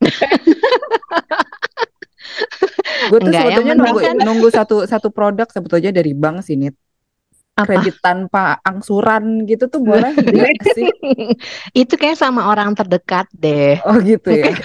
gue 3.10 3.18
tuh 3.22 3.30
Enggak, 3.30 3.44
yang 3.44 3.54
sebetulnya 3.54 3.74
nunggu 3.76 3.98
kan- 4.00 4.18
nunggu 4.24 4.48
satu 4.50 4.76
satu 4.88 5.08
produk 5.12 5.46
sebetulnya 5.52 5.92
dari 5.94 6.16
bank 6.16 6.42
Apa? 7.56 7.72
kredit 7.72 7.96
tanpa 8.04 8.60
angsuran 8.60 9.48
gitu 9.48 9.64
tuh 9.72 9.80
boleh 9.80 10.12
nggak 10.28 10.76
sih? 10.76 10.92
Itu 11.72 11.96
kayak 11.96 12.20
sama 12.20 12.52
orang 12.52 12.76
terdekat 12.76 13.32
deh. 13.32 13.80
Oh 13.88 13.96
gitu 14.04 14.28
ya. 14.28 14.52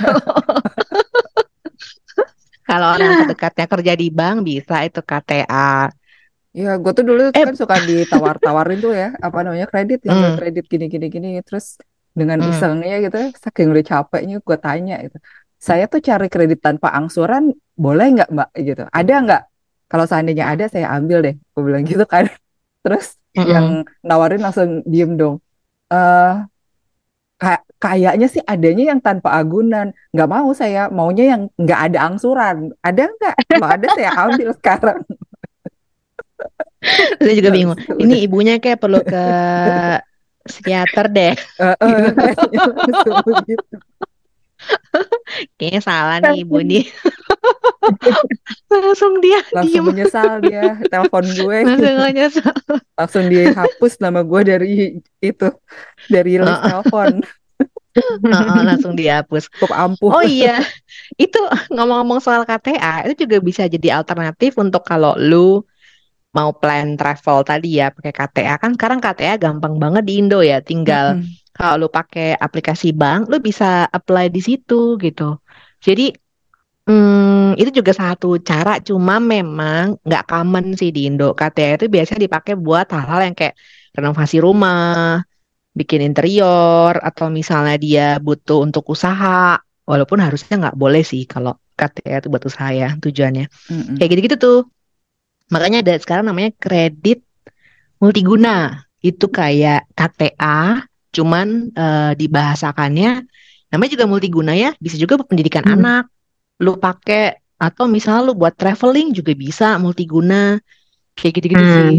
Kalau 2.67 2.87
orang 2.95 3.11
terdekatnya 3.23 3.65
kerja 3.67 3.93
di 3.99 4.07
bank 4.11 4.47
bisa 4.47 4.83
itu 4.83 4.99
KTA. 5.03 5.91
Ya, 6.51 6.75
gue 6.83 6.91
tuh 6.97 7.05
dulu 7.09 7.21
Eh, 7.33 7.45
kan 7.45 7.53
suka 7.55 7.75
ditawar-tawarin 7.87 8.77
tuh 8.83 8.91
ya, 9.01 9.07
apa 9.25 9.39
namanya 9.45 9.67
kredit, 9.71 9.99
ngambil 10.03 10.31
hmm, 10.31 10.37
kredit 10.37 10.63
gini 10.71 10.85
gini 10.91 11.27
terus 11.47 11.65
dengan 12.19 12.39
hmm. 12.39 12.47
isengnya 12.49 12.95
gitu, 13.07 13.17
saking 13.43 13.67
udah 13.71 13.85
capeknya 13.91 14.35
gue 14.47 14.57
tanya 14.65 14.93
gitu, 15.07 15.15
saya 15.67 15.83
tuh 15.91 15.99
cari 16.07 16.27
kredit 16.33 16.59
tanpa 16.59 16.87
angsuran, 16.99 17.43
boleh 17.83 18.05
nggak 18.19 18.29
Mbak 18.35 18.49
gitu? 18.67 18.83
Ada 18.91 19.13
nggak? 19.23 19.41
Kalau 19.91 20.05
seandainya 20.11 20.45
ada, 20.51 20.63
saya 20.73 20.87
ambil 20.95 21.17
deh, 21.25 21.35
gue 21.55 21.61
bilang 21.67 21.83
gitu 21.87 22.03
kan. 22.13 22.27
Terus 22.83 23.15
Mm-mm. 23.37 23.51
yang 23.53 23.87
nawarin 24.03 24.41
langsung 24.43 24.83
diem 24.91 25.11
dong. 25.15 25.39
Eh, 25.91 26.31
ka- 27.41 27.65
kayaknya 27.81 28.27
sih 28.33 28.43
adanya 28.53 28.83
yang 28.93 29.01
tanpa 29.01 29.29
agunan, 29.39 29.87
nggak 30.13 30.29
mau 30.29 30.49
saya, 30.61 30.87
maunya 30.93 31.23
yang 31.35 31.41
nggak 31.57 31.79
ada 31.89 31.97
angsuran. 32.07 32.57
Ada 32.85 33.01
nggak? 33.17 33.35
Kalau 33.49 33.67
ada 33.75 33.87
saya 33.95 34.09
ambil 34.23 34.49
sekarang. 34.59 35.01
Saya 37.17 37.33
juga 37.37 37.49
bingung. 37.49 37.77
Terus 37.77 38.01
Ini 38.03 38.15
ibunya 38.25 38.57
kayak 38.57 38.81
perlu 38.81 39.01
ke 39.01 39.23
psikiater 40.41 41.05
deh. 41.07 41.33
Eh, 41.37 41.75
eh, 41.77 42.01
kayaknya 45.57 45.81
salah 45.81 46.17
nih 46.21 46.43
ibu 46.43 46.57
nih. 46.61 46.85
Langsung 48.69 49.17
dia 49.19 49.41
Langsung 49.51 49.83
diem. 49.83 49.85
menyesal 49.89 50.37
dia, 50.41 50.77
telepon 50.87 51.25
gue, 51.25 51.57
Langsung 51.65 52.13
nyesel. 52.13 52.53
langsung 52.93 53.25
dihapus 53.27 53.93
nama 53.97 54.21
gue 54.21 54.41
dari 54.45 54.71
itu, 55.19 55.47
dari 56.07 56.37
list 56.37 56.61
telepon. 56.61 57.21
heeh, 57.91 58.59
langsung 58.63 58.93
dihapus. 58.95 59.49
Cukup 59.51 59.71
ampuh. 59.73 60.13
Oh 60.13 60.23
iya, 60.23 60.61
itu 61.17 61.37
ngomong-ngomong 61.69 62.21
soal 62.23 62.45
KTA, 62.45 63.09
itu 63.09 63.25
juga 63.27 63.37
bisa 63.41 63.65
jadi 63.67 63.99
alternatif 63.99 64.55
untuk 64.55 64.85
kalau 64.85 65.17
lu 65.19 65.65
mau 66.37 66.49
plan 66.61 66.87
travel 66.99 67.37
tadi 67.49 67.67
ya 67.79 67.85
pakai 67.95 68.11
KTA 68.17 68.55
kan 68.61 68.71
sekarang 68.75 68.99
KTA 69.03 69.35
gampang 69.43 69.73
banget 69.83 70.03
di 70.07 70.13
Indo 70.19 70.39
ya 70.51 70.57
tinggal 70.69 71.05
Mm-mm. 71.07 71.37
kalau 71.55 71.75
lu 71.81 71.87
pakai 71.97 72.25
aplikasi 72.45 72.87
bank 73.01 73.19
lu 73.31 73.37
bisa 73.47 73.65
apply 73.97 74.25
di 74.35 74.39
situ 74.47 74.73
gitu. 75.03 75.23
Jadi 75.85 76.03
hmm, 76.87 77.59
itu 77.61 77.69
juga 77.79 77.91
satu 78.01 78.27
cara 78.49 78.71
cuma 78.87 79.13
memang 79.33 79.83
nggak 80.07 80.23
common 80.29 80.65
sih 80.79 80.89
di 80.95 80.99
Indo. 81.09 81.25
KTA 81.39 81.75
itu 81.77 81.85
biasanya 81.95 82.21
dipakai 82.27 82.53
buat 82.65 82.85
hal-hal 82.95 83.19
yang 83.27 83.35
kayak 83.39 83.55
renovasi 83.97 84.37
rumah 84.45 85.21
bikin 85.79 86.01
interior 86.07 86.93
atau 87.07 87.25
misalnya 87.39 87.75
dia 87.85 88.03
butuh 88.25 88.57
untuk 88.65 88.83
usaha. 88.95 89.59
Walaupun 89.89 90.19
harusnya 90.25 90.53
nggak 90.61 90.77
boleh 90.81 91.01
sih 91.11 91.21
kalau 91.33 91.51
KTA 91.79 92.17
itu 92.21 92.27
buat 92.33 92.45
usaha 92.49 92.69
ya 92.81 92.87
tujuannya. 93.03 93.45
Mm-mm. 93.71 93.97
kayak 93.97 94.09
gitu-gitu 94.13 94.37
tuh 94.45 94.57
makanya 95.53 95.83
ada 95.83 95.93
sekarang 95.99 96.25
namanya 96.31 96.51
kredit 96.57 97.21
multiguna. 98.01 98.85
Itu 99.01 99.29
kayak 99.33 99.89
KTA 99.97 100.85
cuman 101.11 101.47
eh, 101.73 102.11
dibahasakannya 102.15 103.11
namanya 103.73 103.91
juga 103.91 104.05
multiguna 104.07 104.53
ya. 104.55 104.71
Bisa 104.79 104.95
juga 104.97 105.19
buat 105.19 105.29
pendidikan 105.29 105.65
Hmm. 105.65 105.75
anak 105.79 106.03
lu 106.61 106.77
pakai 106.77 107.41
atau 107.61 107.85
misalnya 107.85 108.21
lu 108.29 108.33
buat 108.37 108.53
traveling 108.57 109.13
juga 109.13 109.33
bisa 109.33 109.77
multiguna. 109.81 110.57
Kayak 111.17 111.33
gitu-gitu 111.41 111.65
Hmm. 111.65 111.73
sih. 111.75 111.95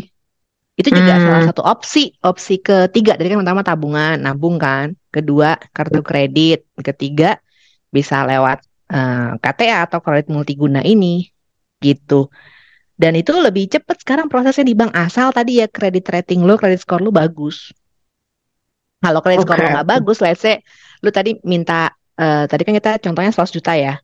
Itu 0.79 0.89
juga 0.89 1.21
salah 1.21 1.43
Hmm. 1.45 1.49
satu 1.53 1.63
opsi 1.63 2.17
opsi 2.25 2.59
ketiga. 2.63 3.15
Dari 3.19 3.29
kan 3.31 3.45
pertama 3.45 3.63
tabungan 3.63 4.17
nabung 4.19 4.57
kan. 4.57 4.97
Kedua 5.13 5.59
kartu 5.77 6.01
kredit. 6.01 6.65
Ketiga 6.81 7.37
bisa 7.93 8.25
lewat 8.25 8.65
eh, 8.93 9.31
KTA 9.43 9.85
atau 9.87 9.99
kredit 10.01 10.31
multiguna 10.33 10.81
ini. 10.87 11.29
Gitu 11.83 12.31
dan 12.97 13.13
itu 13.17 13.33
lebih 13.35 13.67
cepat 13.73 14.01
sekarang 14.05 14.29
prosesnya 14.29 14.69
di 14.69 14.75
bank 14.77 14.93
asal 14.95 15.33
tadi 15.33 15.59
ya 15.59 15.67
kredit 15.67 16.07
rating 16.09 16.45
lo, 16.45 16.55
kredit 16.61 16.85
skor 16.85 17.01
lo 17.03 17.11
bagus. 17.11 17.73
Kalau 19.03 19.19
kredit 19.25 19.43
skor 19.43 19.59
Oke. 19.59 19.65
lo 19.67 19.69
nggak 19.75 19.89
bagus, 19.89 20.19
let's 20.23 20.41
say 20.43 20.63
lu 21.03 21.11
tadi 21.11 21.35
minta 21.43 21.91
eh, 22.15 22.45
tadi 22.47 22.63
kan 22.63 22.75
kita 22.77 22.91
contohnya 23.03 23.33
100 23.35 23.51
juta 23.51 23.73
ya. 23.75 23.95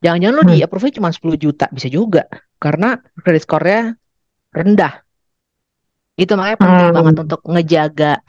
Jangan-jangan 0.00 0.34
lo 0.34 0.42
Hmm. 0.48 0.52
di 0.56 0.64
approve 0.64 0.88
cuma 0.96 1.12
10 1.12 1.36
juta, 1.36 1.68
bisa 1.68 1.92
juga 1.92 2.24
karena 2.56 2.96
kredit 3.20 3.44
skornya 3.44 3.92
rendah. 4.54 5.04
Itu 6.16 6.40
makanya 6.40 6.56
penting 6.56 6.88
Hmm. 6.88 6.96
banget 6.96 7.14
untuk 7.28 7.40
ngejaga. 7.44 8.24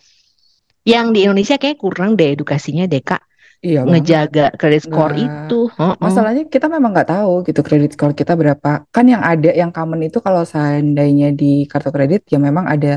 Yang 0.84 1.06
di 1.16 1.20
Indonesia 1.30 1.56
kayak 1.62 1.78
kurang 1.80 2.18
deh 2.20 2.34
edukasinya 2.36 2.90
deh 2.90 3.00
Kak, 3.00 3.22
Iya 3.66 3.80
banget. 3.90 4.08
ngejaga 4.08 4.42
kredit 4.60 4.82
skor 4.88 5.12
Nggak, 5.12 5.26
itu. 5.26 5.56
Heeh. 5.80 5.98
masalahnya 6.04 6.42
kita 6.54 6.66
memang 6.76 6.90
nggak 6.94 7.10
tahu 7.14 7.32
gitu 7.48 7.62
kredit 7.68 7.90
skor 7.94 8.12
kita 8.22 8.34
berapa. 8.42 8.70
Kan 8.96 9.06
yang 9.14 9.22
ada, 9.32 9.50
yang 9.62 9.72
common 9.76 10.02
itu 10.08 10.18
kalau 10.26 10.42
seandainya 10.54 11.28
di 11.40 11.46
kartu 11.72 11.90
kredit 11.96 12.22
ya 12.34 12.38
memang 12.48 12.66
ada 12.74 12.90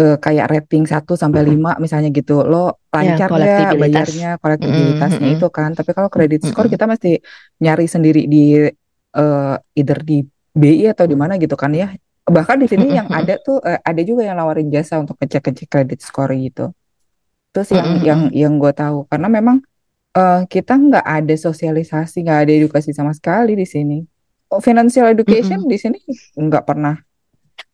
eh, 0.00 0.14
kayak 0.24 0.46
rating 0.52 0.84
1 0.92 1.12
sampai 1.22 1.40
5 1.50 1.70
misalnya 1.84 2.08
gitu. 2.18 2.32
Lo 2.50 2.56
Ya, 2.98 3.20
lancar 3.20 3.30
kolektibilitas. 3.30 3.76
bayarnya, 3.82 4.26
kolektibilitasnya 4.42 5.26
Mm-mm, 5.26 5.34
itu 5.34 5.46
kan. 5.56 5.70
Tapi 5.78 5.90
kalau 5.96 6.10
kredit 6.14 6.40
skor 6.48 6.66
mm-mm. 6.66 6.74
kita 6.74 6.84
mesti 6.90 7.08
nyari 7.62 7.84
sendiri 7.94 8.20
di 8.34 8.38
eh, 9.18 9.54
either 9.78 9.98
di 10.10 10.14
BI 10.60 10.84
atau 10.94 11.06
di 11.10 11.16
mana 11.22 11.32
gitu 11.42 11.54
kan 11.62 11.70
ya. 11.74 11.86
Bahkan 12.26 12.56
di 12.62 12.66
sini 12.72 12.86
yang 12.98 13.08
ada 13.18 13.34
tuh 13.46 13.62
eh, 13.68 13.78
ada 13.82 14.00
juga 14.02 14.22
yang 14.28 14.36
nawarin 14.40 14.68
jasa 14.74 14.98
untuk 15.02 15.14
ngecek-ngecek 15.22 15.66
kredit 15.72 16.00
skor 16.06 16.30
gitu. 16.34 16.74
Terus 17.50 17.68
yang 17.74 17.88
Mm-mm, 17.88 17.98
yang 17.98 18.20
yang 18.30 18.52
gue 18.62 18.70
tahu 18.74 19.06
karena 19.10 19.26
memang 19.26 19.58
eh, 20.16 20.42
kita 20.48 20.74
nggak 20.74 21.06
ada 21.06 21.34
sosialisasi, 21.34 22.24
nggak 22.26 22.40
ada 22.46 22.52
edukasi 22.52 22.90
sama 22.94 23.14
sekali 23.14 23.54
di 23.54 23.66
sini. 23.66 23.98
Oh, 24.50 24.58
financial 24.58 25.06
education 25.14 25.62
Mm-mm. 25.62 25.70
di 25.70 25.78
sini 25.78 25.98
nggak 26.34 26.66
pernah 26.66 26.98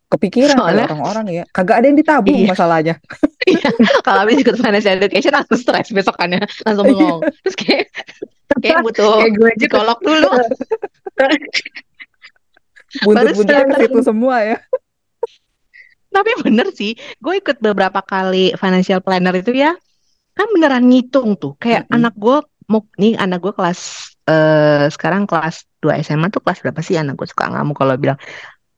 kepikiran 0.07 0.55
Soalnya 0.61 0.87
orang-orang 0.93 1.27
ya. 1.33 1.45
Kagak 1.51 1.77
ada 1.83 1.87
yang 1.89 1.99
ditabung 1.99 2.37
iya. 2.37 2.51
masalahnya. 2.53 2.97
Iya, 3.47 3.71
kalau 4.03 4.27
habis 4.27 4.43
ikut 4.43 4.59
financial 4.59 4.99
education 4.99 5.31
langsung 5.31 5.55
stres 5.63 5.95
besokannya, 5.95 6.43
langsung 6.67 6.83
bengong. 6.83 7.23
Terus 7.47 7.55
kayak 7.55 7.87
kayak 8.59 8.83
butuh 8.83 9.23
Kayak 9.23 9.33
gue 9.39 9.51
psikolog 9.55 9.99
dulu, 10.03 10.31
Buntut-buntutnya 13.07 13.71
ke 13.71 13.75
situ 13.87 13.99
semua 14.03 14.43
ya. 14.43 14.59
Tapi 16.11 16.31
bener 16.43 16.75
sih, 16.75 16.99
gue 17.23 17.35
ikut 17.39 17.63
beberapa 17.63 18.03
kali 18.03 18.51
financial 18.59 18.99
planner 18.99 19.39
itu 19.39 19.55
ya, 19.55 19.79
kan 20.37 20.47
beneran 20.53 20.85
ngitung 20.87 21.35
tuh. 21.41 21.57
Kayak 21.57 21.89
Mm-mm. 21.89 21.97
anak 21.97 22.15
gue 22.15 22.39
mau 22.67 22.83
nih 22.99 23.15
anak 23.17 23.39
gue 23.43 23.55
kelas 23.55 23.81
eh 24.27 24.91
sekarang 24.91 25.23
kelas 25.25 25.63
2 25.79 26.03
SMA 26.03 26.27
tuh 26.35 26.43
kelas 26.43 26.59
berapa 26.59 26.81
sih 26.83 26.99
anak 26.99 27.15
gue 27.15 27.31
suka 27.31 27.47
ngamuk 27.47 27.79
kalau 27.79 27.95
bilang 27.95 28.19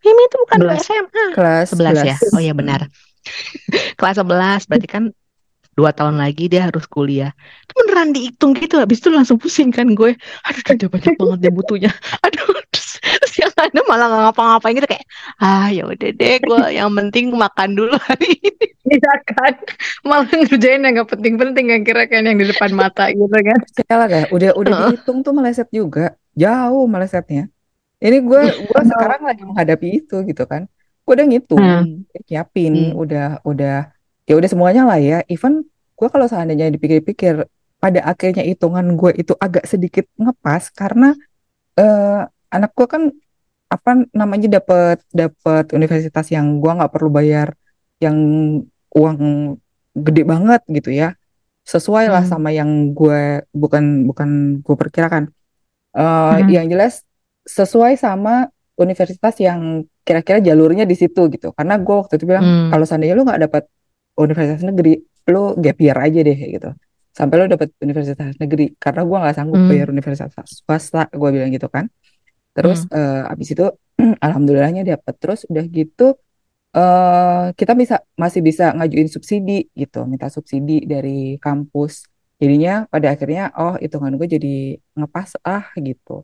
Mimi 0.04 0.22
itu 0.28 0.36
bukan 0.44 0.58
2 0.60 0.76
11. 0.76 0.84
SMA 0.84 1.24
Kelas 1.32 1.66
11 1.72 2.04
ya 2.04 2.16
11. 2.20 2.36
oh 2.36 2.40
iya 2.44 2.52
benar 2.52 2.80
kelas 3.98 4.16
11 4.20 4.68
berarti 4.68 4.88
kan 4.88 5.04
dua 5.78 5.94
tahun 5.94 6.18
lagi 6.18 6.50
dia 6.50 6.66
harus 6.66 6.84
kuliah 6.90 7.30
itu 7.62 7.72
beneran 7.78 8.10
dihitung 8.10 8.52
gitu 8.58 8.82
habis 8.82 8.98
itu 8.98 9.08
langsung 9.14 9.38
pusing 9.38 9.70
kan 9.70 9.86
gue 9.94 10.18
aduh 10.46 10.62
udah 10.74 10.88
banyak 10.90 11.14
banget 11.14 11.38
dia 11.46 11.52
butuhnya 11.54 11.90
aduh 12.26 12.58
terus, 12.74 12.98
terus 12.98 13.34
yang 13.38 13.52
ada 13.54 13.80
malah 13.86 14.06
nggak 14.10 14.22
ngapa-ngapain 14.26 14.74
gitu 14.74 14.88
kayak 14.90 15.06
ah 15.38 15.70
ya 15.70 15.86
udah 15.86 16.10
deh 16.10 16.36
gue 16.42 16.62
yang 16.74 16.90
penting 16.98 17.30
makan 17.30 17.78
dulu 17.78 17.94
hari 17.94 18.34
ini 18.42 18.66
Iya 18.88 19.14
kan, 19.36 19.52
malah 20.00 20.24
ngerjain 20.32 20.80
yang 20.80 21.04
gak 21.04 21.12
penting-penting 21.12 21.76
yang 21.76 21.84
kira 21.84 22.08
kan 22.08 22.24
yang 22.24 22.40
di 22.40 22.48
depan 22.48 22.72
mata 22.72 23.12
gitu 23.12 23.28
kan. 23.28 23.60
Percayalah 23.60 24.06
deh, 24.08 24.24
udah 24.32 24.50
udah 24.56 24.72
Heeh. 24.72 24.88
dihitung 24.96 25.20
tuh 25.20 25.36
meleset 25.36 25.68
juga. 25.68 26.16
Jauh 26.32 26.88
melesetnya. 26.88 27.52
Ini 28.00 28.16
gue 28.24 28.42
gue 28.64 28.82
sekarang 28.88 29.28
lagi 29.28 29.44
menghadapi 29.44 29.88
itu 29.92 30.24
gitu 30.24 30.44
kan. 30.48 30.64
Gue 31.04 31.12
udah 31.20 31.26
ngitung, 31.28 31.60
Hmm. 31.60 32.08
nyiapin, 32.32 32.72
Hmm. 32.72 33.02
udah 33.04 33.26
udah 33.44 33.76
ya 34.28 34.36
udah 34.36 34.50
semuanya 34.52 34.82
lah 34.84 35.00
ya. 35.00 35.18
Even 35.26 35.64
gue 35.96 36.08
kalau 36.12 36.28
seandainya 36.28 36.68
dipikir-pikir 36.68 37.48
pada 37.78 38.00
akhirnya 38.04 38.44
hitungan 38.44 38.94
gue 38.94 39.16
itu 39.16 39.32
agak 39.38 39.64
sedikit 39.64 40.04
ngepas 40.18 40.68
karena 40.70 41.14
eh, 41.74 42.22
anak 42.50 42.70
gue 42.74 42.86
kan 42.86 43.02
apa 43.68 43.90
namanya 44.12 44.60
dapat 44.60 45.00
dapat 45.12 45.72
universitas 45.72 46.26
yang 46.32 46.58
gue 46.58 46.70
nggak 46.72 46.88
perlu 46.88 47.10
bayar 47.12 47.52
yang 48.00 48.16
uang 48.96 49.20
gede 49.92 50.22
banget 50.24 50.62
gitu 50.68 50.90
ya 50.90 51.12
sesuai 51.68 52.08
lah 52.08 52.24
Hmm. 52.24 52.32
sama 52.32 52.48
yang 52.48 52.96
gue 52.96 53.44
bukan 53.52 54.04
bukan 54.04 54.28
gue 54.60 54.76
perkirakan 54.76 55.24
Eh, 55.88 56.04
Hmm. 56.04 56.48
yang 56.52 56.66
jelas 56.68 57.02
sesuai 57.44 57.96
sama 57.96 58.48
universitas 58.76 59.34
yang 59.40 59.82
kira-kira 60.04 60.38
jalurnya 60.38 60.84
di 60.84 60.94
situ 60.94 61.26
gitu 61.28 61.50
karena 61.52 61.74
gue 61.76 61.94
waktu 61.96 62.16
itu 62.16 62.24
bilang 62.28 62.44
Hmm. 62.44 62.68
kalau 62.72 62.84
seandainya 62.86 63.16
lu 63.18 63.24
nggak 63.26 63.42
dapat 63.50 63.62
universitas 64.18 64.62
negeri 64.66 64.92
lu 65.32 65.54
gap 65.64 65.78
year 65.78 65.98
aja 65.98 66.20
deh 66.28 66.38
gitu 66.54 66.70
sampai 67.18 67.34
lu 67.40 67.44
dapat 67.50 67.68
universitas 67.82 68.32
negeri 68.42 68.74
karena 68.78 69.02
gue 69.08 69.16
nggak 69.22 69.34
sanggup 69.38 69.60
Hmm. 69.60 69.68
bayar 69.70 69.88
universitas 69.94 70.32
swasta 70.64 71.10
gue 71.10 71.28
bilang 71.34 71.50
gitu 71.54 71.68
kan 71.70 71.86
terus 72.56 72.86
Hmm. 72.90 72.98
eh, 72.98 73.32
abis 73.32 73.48
itu 73.54 73.64
alhamdulillahnya 74.26 74.82
dapat 74.86 75.14
terus 75.22 75.40
udah 75.50 75.64
gitu 75.68 76.14
eh 76.76 77.46
kita 77.58 77.72
bisa 77.74 77.96
masih 78.22 78.40
bisa 78.44 78.64
ngajuin 78.76 79.08
subsidi 79.08 79.66
gitu, 79.74 80.04
minta 80.04 80.28
subsidi 80.28 80.84
dari 80.84 81.40
kampus. 81.40 82.04
Jadinya 82.38 82.86
pada 82.92 83.16
akhirnya 83.16 83.50
oh 83.58 83.74
hitungan 83.82 84.14
gue 84.20 84.28
jadi 84.36 84.56
ngepas 84.94 85.40
ah 85.42 85.66
gitu. 85.80 86.22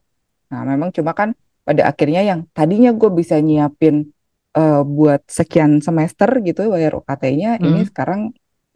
Nah 0.53 0.63
memang 0.69 0.95
cuma 0.95 1.11
kan 1.17 1.35
pada 1.67 1.89
akhirnya 1.91 2.23
yang 2.23 2.41
tadinya 2.55 2.93
gue 2.95 3.11
bisa 3.11 3.41
nyiapin 3.43 4.14
eh, 4.57 4.83
buat 4.87 5.23
sekian 5.29 5.83
semester 5.87 6.29
gitu 6.47 6.61
bayar 6.75 6.93
UKT-nya, 6.99 7.51
ini 7.67 7.81
Hmm. 7.83 7.89
sekarang 7.91 8.21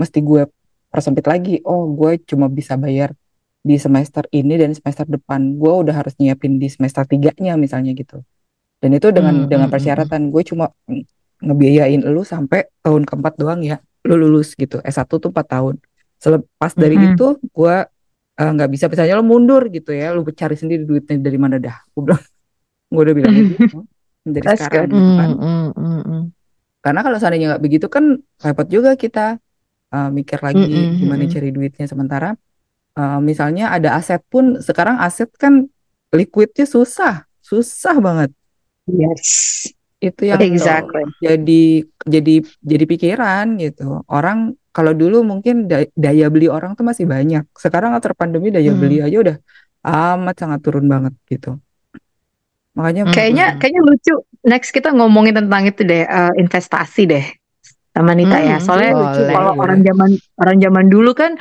mesti 0.01 0.19
gue 0.23 0.43
persempit 0.93 1.27
lagi. 1.33 1.61
Oh 1.67 1.89
gue 1.99 2.19
cuma 2.31 2.47
bisa 2.51 2.75
bayar 2.79 3.11
di 3.69 3.77
semester 3.79 4.25
ini 4.33 4.55
dan 4.61 4.73
semester 4.79 5.05
depan. 5.07 5.41
Gue 5.61 5.73
udah 5.87 5.95
harus 6.01 6.15
nyiapin 6.21 6.59
di 6.63 6.69
semester 6.71 7.05
tiganya 7.11 7.55
misalnya 7.59 7.93
gitu. 7.97 8.23
Dan 8.83 8.91
itu 8.99 9.09
dengan 9.11 9.35
Hmm, 9.35 9.49
dengan 9.51 9.69
hmm, 9.69 9.75
hmm, 9.75 9.75
hmm. 9.75 9.75
persyaratan 9.75 10.21
gue 10.35 10.43
cuma 10.51 10.67
ngebiayain 11.43 12.03
lu 12.03 12.23
sampai 12.27 12.67
tahun 12.83 13.03
keempat 13.07 13.35
doang 13.39 13.61
ya, 13.63 13.79
lu 14.07 14.15
lulus 14.19 14.55
gitu. 14.59 14.83
S1 14.83 15.19
tuh 15.23 15.31
4 15.31 15.47
tahun. 15.55 15.75
Selepas 16.19 16.73
dari 16.75 16.97
Mm-mm. 16.97 17.15
itu 17.15 17.39
gue 17.55 17.75
eh, 18.41 18.51
nggak 18.55 18.71
bisa 18.75 18.85
misalnya 18.91 19.15
lu 19.19 19.25
mundur 19.27 19.63
gitu 19.71 19.91
ya, 19.95 20.15
lu 20.15 20.23
cari 20.31 20.57
sendiri 20.59 20.83
duitnya 20.89 21.17
dari 21.23 21.39
mana 21.39 21.57
dah. 21.63 21.77
Gue 21.95 22.03
bilang, 22.11 22.23
gue 22.95 23.03
udah 23.07 23.15
bilangnya 23.19 23.45
gitu 23.55 23.67
dari 24.35 24.47
That's 24.47 24.65
sekarang 24.65 24.91
good. 24.93 24.99
gitu 24.99 25.11
kan. 25.21 25.31
Hmm, 25.37 25.69
hmm, 25.75 26.01
hmm. 26.05 26.23
Karena 26.85 27.01
kalau 27.05 27.17
seandainya 27.21 27.47
nggak 27.55 27.63
begitu 27.65 27.87
kan 27.91 28.05
repot 28.41 28.69
juga 28.71 28.95
kita 28.95 29.37
eh, 29.93 30.09
mikir 30.13 30.39
lagi 30.41 30.63
hmm, 30.63 31.01
gimana 31.03 31.25
hmm. 31.27 31.33
cari 31.35 31.49
duitnya 31.53 31.87
sementara 31.91 32.29
eh, 32.97 33.19
misalnya 33.21 33.75
ada 33.75 33.99
aset 33.99 34.23
pun 34.29 34.59
sekarang 34.63 34.97
aset 35.03 35.29
kan 35.37 35.67
liquidnya 36.15 36.65
susah, 36.65 37.29
susah 37.45 37.97
banget. 38.01 38.31
Yes. 38.89 39.69
Itu 39.99 40.31
yang 40.31 40.39
Exactly. 40.39 41.05
jadi 41.19 41.85
jadi 42.07 42.35
jadi 42.63 42.85
pikiran 42.87 43.59
gitu. 43.59 44.07
Orang 44.07 44.55
kalau 44.71 44.95
dulu 44.95 45.27
mungkin 45.27 45.67
da- 45.67 45.91
daya 45.99 46.31
beli 46.31 46.47
orang 46.47 46.79
tuh 46.79 46.87
masih 46.87 47.05
banyak. 47.05 47.43
Sekarang 47.59 47.93
after 47.99 48.15
pandemi 48.15 48.55
daya 48.55 48.71
Hmm. 48.71 48.81
beli 48.81 49.03
aja 49.03 49.17
udah 49.19 49.37
amat 49.83 50.35
sangat 50.39 50.61
turun 50.63 50.87
banget 50.87 51.15
gitu. 51.27 51.59
Makanya 52.79 53.05
Hmm, 53.05 53.13
Kayaknya 53.15 53.47
hmm. 53.51 53.59
kayaknya 53.59 53.83
lucu. 53.85 54.15
Next 54.47 54.71
kita 54.71 54.95
ngomongin 54.95 55.35
tentang 55.37 55.67
itu 55.67 55.83
deh, 55.83 56.07
eh, 56.07 56.33
investasi 56.39 57.03
deh. 57.11 57.25
Sama 57.95 58.15
Nita 58.15 58.39
ya. 58.39 58.57
Hmm, 58.57 58.63
Soalnya 58.63 58.95
boleh. 58.95 59.35
kalau 59.35 59.53
orang 59.59 59.83
zaman 59.83 60.11
orang 60.39 60.57
zaman 60.63 60.87
dulu 60.89 61.11
kan 61.19 61.33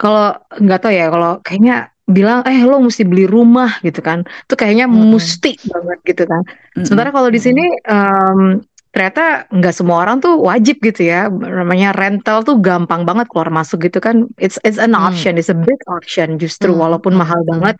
kalau 0.00 0.32
nggak 0.56 0.80
tahu 0.82 0.92
ya 0.94 1.06
kalau 1.12 1.32
kayaknya 1.44 1.92
bilang 2.08 2.40
eh 2.48 2.64
lo 2.64 2.80
mesti 2.80 3.04
beli 3.04 3.28
rumah 3.28 3.78
gitu 3.84 4.00
kan. 4.00 4.24
Itu 4.48 4.54
kayaknya 4.56 4.88
Mm-mm. 4.92 5.12
mesti 5.12 5.60
banget 5.68 5.98
gitu 6.08 6.24
kan. 6.24 6.42
mm-mm, 6.76 6.86
Sementara 6.86 7.12
kalau 7.12 7.28
di 7.28 7.40
Mm-mm. 7.40 7.42
sini 7.42 7.64
em, 7.84 8.64
ternyata 8.94 9.46
nggak 9.52 9.74
semua 9.76 10.02
orang 10.08 10.18
tuh 10.24 10.40
wajib 10.40 10.80
gitu 10.80 11.04
ya. 11.04 11.28
Namanya 11.28 11.92
rental 11.92 12.42
tuh 12.48 12.56
gampang 12.64 13.04
banget 13.04 13.28
keluar 13.28 13.52
masuk 13.52 13.84
gitu 13.86 14.00
kan. 14.00 14.24
It's 14.40 14.56
it's 14.64 14.80
an 14.80 14.96
Hmm. 14.96 14.96
option, 14.96 15.36
it's 15.36 15.52
a 15.52 15.58
big 15.58 15.78
option 15.92 16.40
justru 16.40 16.72
Hmm, 16.72 16.78
walaupun 16.78 17.12
hmm, 17.12 17.18
mahal 17.18 17.40
hmm. 17.48 17.48
banget. 17.48 17.76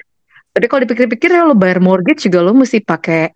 Tapi 0.58 0.66
kalau 0.66 0.82
dipikir-pikir 0.82 1.30
ya 1.30 1.46
lo 1.46 1.54
bayar 1.54 1.78
mortgage 1.78 2.26
juga 2.26 2.42
lo 2.42 2.50
mesti 2.58 2.82
pakai 2.82 3.30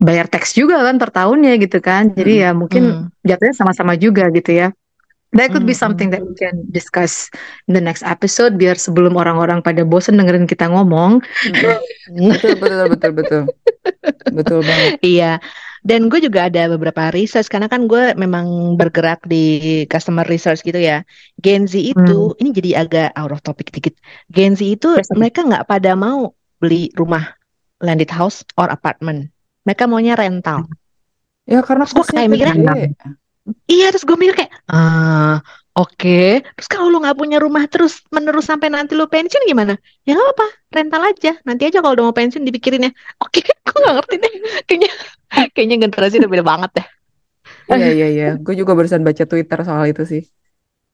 bayar 0.00 0.26
tax 0.32 0.56
juga 0.56 0.80
kan 0.80 0.96
per 0.96 1.12
tahunnya 1.12 1.60
gitu 1.60 1.78
kan. 1.84 2.16
Jadi 2.16 2.32
Mm-mm. 2.32 2.44
ya 2.44 2.50
mungkin 2.56 2.82
Hmm, 2.88 3.12
jatuhnya 3.28 3.54
sama-sama 3.56 3.94
juga 4.00 4.32
gitu 4.32 4.50
ya. 4.56 4.68
That 5.34 5.52
could 5.52 5.68
be 5.68 5.74
hmm, 5.74 5.78
something 5.78 6.08
hmm. 6.08 6.14
that 6.14 6.22
we 6.24 6.34
can 6.38 6.64
discuss 6.72 7.28
in 7.68 7.76
the 7.76 7.82
next 7.84 8.06
episode 8.06 8.56
biar 8.56 8.78
sebelum 8.80 9.18
orang-orang 9.20 9.60
pada 9.66 9.84
bosen 9.84 10.16
dengerin 10.16 10.48
kita 10.48 10.70
ngomong. 10.72 11.20
Betul 12.14 12.54
betul 12.60 12.86
betul 12.88 13.12
betul 13.12 13.42
betul 14.30 14.60
banget. 14.64 14.94
Iya, 15.04 15.42
dan 15.84 16.08
gue 16.10 16.20
juga 16.22 16.48
ada 16.48 16.70
beberapa 16.72 17.12
research 17.12 17.48
karena 17.52 17.68
kan 17.68 17.86
gue 17.90 18.16
memang 18.16 18.76
bergerak 18.80 19.26
di 19.28 19.36
customer 19.90 20.24
research 20.26 20.64
gitu 20.64 20.80
ya. 20.80 21.04
Gen 21.42 21.66
Z 21.68 21.74
itu, 21.82 22.32
Hmm. 22.32 22.40
ini 22.40 22.50
jadi 22.54 22.70
agak 22.86 23.08
out 23.18 23.32
of 23.34 23.40
topic 23.44 23.68
dikit. 23.74 23.94
Gen 24.32 24.54
Z 24.58 24.62
itu 24.64 24.88
mereka 25.12 25.44
nggak 25.44 25.66
pada 25.68 25.92
mau 25.98 26.32
beli 26.60 26.90
rumah 26.94 27.34
landed 27.82 28.10
house 28.10 28.42
or 28.56 28.68
apartment. 28.70 29.28
Mereka 29.66 29.84
maunya 29.88 30.14
rental. 30.16 30.68
Ya 31.44 31.60
karena 31.60 31.84
Terus 31.84 31.96
gue 31.96 32.04
kayak 32.16 32.28
mikirnya, 32.32 32.72
gede. 32.72 32.86
iya 33.68 33.92
terus 33.92 34.04
gue 34.08 34.16
mikir 34.16 34.34
kayak, 34.40 34.52
ah 34.72 35.36
oke. 35.76 36.40
Terus 36.56 36.68
kalau 36.72 36.88
lu 36.88 37.04
nggak 37.04 37.16
punya 37.20 37.36
rumah 37.36 37.68
terus 37.68 38.00
menerus 38.08 38.48
sampai 38.48 38.72
nanti 38.72 38.96
lu 38.96 39.04
pensiun 39.04 39.44
gimana? 39.44 39.76
Ya 40.08 40.16
nggak 40.16 40.30
apa, 40.36 40.46
rental 40.72 41.02
aja. 41.04 41.32
Nanti 41.44 41.62
aja 41.68 41.78
kalau 41.84 41.92
udah 42.00 42.04
mau 42.08 42.16
pensiun 42.16 42.44
dipikirinnya. 42.48 42.90
Oke, 43.20 43.44
gue 43.68 43.76
nggak 43.76 43.94
ngerti 44.00 44.14
deh. 44.24 44.32
Kayaknya, 44.64 44.90
kayaknya 45.52 45.76
generasi 45.84 46.14
udah 46.24 46.30
beda 46.32 46.44
banget 46.44 46.70
deh. 46.80 46.86
Iya 47.68 47.88
iya 47.96 48.06
iya, 48.14 48.26
gue 48.44 48.54
juga 48.60 48.72
barusan 48.76 49.00
baca 49.04 49.24
Twitter 49.24 49.58
soal 49.64 49.84
itu 49.88 50.02
sih. 50.04 50.22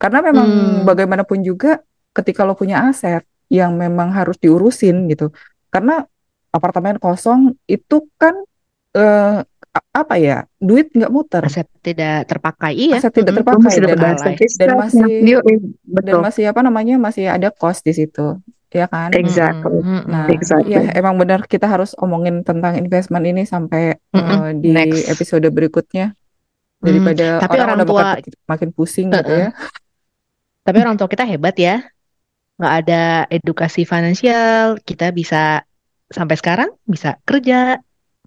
Karena 0.00 0.18
memang 0.24 0.48
Hmm. 0.50 0.82
bagaimanapun 0.88 1.42
juga 1.44 1.82
ketika 2.16 2.42
lo 2.48 2.54
punya 2.58 2.88
aset 2.90 3.22
yang 3.50 3.74
memang 3.76 4.10
harus 4.14 4.36
diurusin 4.42 5.06
gitu. 5.10 5.30
Karena 5.70 6.02
apartemen 6.50 6.98
kosong 6.98 7.54
itu 7.64 8.10
kan 8.18 8.34
eh, 8.90 9.38
a- 9.70 9.88
apa 9.94 10.18
ya, 10.18 10.42
duit 10.58 10.90
nggak 10.90 11.12
muter, 11.14 11.46
Aset 11.46 11.70
tidak 11.78 12.26
terpakai, 12.26 12.74
iya. 12.74 12.98
aset 12.98 13.14
tidak 13.14 13.38
terpakai 13.38 13.70
dan 13.78 13.94
dan 13.94 14.14
charge-nya. 14.18 14.74
masih 14.74 15.10
eh, 15.38 15.58
dan 15.62 15.62
betul. 15.86 16.18
masih 16.26 16.44
apa 16.50 16.60
namanya 16.66 16.98
masih 16.98 17.30
ada 17.30 17.54
cost 17.54 17.86
di 17.86 17.94
situ, 17.94 18.34
ya 18.74 18.90
kan? 18.90 19.14
Exactly. 19.14 19.78
Nah. 20.10 20.26
Exactly. 20.26 20.74
ya 20.74 20.90
emang 20.98 21.14
benar 21.14 21.46
kita 21.46 21.70
harus 21.70 21.94
omongin 22.02 22.42
tentang 22.42 22.74
investment 22.82 23.22
ini 23.30 23.46
sampai 23.46 23.94
Mm-mm. 24.10 24.26
eh, 24.26 24.50
di 24.58 24.68
Next. 24.74 25.06
episode 25.06 25.46
berikutnya 25.54 26.18
Hmm, 26.80 26.88
daripada 26.88 27.44
Tapi 27.44 27.56
orang 27.60 27.68
orang 27.76 27.86
tua, 27.86 28.02
makin 28.16 28.32
makin 28.48 28.68
pusing 28.72 29.12
gitu 29.12 29.20
uh-uh. 29.20 29.36
ya. 29.36 29.48
Tapi 30.64 30.76
orang 30.80 30.96
tua 30.96 31.08
kita 31.12 31.28
hebat 31.28 31.52
ya. 31.60 31.84
Nggak 32.60 32.74
ada 32.84 33.02
edukasi 33.32 33.88
finansial, 33.88 34.76
kita 34.84 35.16
bisa 35.16 35.64
sampai 36.12 36.36
sekarang 36.36 36.68
bisa 36.84 37.16
kerja, 37.24 37.80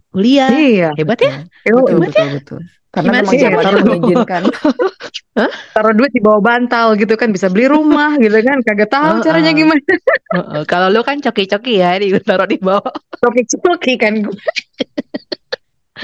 kuliah. 0.10 0.50
Iya. 0.50 0.90
Hebat 0.98 1.20
ya? 1.22 1.46
Betul, 1.62 1.78
betul, 1.78 1.94
Hebat 1.94 2.10
ya? 2.10 2.10
betul, 2.10 2.30
betul. 2.42 2.62
Karena 2.94 3.10
Gimana 3.10 3.22
memang 3.26 3.34
sih 3.34 3.40
zaman 3.42 3.64
caranya? 3.66 3.84
mengizinkan. 3.90 4.42
Taruh 5.74 5.94
duit 5.98 6.12
di 6.14 6.22
bawah 6.22 6.42
bantal 6.46 6.94
gitu 6.94 7.14
kan 7.18 7.34
bisa 7.34 7.50
beli 7.50 7.66
rumah 7.66 8.14
gitu 8.24 8.38
kan 8.38 8.58
kagak 8.62 8.90
tahu 8.90 9.18
Heeh. 9.18 9.26
caranya 9.26 9.52
gimana 9.54 9.82
Heeh. 9.82 10.62
Kalau 10.70 10.88
lu 10.94 11.02
kan 11.02 11.18
coki-coki 11.18 11.82
ya, 11.82 11.98
ditaruh 11.98 12.46
di 12.46 12.62
bawah. 12.62 12.86
coki-coki 13.22 13.98
kan 13.98 14.14
gue 14.22 14.38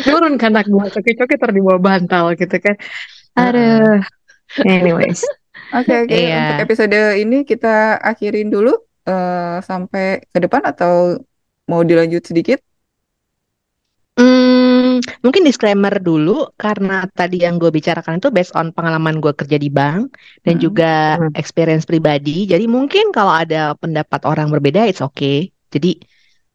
turun 0.06 0.38
kan 0.38 0.54
anak 0.54 0.70
gue 0.70 0.86
coki-coki 0.98 1.36
taruh 1.38 1.54
di 1.54 1.62
bawah 1.62 1.82
bantal 1.82 2.34
gitu 2.38 2.58
kan 2.62 2.76
aduh 3.38 4.02
anyways 4.66 5.22
Oke, 5.70 5.94
oke. 6.06 6.16
Iya. 6.18 6.36
Untuk 6.42 6.58
episode 6.66 6.98
ini 7.22 7.36
kita 7.46 8.02
akhirin 8.02 8.50
dulu 8.50 8.74
eh, 9.06 9.58
sampai 9.70 10.04
ke 10.34 10.38
depan 10.42 10.62
atau 10.66 10.94
mau 11.70 11.82
dilanjut 11.86 12.24
sedikit? 12.26 12.60
Hmm, 14.20 15.00
mungkin 15.24 15.48
disclaimer 15.48 15.96
dulu 16.04 16.52
karena 16.60 17.08
tadi 17.16 17.48
yang 17.48 17.56
gue 17.56 17.72
bicarakan 17.72 18.20
itu 18.20 18.28
based 18.36 18.52
on 18.60 18.76
pengalaman 18.76 19.24
gue 19.24 19.32
kerja 19.32 19.56
di 19.56 19.72
bank 19.72 20.20
dan 20.44 20.60
Hmm. 20.60 20.64
juga 20.66 20.92
Hmm. 21.16 21.32
experience 21.40 21.88
pribadi. 21.88 22.44
Jadi 22.44 22.68
mungkin 22.68 23.16
kalau 23.16 23.32
ada 23.32 23.80
pendapat 23.80 24.28
orang 24.28 24.52
berbeda, 24.52 24.84
it's 24.92 25.00
okay. 25.00 25.56
Jadi 25.72 26.04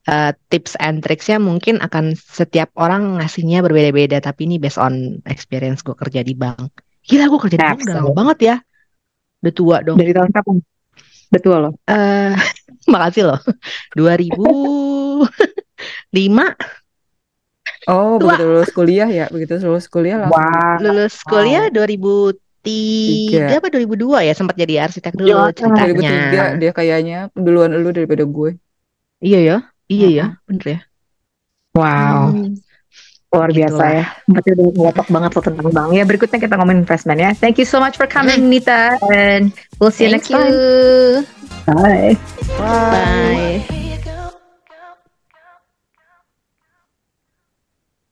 eh, 0.05 0.33
tips 0.53 0.77
and 0.85 1.01
tricksnya 1.01 1.41
mungkin 1.41 1.81
akan 1.81 2.13
setiap 2.13 2.69
orang 2.77 3.17
ngasihnya 3.17 3.65
berbeda-beda. 3.65 4.21
Tapi 4.21 4.45
ini 4.45 4.61
based 4.61 4.77
on 4.77 5.25
experience 5.25 5.81
gue 5.81 5.97
kerja 5.97 6.21
di 6.21 6.37
bank. 6.37 6.69
Gila 7.09 7.25
gue 7.33 7.41
kerja 7.41 7.57
di 7.57 7.65
bank 7.65 7.81
udah 7.89 7.97
lama 7.97 8.13
banget 8.13 8.39
ya. 8.53 8.57
Udah 9.45 9.53
tua 9.55 9.77
dong. 9.85 10.01
dari 10.01 10.13
tahun 10.17 10.33
kapan 10.33 10.57
betul 11.29 11.57
loh 11.61 11.73
Eh, 11.85 12.33
makasih 12.93 13.29
loh. 13.29 13.37
2005 13.93 16.49
Oh, 17.85 18.17
Tua. 18.17 18.33
begitu 18.33 18.45
lulus 18.49 18.73
kuliah 18.73 19.05
ya, 19.13 19.29
begitu 19.29 19.61
lulus 19.61 19.85
kuliah 19.93 20.17
langsung. 20.17 20.41
wah 20.41 20.81
lulus 20.81 21.21
kuliah 21.29 21.69
2003 21.69 23.61
apa 23.61 23.69
2002 23.69 24.25
ya 24.25 24.33
sempat 24.33 24.57
jadi 24.57 24.89
arsitek 24.89 25.13
dulu 25.13 25.29
Ya, 25.29 25.53
2003 25.53 26.01
ceritanya. 26.01 26.57
dia 26.61 26.73
kayaknya 26.73 27.19
duluan 27.37 27.77
lu 27.77 27.93
daripada 27.93 28.25
gue. 28.25 28.57
Iya 29.21 29.39
ya, 29.49 29.57
iya 29.93 30.09
ya, 30.19 30.25
Mm-mm. 30.25 30.49
bener 30.49 30.67
ya. 30.73 30.79
wow 31.77 32.33
Hmm, 32.33 32.57
luar 33.35 33.51
biasa 33.51 33.83
ya 33.91 34.05
berarti 34.31 34.49
udah 34.55 34.67
ngelotok 34.73 35.07
banget 35.11 35.31
lo 35.35 35.41
tentang 35.43 35.69
bank 35.75 35.91
ya 35.93 36.05
berikutnya 36.07 36.39
kita 36.39 36.55
ngomongin 36.57 36.81
investment 36.87 37.19
ya 37.19 37.31
thank 37.37 37.57
you 37.59 37.67
so 37.67 37.83
much 37.83 37.99
for 37.99 38.07
coming 38.07 38.47
Nita 38.49 38.95
and 39.11 39.51
we'll 39.83 39.91
see 39.91 40.07
you 40.07 40.15
Thank 40.15 40.25
next 40.25 40.31
time 40.31 40.49
you. 40.49 41.27
bye 41.67 42.17
Bye. 42.59 43.65
Bye. 43.65 43.81